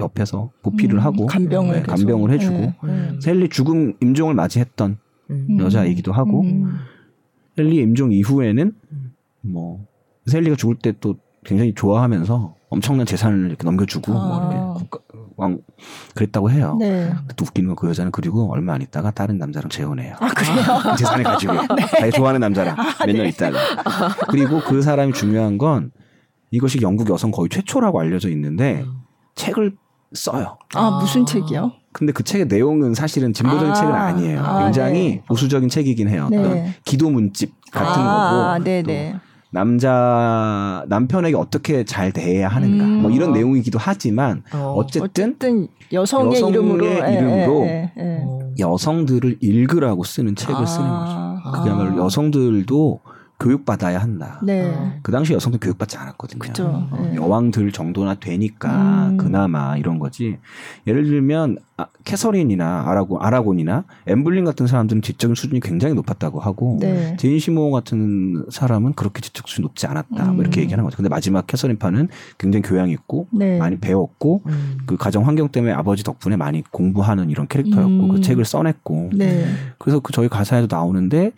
[0.00, 3.18] 옆에서 보필을 음, 하고 간병을 네, 간병을 해주고 네, 네.
[3.26, 4.98] 헨리 죽음 임종을 맞이했던
[5.30, 5.58] 음.
[5.58, 6.78] 여자이기도 하고 음.
[7.58, 8.72] 헬리 임종 이후에는
[9.42, 9.84] 뭐
[10.32, 14.26] 헬리가 죽을 때또 굉장히 좋아하면서 엄청난 재산을 이렇게 넘겨주고 뭐 아.
[14.40, 14.98] 뭐 이렇게 국가,
[15.36, 15.58] 왕
[16.14, 16.76] 그랬다고 해요.
[16.78, 17.12] 네.
[17.36, 20.16] 또 웃기는 건 그 여자는 그리고 얼마 안 있다가 다른 남자랑 재혼해요.
[20.18, 20.96] 아 그래요?
[20.96, 21.86] 재산을 가지고 네.
[21.98, 23.28] 자기 좋아하는 남자랑 아, 몇년 네.
[23.30, 23.58] 있다가
[24.28, 25.92] 그리고 그 사람이 중요한 건
[26.50, 29.02] 이것이 영국 여성 거의 최초라고 알려져 있는데 음.
[29.36, 29.76] 책을
[30.14, 30.58] 써요.
[30.74, 31.72] 아, 무슨 책이요?
[31.92, 34.42] 근데 그 책의 내용은 사실은 진보적인 아, 책은 아니에요.
[34.42, 35.22] 아, 굉장히 네.
[35.28, 36.28] 보수적인 책이긴 해요.
[36.30, 36.74] 네.
[36.84, 38.64] 기도 문집 같은 아, 거고.
[38.64, 39.16] 네네.
[39.50, 43.02] 남자 남편에게 어떻게 잘 대해야 하는가 음.
[43.02, 44.74] 뭐 이런 내용이기도 하지만 어.
[44.76, 48.24] 어쨌든 여성의, 여성의 이름으로, 이름으로 에, 에, 에.
[48.58, 50.66] 여성들을 읽으라고 쓰는 책을 아.
[50.66, 51.62] 쓰는 거죠.
[51.62, 53.00] 그야말로 여성들도
[53.40, 54.40] 교육받아야 한다.
[54.42, 54.98] 네.
[55.02, 56.38] 그 당시 여성도 교육받지 않았거든요.
[56.40, 56.66] 그쵸.
[56.90, 57.14] 어, 네.
[57.14, 59.16] 여왕들 정도나 되니까 음.
[59.16, 60.38] 그나마 이런 거지.
[60.88, 66.78] 예를 들면 아, 캐서린이나 아라고 아라곤이나 앤 불린 같은 사람들은 지적 수준이 굉장히 높았다고 하고
[66.80, 67.16] 네.
[67.16, 70.30] 제인 시모 같은 사람은 그렇게 지적 수준이 높지 않았다.
[70.30, 70.34] 음.
[70.34, 70.62] 뭐 이렇게 음.
[70.62, 70.96] 얘기하는 거죠.
[70.96, 72.08] 근데 마지막 캐서린파는
[72.38, 73.58] 굉장히 교양 있고 네.
[73.58, 74.78] 많이 배웠고 음.
[74.86, 78.22] 그 가정 환경 때문에 아버지 덕분에 많이 공부하는 이런 캐릭터였고 그 음.
[78.22, 79.46] 책을 써냈고 네.
[79.78, 81.30] 그래서 그 저희 가사에도 나오는데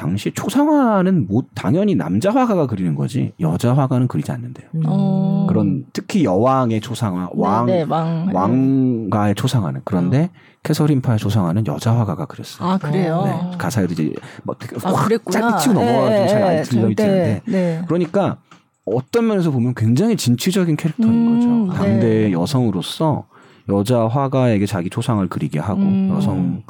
[0.00, 4.66] 당시 초상화는 못 당연히 남자 화가가 그리는 거지 여자 화가는 그리지 않는데요.
[4.76, 4.82] 음.
[4.86, 5.44] 어.
[5.46, 10.28] 그런 특히 여왕의 초상화, 네, 왕, 네, 네, 왕 왕가의 초상화는 그런데 어.
[10.62, 12.66] 캐서린파의 초상화는 여자 화가가 그렸어요.
[12.66, 13.22] 아 그래요?
[13.26, 17.82] 네, 가사에도 이제 뭐 아, 짧게 치고 넘어가지고 잘안 네, 들려 있는데 네.
[17.86, 18.38] 그러니까
[18.86, 21.76] 어떤 면에서 보면 굉장히 진취적인 캐릭터인 음, 거죠.
[21.76, 22.32] 당대 네.
[22.32, 23.26] 여성으로서
[23.68, 26.62] 여자 화가에게 자기 초상을 그리게 하고 음.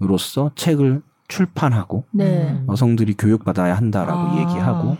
[0.00, 2.62] 여성으로서 책을 출판하고 네.
[2.68, 4.40] 여성들이 교육받아야 한다라고 아.
[4.40, 4.96] 얘기하고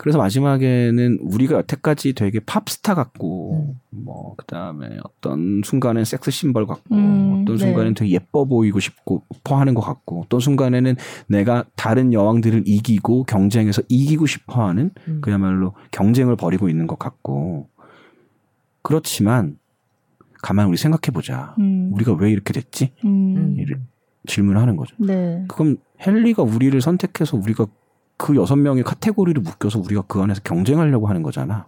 [0.00, 3.80] 그래서 마지막에는 우리가 여태까지 되게 팝스타 같고 음.
[3.90, 7.98] 뭐 그다음에 어떤 순간엔 섹스 심벌 같고 음, 어떤 순간엔 네.
[7.98, 10.96] 되게 예뻐 보이고 싶고 퍼하는 것 같고 어떤 순간에는
[11.26, 15.20] 내가 다른 여왕들을 이기고 경쟁에서 이기고 싶어하는 음.
[15.20, 17.68] 그야말로 경쟁을 벌이고 있는 것 같고
[18.80, 19.58] 그렇지만
[20.40, 21.54] 가만 우리 생각해 보자.
[21.58, 21.90] 음.
[21.92, 22.94] 우리가 왜 이렇게 됐지?
[24.22, 24.26] 음.
[24.26, 24.94] 질문하는 거죠.
[24.98, 25.44] 네.
[25.48, 27.66] 그럼 헨리가 우리를 선택해서 우리가
[28.16, 31.66] 그 여섯 명의 카테고리를 묶여서 우리가 그 안에서 경쟁하려고 하는 거잖아.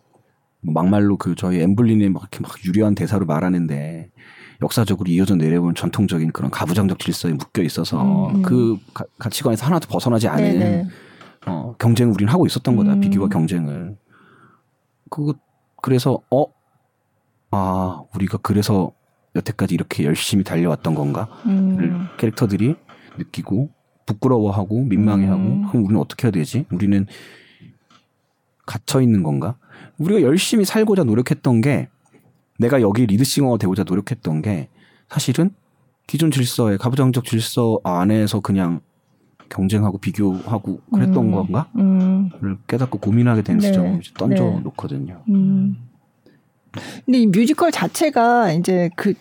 [0.61, 4.11] 뭐 막말로 그 저희 엠블린이 막 이렇게 막 유리한 대사로 말하는데
[4.63, 8.43] 역사적으로 이어져 내려온 전통적인 그런 가부장적 질서에 묶여 있어서 음, 음.
[8.43, 10.89] 그 가, 가치관에서 하나도 벗어나지 않은 네네.
[11.47, 12.95] 어, 경쟁을 우리는 하고 있었던 거다.
[12.95, 13.01] 음.
[13.01, 13.97] 비교와 경쟁을.
[15.11, 15.33] 그
[15.81, 16.47] 그래서 어
[17.51, 18.93] 아, 우리가 그래서
[19.35, 21.29] 여태까지 이렇게 열심히 달려왔던 건가?
[21.47, 22.07] 음.
[22.19, 22.75] 캐릭터들이
[23.19, 23.71] 느끼고
[24.07, 25.67] 부끄러워하고 민망해하고 음.
[25.69, 26.67] 그럼 우리는 어떻게 해야 되지?
[26.71, 27.07] 우리는
[28.67, 29.57] 갇혀 있는 건가?
[29.99, 31.89] 우리가 열심히 살고자 노력했던 게
[32.59, 34.69] 내가 여기 lead singer가 되고자 노력했던 게
[35.09, 35.51] 사실은
[36.07, 38.81] 기존 질서의 가부장적 질서 안에서 그냥
[39.49, 41.33] 경쟁하고 비교하고 그랬던 음.
[41.33, 41.69] 건가?
[41.77, 42.31] 음.
[42.41, 43.67] 를 깨닫고 고민하게 되는 네.
[43.69, 44.61] 지점을 던져 네.
[44.61, 45.23] 놓거든요.
[45.29, 45.77] 음.
[47.05, 49.15] 근데 이 뮤지컬 자체가 이제 그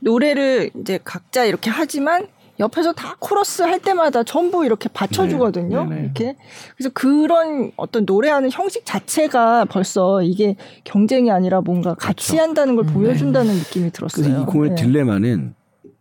[0.00, 2.26] 노래를 이제 각자 이렇게 하지만
[2.60, 5.84] 옆에서 다 코러스 할 때마다 전부 이렇게 받쳐주거든요.
[5.84, 6.36] 네, 이렇게.
[6.76, 12.42] 그래서 그런 어떤 노래하는 형식 자체가 벌써 이게 경쟁이 아니라 뭔가 같이 그렇죠.
[12.42, 13.58] 한다는 걸 음, 보여준다는 네.
[13.58, 14.24] 느낌이 들었어요.
[14.24, 14.76] 그래서 이 공연의 네.
[14.76, 15.54] 딜레마는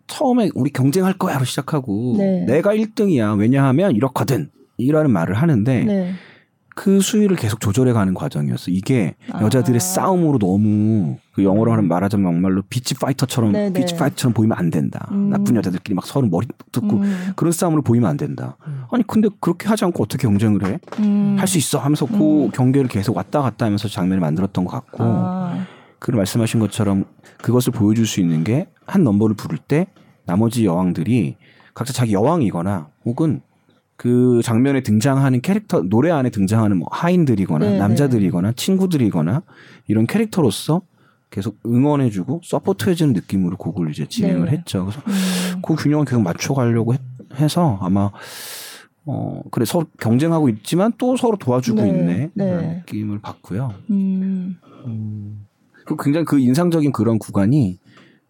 [0.07, 2.45] 처음에 우리 경쟁할 거야로 시작하고 네.
[2.47, 3.37] 내가 1등이야.
[3.37, 4.49] 왜냐하면 이렇거든.
[4.77, 6.13] 이라는 말을 하는데 네.
[6.77, 8.71] 그 수위를 계속 조절해가는 과정이었어.
[8.71, 9.41] 이게 아.
[9.41, 13.79] 여자들의 싸움으로 너무 그 영어로 하는 말하자면 막말로 bitch fighter처럼 네네.
[13.79, 15.07] bitch fighter처럼 보이면 안 된다.
[15.11, 15.29] 음.
[15.29, 17.33] 나쁜 여자들끼리 막 서로 머리 뜯고 음.
[17.35, 18.57] 그런 싸움으로 보이면 안 된다.
[18.67, 18.83] 음.
[18.91, 20.79] 아니 근데 그렇게 하지 않고 어떻게 경쟁을 해?
[20.99, 21.35] 음.
[21.39, 22.51] 할수 있어 하면서 그 음.
[22.51, 25.65] 경계를 계속 왔다 갔다 하면서 장면을 만들었던 것 같고 아.
[25.99, 27.05] 그 말씀하신 것처럼
[27.41, 29.87] 그것을 보여줄 수 있는 게 한 넘버를 부를 때
[30.25, 31.35] 나머지 여왕들이
[31.73, 33.41] 각자 자기 여왕이거나 혹은
[33.97, 37.77] 그 장면에 등장하는 캐릭터 노래 안에 등장하는 뭐 하인들이거나 네네.
[37.79, 39.41] 남자들이거나 친구들이거나
[39.87, 40.83] 이런 캐릭터로서
[41.31, 44.51] 계속 응원해주고 서포트해주는 느낌으로 곡을 이제 진행을 네.
[44.51, 44.85] 했죠.
[44.85, 45.61] 그래서 음.
[45.61, 48.11] 그 균형을 계속 맞춰가려고 해, 서 아마
[49.05, 51.89] 어 그래 서로 경쟁하고 있지만 또 서로 도와주고 네.
[51.89, 52.45] 있네 네.
[52.45, 53.73] 그런 느낌을 받고요.
[53.89, 54.57] 음.
[54.85, 55.47] 음.
[55.85, 57.79] 그 굉장히 그 인상적인 그런 구간이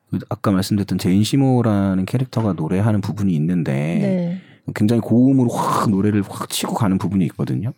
[0.09, 3.73] 그 아까 말씀드렸던 제인 시모라는 캐릭터가 노래하는 부분이 있는데.
[3.73, 4.41] 네.
[4.75, 7.73] 굉장히 고음으로 확 노래를 확 치고 가는 부분이 있거든요.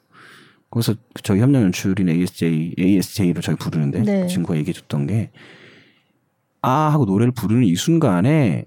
[0.69, 4.21] 그래서 저희 협력 연출인 ASJ, ASJ로 저희 부르는데 네.
[4.21, 5.31] 그 친구가 얘기해 줬던 게
[6.61, 8.65] 아 하고 노래를 부르는 이 순간에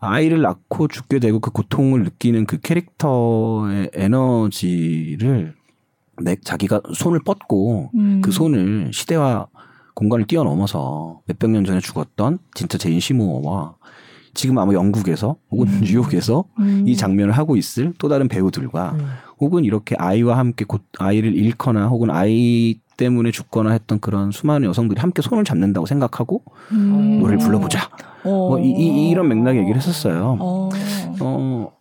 [0.00, 5.54] 아이를 낳고 죽게 되고 그 고통을 느끼는 그 캐릭터의 에너지를
[6.22, 8.20] 내 자기가 손을 뻗고 음.
[8.20, 9.46] 그 손을 시대와
[9.94, 13.76] 공간을 뛰어넘어서 몇백 년 전에 죽었던 진짜 제인 시모어와
[14.34, 15.80] 지금 아마 영국에서 혹은 음.
[15.82, 16.84] 뉴욕에서 음.
[16.86, 19.06] 이 장면을 하고 있을 또 다른 배우들과 음.
[19.40, 25.00] 혹은 이렇게 아이와 함께 곧 아이를 잃거나 혹은 아이 때문에 죽거나 했던 그런 수많은 여성들이
[25.00, 26.42] 함께 손을 잡는다고 생각하고
[26.72, 27.18] 음.
[27.20, 27.88] 노래를 불러보자.
[28.24, 30.36] 뭐 이, 이, 이런 맥락의 얘기를 했었어요.
[30.38, 30.68] 어.
[31.20, 31.72] 어,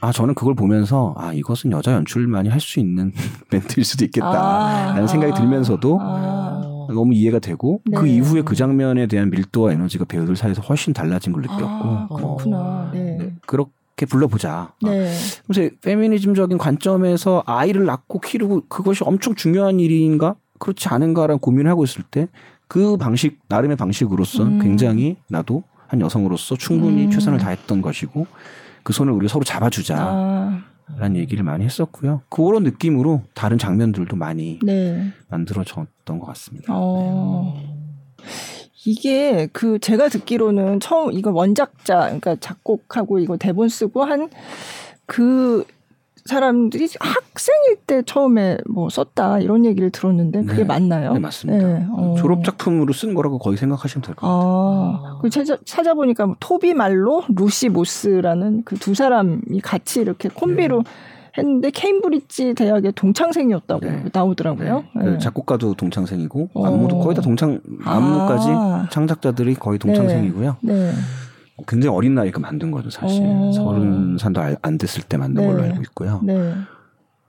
[0.00, 3.10] 아, 저는 그걸 보면서, 아, 이것은 여자 연출만이 할 수 있는
[3.50, 5.06] 멘트일 수도 있겠다라는 아.
[5.06, 6.73] 생각이 들면서도, 아.
[6.92, 7.98] 너무 이해가 되고 네.
[7.98, 12.58] 그 이후에 그 장면에 대한 밀도와 에너지가 배우들 사이에서 훨씬 달라진 걸 느꼈고 아, 그렇구나.
[12.58, 13.32] 어, 네.
[13.46, 14.72] 그렇게 불러보자.
[14.82, 15.12] 네.
[15.46, 22.02] 그래서 페미니즘적인 관점에서 아이를 낳고 키우고 그것이 엄청 중요한 일인가 그렇지 않은가라는 고민을 하고 있을
[22.10, 22.28] 때
[22.68, 24.58] 그 방식 나름의 방식으로서 음.
[24.58, 27.10] 굉장히 나도 한 여성으로서 충분히 음.
[27.10, 28.26] 최선을 다했던 것이고
[28.82, 29.96] 그 손을 우리 서로 잡아주자.
[29.96, 30.62] 아.
[30.98, 32.22] 라는 얘기를 많이 했었고요.
[32.28, 35.12] 그런 느낌으로 다른 장면들도 많이 네.
[35.28, 36.72] 만들어졌던 것 같습니다.
[36.76, 37.54] 어...
[37.56, 37.74] 네.
[38.86, 44.28] 이게 그 제가 듣기로는 처음 이거 원작자 그러니까 작곡하고 이거 대본 쓰고 한
[45.06, 45.64] 그
[46.26, 50.64] 사람들이 학생일 때 처음에 뭐 썼다 이런 얘기를 들었는데 그게 네.
[50.64, 51.12] 맞나요?
[51.12, 51.66] 네, 맞습니다.
[51.66, 52.14] 네, 어.
[52.16, 54.40] 졸업 작품으로 쓴 거라고 거의 생각하시면 될 것 같아요.
[55.04, 60.78] 아, 그 찾아, 찾아보니까 뭐 토비 말로 루시 모스라는 그 두 사람이 같이 이렇게 콤비로
[60.82, 60.90] 네.
[61.36, 64.04] 했는데 케임브리지 대학의 동창생이었다고 네.
[64.12, 64.84] 나오더라고요.
[64.92, 65.18] 그 네.
[65.18, 66.66] 작곡가도 동창생이고 어.
[66.66, 68.88] 안무도 거의 다 동창 안무까지 아.
[68.90, 70.56] 창작자들이 거의 동창생이고요.
[71.58, 71.64] 네.
[71.68, 73.52] 굉장히 어린 나이에 그 만든 거죠 사실 어.
[73.52, 75.48] 서른 살도 알- 안 됐을 때 만든 네.
[75.48, 76.20] 걸로 알고 있고요.
[76.24, 76.54] 네.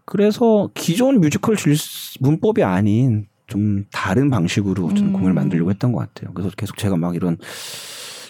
[0.06, 1.76] 그래서 기존 뮤지컬 질
[2.20, 5.14] 문법이 아닌 좀 다른 방식으로 저는 음.
[5.14, 6.34] 공연을 만들려고 했던 것 같아요.
[6.34, 7.38] 그래서 계속 제가 막 이런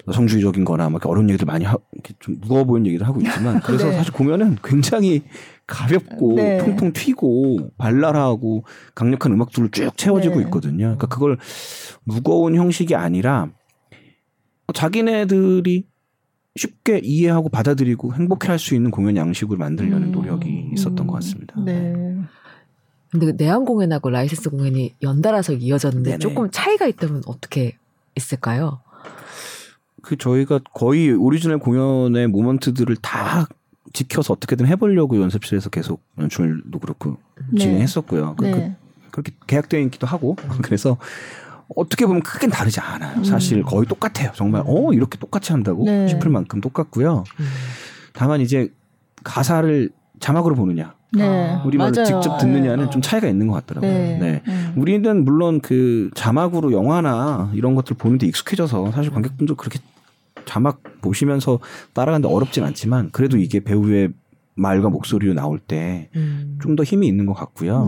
[0.07, 3.89] 여성주의적인 거나 막 어려운 얘기들 많이 하, 이렇게 좀 무거워 보이는 얘기를 하고 있지만 그래서
[3.89, 3.93] 네.
[3.97, 5.23] 사실 공연은 굉장히
[5.67, 6.57] 가볍고 네.
[6.59, 10.41] 통통 튀고 발랄하고 강력한 음악들로 쭉 채워지고 네.
[10.43, 10.77] 있거든요.
[10.85, 11.37] 그러니까 그걸
[12.03, 13.49] 무거운 형식이 아니라
[14.75, 15.85] 자기네들이
[16.55, 20.11] 쉽게 이해하고 받아들이고 행복해 할 수 있는 공연 양식으로 만들려는 음.
[20.11, 21.59] 노력이 있었던 것 같습니다.
[21.59, 21.93] 네.
[23.11, 26.19] 근데 그 내한 공연하고 라이센스 공연이 연달아서 이어졌는데 네네.
[26.19, 27.77] 조금 차이가 있다면 어떻게
[28.15, 28.81] 있을까요?
[30.01, 33.47] 그 저희가 거의 오리지널 공연의 moment들을 다
[33.93, 37.17] 지켜서 어떻게든 해보려고 연습실에서 계속 연출도 그렇고
[37.51, 37.59] 네.
[37.59, 38.35] 진행했었고요.
[38.37, 38.75] 그- 그- 네.
[39.11, 40.97] 그 렇게 계약되어 있기도 하고 그래서
[41.75, 43.23] 어떻게 보면 크게 다르지 않아요.
[43.23, 44.31] 사실 거의 똑같아요.
[44.35, 45.85] 정말 어 이렇게 똑같이 한다고 음.
[45.85, 46.07] 네.
[46.07, 47.23] 싶을 만큼 똑같고요.
[48.13, 48.71] 다만 이제
[49.23, 49.89] 가사를
[50.19, 51.59] 자막으로 보느냐 네.
[51.65, 52.05] 우리말로 맞아요.
[52.05, 52.89] 직접 듣느냐는 네.
[52.89, 53.91] 좀 차이가 있는 것 같더라고요.
[53.91, 54.17] 네.
[54.19, 54.41] 네.
[54.47, 54.73] 음.
[54.75, 59.79] 우리는 물론 그 자막으로 영화나 이런 것들 보는데 익숙해져서 사실 관객분들 그렇게
[60.45, 61.59] 자막 보시면서
[61.93, 64.09] 따라가는데 어렵진 않지만 그래도 이게 배우의
[64.55, 66.75] 말과 목소리로 나올 때좀 음.
[66.77, 67.87] 더 힘이 있는 것 같고요.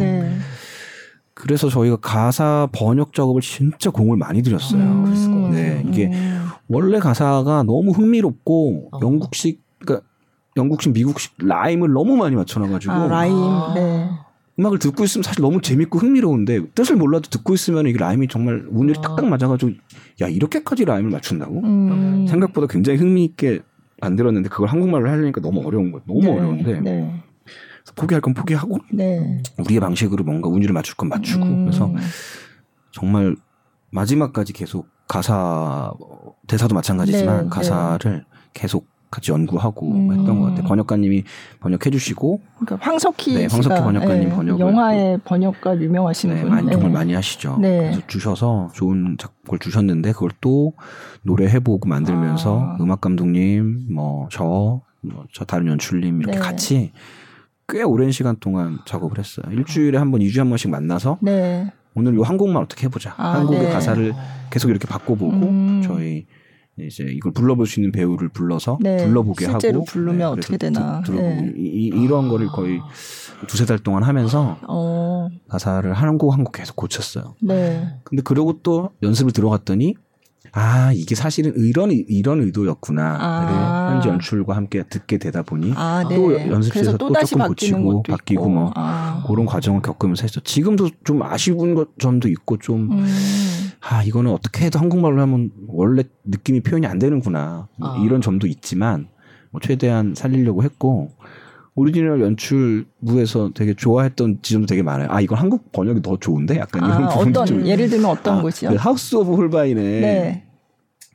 [1.37, 1.43] 네.
[1.43, 4.81] 그래서 저희가 가사 번역 작업을 진짜 공을 많이 들였어요.
[4.81, 5.05] 음.
[5.05, 5.51] 그랬을 것 같아요.
[5.51, 6.47] 네, 이게 음.
[6.67, 8.99] 원래 가사가 너무 흥미롭고 어.
[9.01, 10.07] 영국식 그러니까
[10.55, 13.33] 영국식 미국식 라임을 너무 많이 맞춰놔가지고 아, 라임.
[13.35, 13.73] 아.
[13.75, 14.09] 네.
[14.59, 18.97] 음악을 듣고 있으면 사실 너무 재밌고 흥미로운데 뜻을 몰라도 듣고 있으면 이게 라임이 정말 운율이
[18.97, 19.01] 아.
[19.01, 19.71] 딱딱 맞아가지고
[20.21, 22.25] 야 이렇게까지 라임을 맞춘다고 음.
[22.27, 23.59] 생각보다 굉장히 흥미있게
[24.01, 26.03] 만들었는데 그걸 한국말로 하려니까 너무 어려운 거예요.
[26.07, 26.31] 너무 네.
[26.31, 27.23] 어려운데 네.
[27.95, 29.41] 포기할 건 포기하고 네.
[29.57, 31.65] 우리의 방식으로 뭔가 운율을 맞출 건 맞추고 음.
[31.65, 31.91] 그래서
[32.91, 33.35] 정말
[33.91, 35.91] 마지막까지 계속 가사
[36.47, 40.11] 대사도 마찬가지지만 네, 가사를 계속 같이 연구하고 음.
[40.11, 40.67] 했던 것 같아요.
[40.67, 41.23] 번역가님이
[41.61, 46.49] 번역해 주시고 그러니까 황석희 네, 황석희 번역가님 네, 번역을 영화의 번역가 유명하신 네, 분.
[46.49, 46.73] 많이, 네.
[46.73, 47.57] 정말 많이 하시죠.
[47.61, 47.77] 네.
[47.77, 50.73] 그래서 주셔서 좋은 작곡을 주셨는데 그걸 또
[51.23, 52.77] 노래해 보고 만들면서 아.
[52.81, 56.43] 음악 감독님, 뭐 저, 뭐저 다른 연출님 이렇게 네.
[56.43, 56.91] 같이
[57.69, 59.45] 꽤 오랜 시간 동안 작업을 했어요.
[59.51, 61.69] 일주일에 한 번, 이주에 한 번씩 만나서 네.
[61.95, 63.13] 오늘 이 한국말 어떻게 해보자.
[63.17, 63.69] 아, 한국의 네.
[63.71, 64.13] 가사를
[64.49, 65.81] 계속 이렇게 바꿔보고 음.
[65.83, 66.25] 저희
[66.79, 69.03] 이제 이걸 불러볼 수 있는 배우를 불러서 네.
[69.05, 71.01] 불러보게 실제로 하고 부르면 그래서 어떻게 되나.
[71.01, 71.53] 들- 들어보고 네.
[71.57, 72.79] 이, 이, 런 거를 거의
[73.47, 75.27] 두세 달 동안 하면서 어.
[75.49, 77.35] 가사를 한국 한국 계속 고쳤어요.
[77.41, 77.85] 네.
[78.05, 79.95] 근데 그러고 또 연습을 들어갔더니
[80.57, 83.91] 아 이게 사실은 이런 이런 의도였구나를 아.
[83.93, 86.15] 현지 연출과 함께 듣게 되다 보니 아, 네.
[86.15, 88.49] 또 연습실에서 또 다시 조금 고치고 바뀌고 있고.
[88.49, 89.23] 뭐 아.
[89.27, 90.39] 그런 과정을 겪으면서 했죠.
[90.41, 93.05] 지금도 좀 아쉬운 것 점도 있고 좀 음.
[93.89, 97.67] 아, 이거는 어떻게 해도 한국말로 하면 원래 느낌이 표현이 안 되는구나.
[97.77, 98.03] 뭐 아.
[98.03, 99.07] 이런 점도 있지만,
[99.51, 101.11] 뭐 최대한 살리려고 했고,
[101.75, 105.07] 오리지널 연출부에서 되게 좋아했던 지점도 되게 많아요.
[105.11, 106.57] 아, 이건 한국 번역이 더 좋은데?
[106.57, 107.67] 약간 이런 아, 부분도 어떤 좀.
[107.67, 108.71] 예를 들면 어떤 아, 곳이요?
[108.71, 110.46] 그 Haus of Holbein의 네.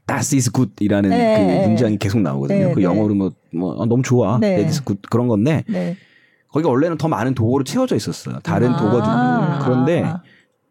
[0.07, 1.67] Das ist gut이라는 네, 그 네.
[1.67, 2.69] 문장이 계속 나오거든요.
[2.69, 2.85] 네, 그 네.
[2.85, 4.39] 영어로 뭐, 뭐 아, 너무 좋아.
[4.39, 4.57] 네.
[4.57, 5.97] That is good 그런 건데 네.
[6.49, 8.39] 거기가 원래는 더 많은 독어로 채워져 있었어요.
[8.43, 8.77] 다른 아.
[8.77, 9.65] 독어들도.
[9.65, 10.13] 그런데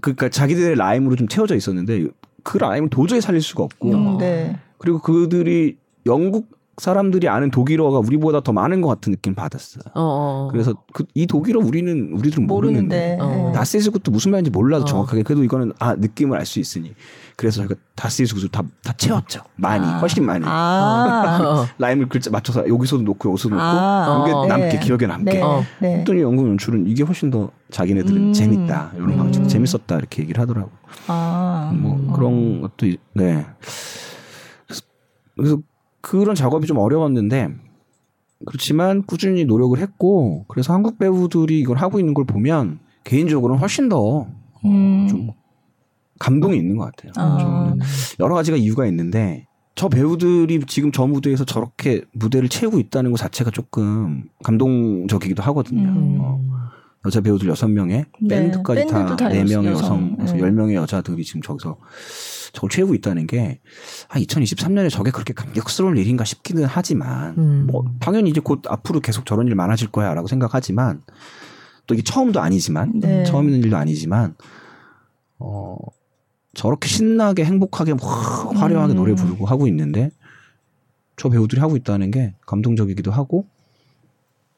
[0.01, 2.07] 그러니까 자기들의 라임으로 좀 채워져 있었는데
[2.43, 4.57] 그 라임을 도저히 살릴 수가 없고 음, 네.
[4.77, 6.49] 그리고 그들이 영국
[6.85, 9.83] 사람들이 아는 독일어가 우리보다 더 많은 것 같은 느낌 받았어요.
[9.93, 10.49] 어, 어.
[10.51, 13.17] 그래서 그, 이 독일어 우리는 우리들은 모르는데 모르는데.
[13.21, 13.49] 어.
[13.49, 13.51] 네.
[13.53, 14.87] Das ist gut도 무슨 말인지 몰라도 어.
[14.87, 16.95] 정확하게 그래도 이거는 아 느낌을 알 수 있으니
[17.35, 19.99] 그래서 저희가 Das ist gut을 다, 다 채웠죠 많이 아.
[19.99, 21.39] 훨씬 많이 아.
[21.43, 21.67] 어.
[21.77, 24.23] 라임을 글자 맞춰서 여기서도 놓고 여기서도 놓고 아.
[24.25, 24.45] 이게 어.
[24.47, 24.79] 남게 네.
[24.79, 25.41] 기억에 남게 네.
[25.43, 25.63] 어.
[25.79, 25.99] 네.
[25.99, 28.33] 했더니 영국 연출은 이게 훨씬 더 자기네들은 음.
[28.33, 29.47] 재밌다 이런 방식 음.
[29.47, 30.71] 재밌었다 이렇게 얘기를 하더라고
[31.05, 31.71] 아.
[31.75, 32.11] 뭐 음.
[32.11, 33.45] 그런 것도 있- 네
[35.35, 35.57] 그래서,
[36.01, 37.49] 그런 작업이 좀 어려웠는데
[38.45, 44.27] 그렇지만 꾸준히 노력을 했고 그래서 한국 배우들이 이걸 하고 있는 걸 보면 개인적으로는 훨씬 더
[44.65, 45.07] 음.
[45.07, 45.29] 좀
[46.19, 47.11] 감동이 있는 것 같아요.
[47.17, 47.75] 아.
[48.19, 53.51] 여러 가지가 이유가 있는데 저 배우들이 지금 저 무대에서 저렇게 무대를 채우고 있다는 것 자체가
[53.51, 55.89] 조금 감동적이기도 하거든요.
[55.89, 56.17] 음.
[56.19, 56.41] 어,
[57.05, 58.27] 여자 배우들 여섯 명에 네.
[58.27, 60.43] 밴드까지 다 네 명의 여성, 여성 네.
[60.43, 61.77] 10명의 여자들이 지금 저기서
[62.53, 63.59] 저걸 채우고 있다는 게
[64.09, 67.67] 아, 2023년에 저게 그렇게 감격스러운 일인가 싶기는 하지만 음.
[67.67, 71.01] 뭐 당연히 이제 곧 앞으로 계속 저런 일 많아질 거야라고 생각하지만
[71.87, 73.23] 또 이게 처음도 아니지만 네.
[73.23, 74.35] 처음 있는 일도 아니지만
[75.39, 75.77] 어
[76.53, 77.93] 저렇게 신나게 행복하게
[78.53, 78.97] 화려하게 음.
[78.97, 80.11] 노래 부르고 하고 있는데
[81.17, 83.47] 저 배우들이 하고 있다는 게 감동적이기도 하고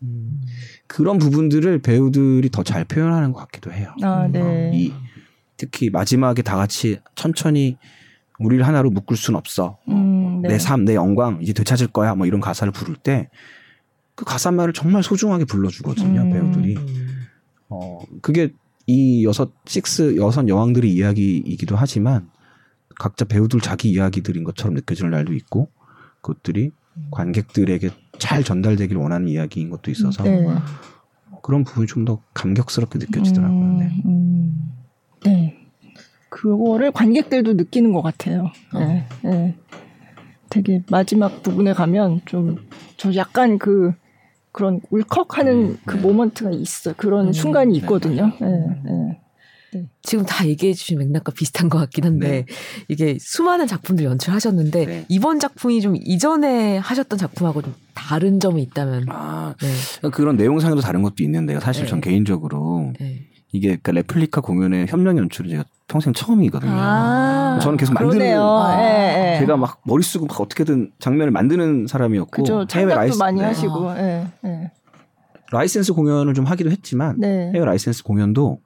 [0.01, 0.41] 음.
[0.87, 3.93] 그런 부분들을 배우들이 더 잘 표현하는 것 같기도 해요.
[4.01, 4.71] 아, 네.
[4.73, 4.93] 이
[5.57, 7.77] 특히 마지막에 다 같이 천천히
[8.39, 9.77] 우리를 하나로 묶을 순 없어.
[9.89, 10.49] 음, 네.
[10.49, 12.15] 내 삶, 내 영광 이제 되찾을 거야.
[12.15, 13.29] 뭐 이런 가사를 부를 때
[14.15, 16.21] 그 가사말을 정말 소중하게 불러주거든요.
[16.21, 16.29] 음.
[16.31, 16.77] 배우들이.
[17.69, 18.53] 어 그게
[18.85, 22.29] 이 여섯 식스 여섯 여왕들의 이야기이기도 하지만
[22.99, 25.69] 각자 배우들 자기 이야기들인 것처럼 느껴지는 날도 있고
[26.21, 26.71] 그것들이
[27.11, 27.89] 관객들에게
[28.19, 30.45] 잘 전달되길 원하는 이야기인 것도 있어서 네.
[31.41, 33.59] 그런 부분이 좀 더 감격스럽게 느껴지더라고요.
[33.59, 34.01] 음, 네.
[34.05, 34.73] 음.
[35.25, 35.57] 네.
[36.29, 38.51] 그거를 관객들도 느끼는 것 같아요.
[38.73, 38.79] 어.
[38.79, 39.55] 네, 네.
[40.49, 42.57] 되게 마지막 부분에 가면 좀
[42.97, 43.91] 저 약간 그
[44.53, 46.01] 그런 울컥하는 네, 그 네.
[46.01, 46.93] 모먼트가 있어.
[46.95, 48.31] 그런 음, 순간이 네, 있거든요.
[48.39, 49.19] 네,
[49.73, 49.81] 네.
[49.81, 49.87] 네.
[50.01, 52.45] 지금 다 얘기해 주신 맥락과 비슷한 것 같긴 한데 네.
[52.87, 55.05] 이게 수많은 작품들 연출하셨는데 네.
[55.09, 59.55] 이번 작품이 좀 이전에 하셨던 작품하고 좀 다른 점이 있다면 아
[60.11, 61.59] 그런 내용상에도 다른 것도 있는데요.
[61.59, 62.93] 사실 전 개인적으로
[63.51, 66.71] 이게 그러니까 레플리카 공연의 협력 연출은 제가 평생 처음이거든요.
[66.73, 69.39] 아, 저는 계속 만드는 아, 예, 예.
[69.39, 73.45] 제가 막 머리 쓰고 막 어떻게든 장면을 만드는 사람이었고 해외 라이센스 많이 네.
[73.45, 74.71] 하시고 예, 예.
[75.51, 77.51] 라이센스 공연을 좀 하기도 했지만 네.
[77.53, 78.59] 해외 라이센스 공연도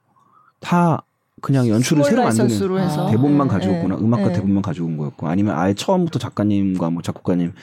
[0.60, 1.04] 다
[1.42, 3.10] 그냥 연출을 새로 만드는 해서.
[3.10, 4.34] 대본만 네, 가져오거나 네, 음악과 네.
[4.34, 7.54] 대본만 가져온 거였고 아니면 아예 처음부터 작가님과 뭐 작곡가님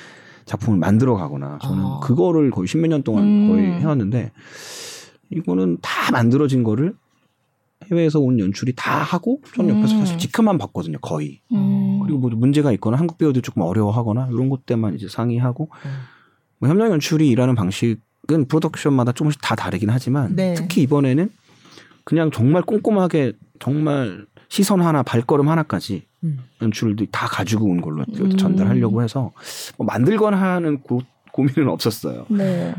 [0.45, 2.01] 작품을 만들어 가거나 저는 어.
[2.01, 3.49] 그거를 거의 십몇 년 동안 음.
[3.49, 4.31] 거의 해왔는데
[5.31, 6.95] 이거는 다 만들어진 거를
[7.91, 10.01] 해외에서 온 연출이 다 하고 저는 옆에서 음.
[10.01, 12.01] 사실 지켜만 봤거든요 거의 음.
[12.03, 15.91] 그리고 뭐 문제가 있거나 한국 배우들 조금 어려워하거나 이런 것 때만 이제 상의하고 음.
[16.59, 20.55] 뭐 협력 연출이 일하는 방식은 프로덕션마다 조금씩 다 다르긴 하지만 네.
[20.55, 21.31] 특히 이번에는
[22.05, 26.39] 그냥 정말 꼼꼼하게 정말 시선 하나 발걸음 하나까지 음.
[26.63, 28.37] 연출들이 다 가지고 온 걸로 음.
[28.37, 29.33] 전달하려고 해서
[29.77, 31.01] 뭐 만들거나 하는 고,
[31.33, 32.27] 고민은 없었어요.
[32.29, 32.75] 네.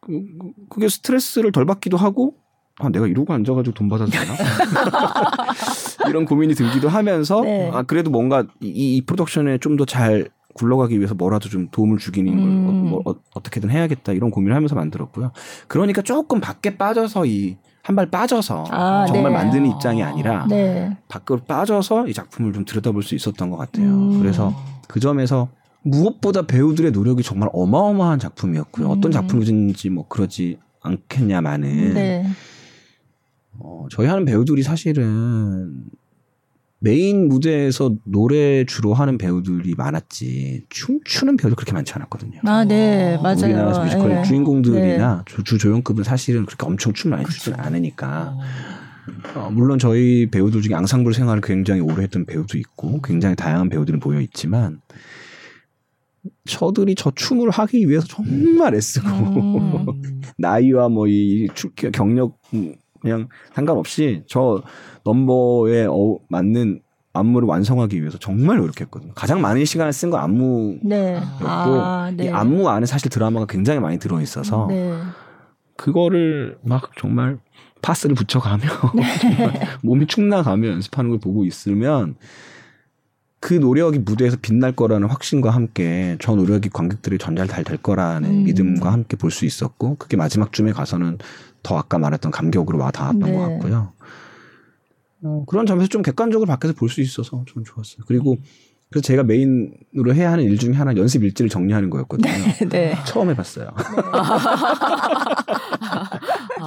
[0.00, 0.22] 그,
[0.70, 2.34] 그게 스트레스를 덜 받기도 하고
[2.80, 4.34] 아, 내가 이러고 앉아가지고 돈 받아도 되나?
[6.08, 7.70] 이런 고민이 들기도 하면서, 네.
[7.72, 12.32] 아, 그래도 뭔가 이, 이 프로덕션에 좀 더 잘 굴러가기 위해서 뭐라도 좀 도움을 주기는
[12.36, 12.88] 걸 음.
[12.90, 15.30] 뭐, 어, 어떻게든 해야겠다 이런 고민을 하면서 만들었고요.
[15.68, 17.56] 그러니까 조금 밖에 빠져서 이
[17.88, 19.38] 한 발 빠져서 아, 정말 네.
[19.38, 20.94] 만드는 입장이 아니라 네.
[21.08, 23.86] 밖으로 빠져서 이 작품을 좀 들여다볼 수 있었던 것 같아요.
[23.86, 24.20] 음.
[24.20, 24.54] 그래서
[24.86, 25.48] 그 점에서
[25.84, 28.88] 무엇보다 배우들의 노력이 정말 어마어마한 작품이었고요.
[28.88, 28.90] 음.
[28.90, 32.26] 어떤 작품이든지 뭐 그러지 않겠냐마는 네.
[33.58, 35.72] 어, 저희 하는 배우들이 사실은
[36.80, 42.40] 메인 무대에서 노래 주로 하는 배우들이 많았지 춤추는 배우들 그렇게 많지 않았거든요.
[42.44, 43.44] 아, 네, 어, 맞아요.
[43.44, 44.22] 우리나라 뮤지컬의 네.
[44.22, 45.42] 주인공들이나 네.
[45.44, 47.68] 주 조연급은 사실은 그렇게 엄청 춤을 많이 추지는 그렇죠.
[47.68, 48.36] 않으니까.
[49.34, 53.98] 어, 물론 저희 배우들 중에 앙상블 생활을 굉장히 오래 했던 배우도 있고 굉장히 다양한 배우들이
[53.98, 54.80] 모여 있지만
[56.46, 60.20] 저들이 저 춤을 하기 위해서 정말 애쓰고 음.
[60.36, 61.48] 나이와 뭐 이
[61.92, 62.38] 경력
[63.00, 64.62] 그냥 상관없이 저
[65.04, 66.80] 넘버에 어, 맞는
[67.12, 69.12] 안무를 완성하기 위해서 정말 노력했거든요.
[69.14, 71.20] 가장 많은 시간을 쓴 건 안무였고 네.
[71.40, 72.26] 아, 네.
[72.26, 74.92] 이 안무 안에 사실 드라마가 굉장히 많이 들어 있어서 네.
[75.76, 77.38] 그거를 막 정말
[77.82, 78.62] 파스를 붙여가며
[78.96, 79.60] 네.
[79.82, 82.16] 몸이 축 나가며 연습하는 걸 보고 있으면
[83.40, 88.44] 그 노력이 무대에서 빛날 거라는 확신과 함께 저 노력이 관객들이 전달 잘 될 거라는 음.
[88.44, 91.18] 믿음과 함께 볼 수 있었고 그게 마지막 쯤에 가서는
[91.68, 93.32] 더 아까 말했던 감격으로 와 닿았던 네.
[93.32, 93.92] 것 같고요.
[95.22, 98.04] 어, 그런 점에서 좀 객관적으로 밖에서 볼 수 있어서 좀 좋았어요.
[98.06, 98.38] 그리고
[98.88, 102.32] 그래서 제가 메인으로 해야 하는 일 중에 하나 연습 일지를 정리하는 거였거든요.
[102.32, 102.94] 네, 네.
[103.06, 103.68] 처음 해봤어요.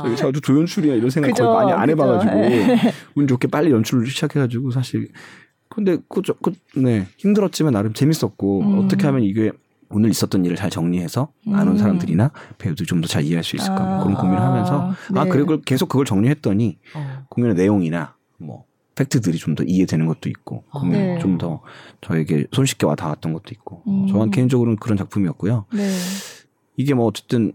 [0.05, 0.15] 네.
[0.17, 1.91] 저도 조연출이나 이런 생각 그죠, 거의 많이 안 그죠.
[1.91, 2.93] 해봐가지고 네.
[3.15, 5.09] 운 좋게 빨리 연출을 시작해가지고 사실
[5.67, 8.79] 근데 그, 그, 네 힘들었지만 나름 재밌었고 음.
[8.79, 9.51] 어떻게 하면 이게
[9.91, 11.55] 오늘 있었던 일을 잘 정리해서 음.
[11.55, 14.03] 안온 사람들이나 배우들 좀더 잘 이해할 수 있을까 아.
[14.03, 15.19] 그런 고민을 하면서 아, 네.
[15.19, 17.25] 아 그리고 계속 그걸 정리했더니 어.
[17.29, 18.65] 공연의 내용이나 뭐
[18.95, 21.19] 팩트들이 좀 더 이해되는 것도 있고 아, 네.
[21.19, 21.61] 좀더
[22.01, 24.07] 저에게 손쉽게 와 닿았던 것도 있고 음.
[24.07, 25.65] 저한 개인적으로는 그런 작품이었고요.
[25.73, 25.89] 네.
[26.77, 27.53] 이게 뭐 어쨌든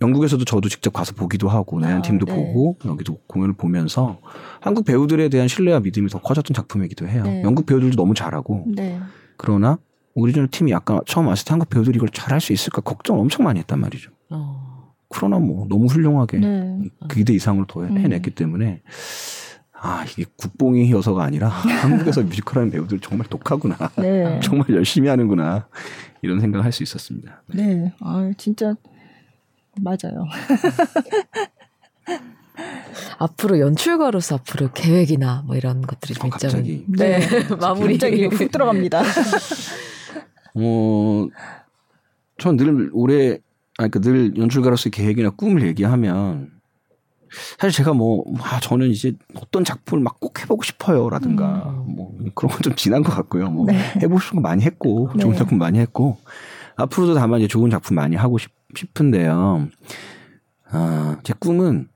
[0.00, 2.34] 영국에서도 저도 직접 가서 보기도 하고 내한 아, 팀도 네.
[2.34, 4.20] 보고 여기도 공연을 보면서
[4.60, 7.22] 한국 배우들에 대한 신뢰와 믿음이 더 커졌던 작품이기도 해요.
[7.24, 7.42] 네.
[7.42, 9.00] 영국 배우들도 너무 잘하고 네.
[9.36, 9.78] 그러나
[10.14, 13.58] 오리지널 팀이 약간 처음 왔을 때 한국 배우들이 이걸 잘할 수 있을까 걱정 엄청 많이
[13.60, 14.10] 했단 말이죠.
[14.30, 14.92] 어.
[15.08, 16.78] 그러나 뭐 너무 훌륭하게 네.
[17.10, 18.34] 기대 이상으로 더 해냈기 음.
[18.34, 18.82] 때문에
[19.72, 21.48] 아 이게 국뽕이여서가 아니라
[21.82, 23.76] 한국에서 뮤지컬하는 배우들 정말 독하구나.
[23.96, 24.40] 네.
[24.42, 25.68] 정말 열심히 하는구나
[26.22, 27.42] 이런 생각을 할 수 있었습니다.
[27.48, 27.74] 네.
[27.74, 27.92] 네.
[28.00, 28.74] 아 진짜
[29.80, 30.26] 맞아요.
[33.18, 37.56] 앞으로 연출가로서 앞으로 계획이나 뭐 이런 것들이 좀 어, 갑자기 네, 네.
[37.60, 39.02] 마무리 갑자기 훅 들어갑니다.
[40.54, 41.26] 어,
[42.38, 43.38] 전 늘 올해
[43.78, 46.52] 아니 그늘 연출가로서의 계획이나 꿈을 얘기하면
[47.58, 51.96] 사실 제가 뭐, 아, 저는 이제 어떤 작품을 막 꼭 해보고 싶어요 라든가, 음.
[51.96, 53.50] 뭐, 그런 건 좀 지난 것 같고요.
[53.50, 53.76] 뭐, 네.
[53.96, 55.20] 해보고 싶은 거 많이 했고, 네.
[55.20, 56.16] 좋은 작품 많이 했고,
[56.76, 59.68] 앞으로도 다만 이제 좋은 작품 많이 하고 싶, 싶은데요.
[60.70, 61.88] 아, 제 꿈은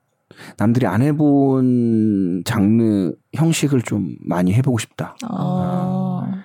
[0.57, 5.17] 남들이 안 해본 장르 형식을 좀 많이 해보고 싶다.
[5.23, 5.29] 아.
[6.27, 6.43] 아,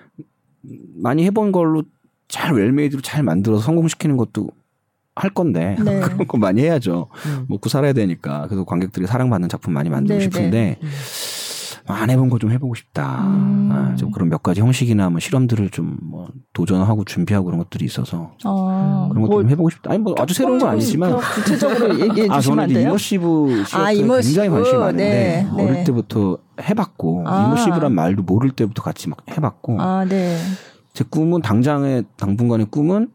[1.02, 1.82] 많이 해본 걸로
[2.28, 4.48] 잘 웰메이드로 잘 만들어서 성공시키는 것도
[5.16, 6.00] 할 건데 네.
[6.00, 7.08] 그런 거 많이 해야죠.
[7.26, 7.46] 음.
[7.48, 10.78] 먹고 살아야 되니까 그래서 관객들이 사랑받는 작품 많이 만들고 네, 싶은데 네.
[10.82, 10.88] 음.
[11.86, 13.20] 안 해본 거 좀 해보고 싶다.
[13.26, 13.68] 음.
[13.70, 18.32] 아, 좀 그런 몇 가지 형식이나 뭐 실험들을 좀 뭐 도전하고 준비하고 그런 것들이 있어서
[18.44, 19.90] 아, 그런 것도 뭐 좀 해보고 싶다.
[19.90, 22.88] 아니 뭐 아주 새로운 건 아니지만 구체적으로 얘기해 아, 주시면 안 돼요?
[22.88, 24.34] 이머시브 시어 아, 이머시브.
[24.34, 25.62] 굉장히 관심이 많은데 네, 네.
[25.70, 27.46] 어릴 때부터 해봤고 아.
[27.48, 30.38] 이머시브란 말도 모를 때부터 같이 막 해봤고 아, 네.
[30.94, 33.10] 제 꿈은 당장의 당분간의 꿈은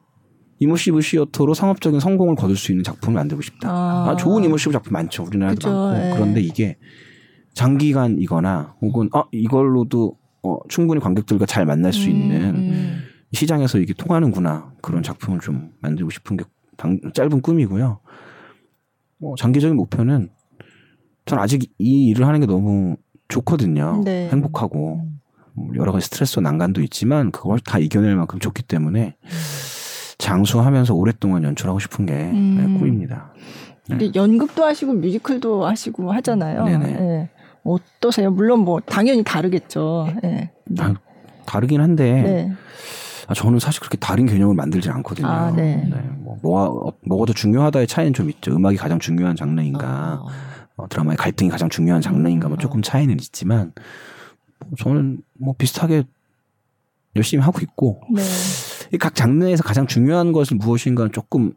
[0.60, 3.69] 이머시브 시어터로 상업적인 성공을 거둘 수 있는 작품을 만들고 싶다.
[3.72, 5.23] 아, 아 좋은 이머시브 작품 많죠.
[5.23, 5.97] 우리나라도 그쵸, 많고.
[5.97, 6.11] 네.
[6.14, 6.77] 그런데 이게
[7.53, 13.03] 장기간이거나 혹은 아 이걸로도 어, 충분히 관객들과 잘 만날 수 음, 있는 음.
[13.31, 16.43] 시장에서 이게 통하는구나 그런 작품을 좀 만들고 싶은 게
[16.76, 18.01] 당, 짧은 꿈이고요.
[19.19, 20.30] 뭐 장기적인 목표는
[21.26, 22.97] 전 아직 이 일을 하는 게 너무
[23.30, 24.01] 좋거든요.
[24.03, 24.30] 네.
[24.30, 25.19] 행복하고 뭐
[25.76, 29.30] 여러 가지 스트레스와 난관도 있지만 그걸 다 이겨낼 만큼 좋기 때문에 음.
[30.18, 32.57] 장수하면서 오랫동안 연출하고 싶은 게 음.
[32.57, 33.34] 네, 꿈입니다.
[33.90, 34.11] 네.
[34.15, 36.65] 연극도 하시고 뮤지컬도 하시고 하잖아요.
[36.65, 36.88] 네네.
[36.91, 37.30] 네.
[37.64, 38.31] 어떠세요?
[38.31, 40.10] 물론 뭐 당연히 다르겠죠.
[40.22, 40.52] 네.
[40.80, 40.94] 아,
[41.45, 42.52] 다르긴 한데 네.
[43.30, 45.27] 아, 저는 사실 그렇게 다른 개념을 만들지 않거든요.
[45.27, 45.88] 아, 네.
[45.88, 45.98] 네.
[46.18, 48.56] 뭐, 뭐가, 뭐가 더 중요하다의 차이는 좀 있죠.
[48.56, 50.26] 음악이 가장 중요한 장르인가, 아.
[50.76, 53.84] 어, 드라마의 갈등이 가장 중요한 장르인가, 뭐 조금 차이는 있지만, 뭐
[54.77, 56.03] 저는 뭐 비슷하게
[57.15, 58.22] 열심히 하고 있고, 네.
[58.98, 61.53] 각 장르에서 가장 중요한 것은 무엇인가 조금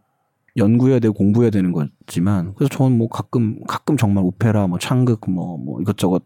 [0.57, 5.57] 연구해야 되고 공부해야 되는 거지만 그래서 저는 뭐 가끔 가끔 정말 오페라 뭐 창극 뭐,
[5.57, 6.23] 뭐 이것저것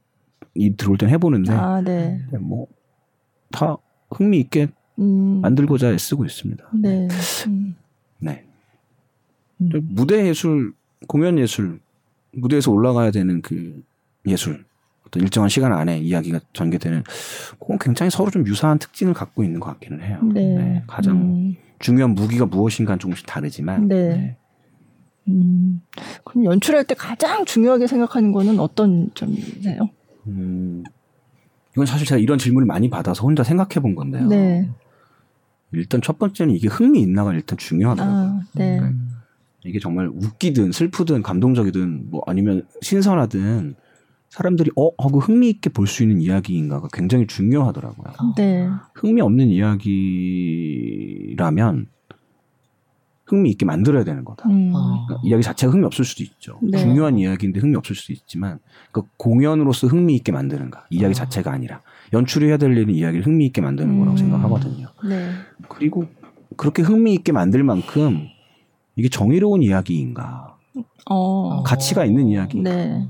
[0.54, 2.20] 이 들어올 땐 해보는데 아, 네.
[2.32, 3.76] 뭐다
[4.10, 5.40] 흥미 있게 음.
[5.42, 6.64] 만들고자 애쓰고 있습니다.
[6.74, 7.08] 네.
[7.46, 7.76] 음.
[8.18, 8.44] 네.
[9.60, 9.70] 음.
[9.90, 10.72] 무대 예술,
[11.06, 11.80] 공연 예술,
[12.32, 13.82] 무대에서 올라가야 되는 그
[14.26, 14.64] 예술
[15.06, 17.04] 어떤 일정한 시간 안에 이야기가 전개되는
[17.60, 20.18] 그건 굉장히 서로 좀 유사한 특징을 갖고 있는 것 같기는 해요.
[20.32, 20.54] 네.
[20.54, 20.82] 네.
[20.86, 21.56] 가장 음.
[21.78, 23.88] 중요한 무기가 무엇인가 조금씩 다르지만.
[23.88, 24.08] 네.
[24.08, 24.36] 네.
[25.28, 25.80] 음.
[26.24, 29.88] 그럼 연출할 때 가장 중요하게 생각하는 거는 어떤 점이세요?
[30.26, 30.84] 음.
[31.72, 34.26] 이건 사실 제가 이런 질문을 많이 받아서 혼자 생각해 본 건데요.
[34.28, 34.68] 네.
[35.72, 38.16] 일단 첫 번째는 이게 흥미 있나가 일단 중요하더라고요.
[38.16, 38.76] 아, 네.
[38.78, 38.98] 그러니까
[39.64, 43.74] 이게 정말 웃기든 슬프든 감동적이든 뭐 아니면 신선하든
[44.28, 48.34] 사람들이 어 하고 흥미 있게 볼 수 있는 이야기인가가 굉장히 중요하더라고요.
[48.36, 48.68] 네.
[48.94, 49.48] 흥미 없는
[51.30, 51.86] 이야기라면
[53.26, 54.48] 흥미 있게 만들어야 되는 거다.
[54.48, 54.72] 음.
[54.72, 56.58] 그러니까 이야기 자체가 흥미 없을 수도 있죠.
[56.62, 56.78] 네.
[56.78, 58.60] 중요한 이야기인데 흥미 없을 수도 있지만
[58.92, 61.14] 그 공연으로서 흥미 있게 만드는가 이야기 어.
[61.14, 61.80] 자체가 아니라
[62.12, 63.98] 연출해야 될 일은 이야기를 흥미 있게 만드는 음.
[63.98, 64.88] 거라고 생각하거든요.
[65.08, 65.30] 네.
[65.68, 66.04] 그리고
[66.56, 68.26] 그렇게 흥미 있게 만들 만큼
[68.94, 70.56] 이게 정의로운 이야기인가,
[71.10, 71.62] 어.
[71.64, 72.70] 가치가 있는 이야기인가.
[72.70, 73.08] 네.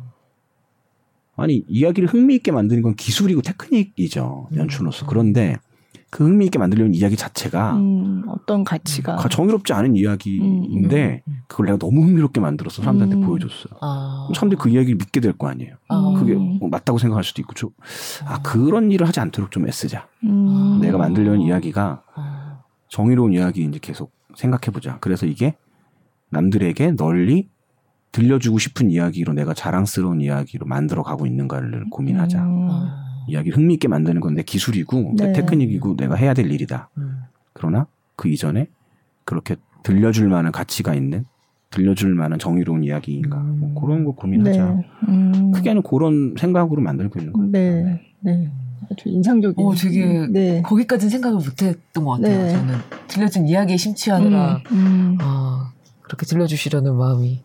[1.36, 5.08] 아니 이야기를 흥미있게 만드는 건 기술이고 테크닉이죠 연출로서 음.
[5.08, 5.56] 그런데
[6.08, 11.38] 그 흥미있게 만들려는 이야기 자체가 음, 어떤 가치가 정의롭지 않은 이야기인데 음, 음, 음.
[11.48, 13.20] 그걸 내가 너무 흥미롭게 만들어서 사람들한테 음.
[13.22, 13.78] 보여줬어요.
[13.82, 14.28] 아.
[14.34, 15.74] 사람들이 그 이야기를 믿게 될 거 아니에요.
[15.88, 16.14] 아.
[16.16, 17.68] 그게 뭐 맞다고 생각할 수도 있고 저,
[18.24, 20.06] 아 그런 일을 하지 않도록 좀 애쓰자.
[20.80, 22.60] 내가 만들려는 이야기가 아.
[22.88, 24.98] 정의로운 이야기인지 계속 생각해보자.
[25.00, 25.56] 그래서 이게
[26.30, 27.50] 남들에게 널리
[28.16, 32.43] 들려주고 싶은 이야기로 내가 자랑스러운 이야기로 만들어 가고 있는가를 고민하자.
[32.43, 32.70] 음.
[33.28, 35.26] 이야기 흥미있게 만드는 건 내 기술이고 네.
[35.26, 36.88] 내 테크닉이고 내가 해야 될 일이다.
[36.97, 37.18] 음.
[37.52, 37.86] 그러나
[38.16, 38.68] 그 이전에
[39.26, 41.24] 그렇게 들려줄 만한 가치가 있는
[41.70, 43.56] 들려줄 만한 정의로운 이야기인가 음.
[43.60, 44.64] 뭐 그런 걸 고민하자.
[44.66, 44.86] 네.
[45.09, 45.52] 음.
[45.52, 47.51] 크게는 그런 생각으로 만들고 있는 거예요.
[47.51, 48.01] 네.
[48.20, 48.51] 네.
[48.90, 49.62] 아주 인상적인.
[49.62, 50.62] 어, 되게 네.
[50.62, 52.43] 거기까지는 생각을 못했던 것 같아요.
[52.44, 52.51] 네.
[52.51, 52.74] 저는
[53.09, 55.18] 들려준 이야기에 심취하느라 음, 음.
[55.20, 55.72] 아,
[56.02, 57.43] 그렇게 들려주시려는 마음이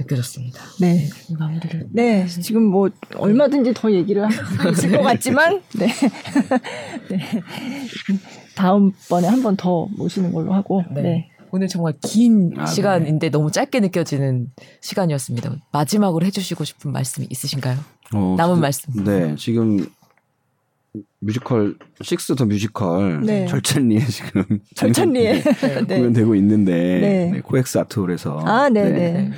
[0.00, 0.60] 느껴졌습니다.
[0.80, 1.08] 네.
[1.38, 1.88] 마무리를.
[1.92, 2.26] 네.
[2.26, 4.32] 지금 뭐 얼마든지 더 얘기를 할
[4.74, 5.86] 수 있을 것 같지만, 네.
[7.10, 7.42] 네.
[8.54, 11.02] 다음번에 한 번 더 모시는 걸로 하고, 네.
[11.02, 11.30] 네.
[11.52, 12.70] 오늘 정말 긴 아, 네.
[12.70, 13.30] 시간인데 네.
[13.30, 14.50] 너무 짧게 느껴지는
[14.80, 15.52] 시간이었습니다.
[15.72, 17.76] 마지막으로 해주시고 싶은 말씀이 있으신가요?
[18.14, 19.04] 어, 남은 그, 말씀.
[19.04, 19.84] 네, 지금
[21.20, 23.46] 뮤지컬 식스 더 뮤지컬 네.
[23.46, 25.42] 절찬리에 지금 절찬리에
[25.88, 25.96] 네.
[25.96, 27.30] 공연되고 있는데 네.
[27.32, 29.30] 네, 코엑스 아트홀에서 아, 네, 네.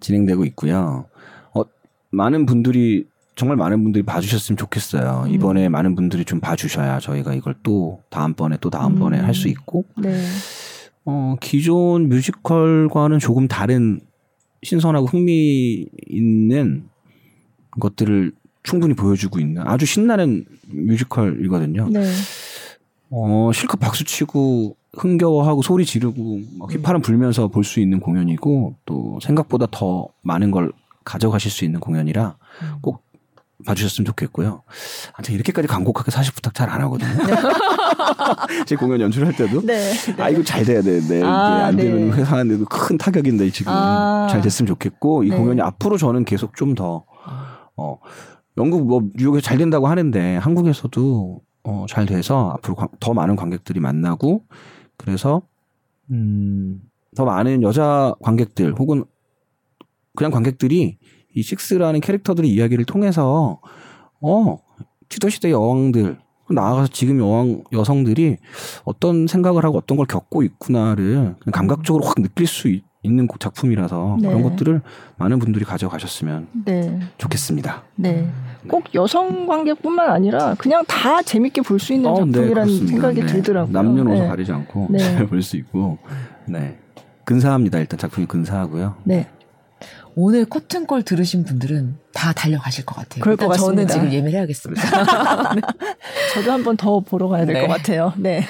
[0.00, 1.06] 진행되고 있고요.
[1.54, 1.62] 어,
[2.10, 3.06] 많은 분들이
[3.36, 5.24] 정말 많은 분들이 봐주셨으면 좋겠어요.
[5.26, 5.30] 음.
[5.30, 9.24] 이번에 많은 분들이 좀 봐주셔야 저희가 이걸 또 다음번에 또 다음번에 음.
[9.24, 10.20] 할수 있고, 네.
[11.04, 14.00] 어, 기존 뮤지컬과는 조금 다른
[14.62, 16.88] 신선하고 흥미 있는
[17.78, 21.88] 것들을 충분히 보여주고 있는 아주 신나는 뮤지컬이거든요.
[21.90, 22.10] 네.
[23.10, 26.40] 어, 실컷 박수 치고 흥겨워하고 소리 지르고
[26.70, 30.72] 휘파람 불면서 볼 수 있는 공연이고 또 생각보다 더 많은 걸
[31.04, 32.72] 가져가실 수 있는 공연이라 음.
[32.80, 33.02] 꼭
[33.66, 34.62] 봐주셨으면 좋겠고요.
[35.14, 37.10] 아, 제가 이렇게까지 간곡하게 사실 부탁 잘 안 하거든요.
[38.66, 40.22] 제 공연 연출할 때도 네, 네.
[40.22, 42.16] 아 이거 잘 돼야 되는데 아, 안 되면 네.
[42.16, 44.28] 회사한데도 큰 타격인데 지금 아.
[44.30, 45.36] 잘 됐으면 좋겠고 이 네.
[45.36, 47.04] 공연이 앞으로 저는 계속 좀 더
[47.76, 47.98] 어,
[48.56, 54.44] 영국 뭐 뉴욕에서 잘 된다고 하는데 한국에서도 어, 잘 돼서 앞으로 더 많은 관객들이 만나고
[54.98, 55.42] 그래서
[56.10, 56.82] 음,
[57.16, 59.04] 더 많은 여자 관객들 혹은
[60.14, 60.98] 그냥 관객들이
[61.34, 63.60] 이 식스라는 캐릭터들의 이야기를 통해서
[64.20, 64.58] 어
[65.08, 66.18] 지도시대 여왕들
[66.50, 68.36] 나아가서 지금 여왕 여성들이
[68.84, 74.28] 어떤 생각을 하고 어떤 걸 겪고 있구나를 감각적으로 확 느낄 수 있, 는 작품이라서 네.
[74.28, 74.82] 그런 것들을
[75.18, 76.98] 많은 분들이 가져가셨으면 네.
[77.16, 77.84] 좋겠습니다.
[77.94, 78.28] 네.
[78.68, 83.26] 꼭 여성 관객뿐만 아니라 그냥 다 재밌게 볼 수 있는 어, 네, 작품이라는 네, 생각이
[83.26, 83.72] 들더라고요.
[83.72, 84.26] 남녀노소 네.
[84.28, 85.24] 가리지 않고 네.
[85.26, 85.98] 볼수 있고,
[86.46, 86.76] 네.
[87.24, 87.78] 근사합니다.
[87.78, 88.96] 일단 작품이 근사하고요.
[89.04, 89.28] 네.
[90.16, 93.22] 오늘 커튼콜 들으신 분들은 다 달려가실 것 같아요.
[93.22, 93.86] 그럴 것 같습니다.
[93.86, 94.82] 저는 지금 예매를 해야겠습니다.
[96.34, 98.12] 저도 한번 더 보러 가야 될것 같아요.
[98.16, 98.42] 네.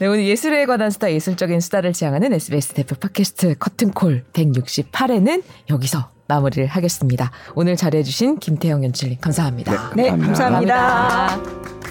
[0.00, 6.66] 네, 오늘 예술에 관한 수다, 예술적인 수다를 지향하는 SBS 대표 팟캐스트 커튼콜 168회는 여기서 마무리를
[6.66, 7.30] 하겠습니다.
[7.54, 9.92] 오늘 잘해주신 김태형 연출님 감사합니다.
[9.94, 10.16] 네, 감사합니다.
[10.16, 10.74] 네, 감사합니다.
[10.74, 11.83] 감사합니다.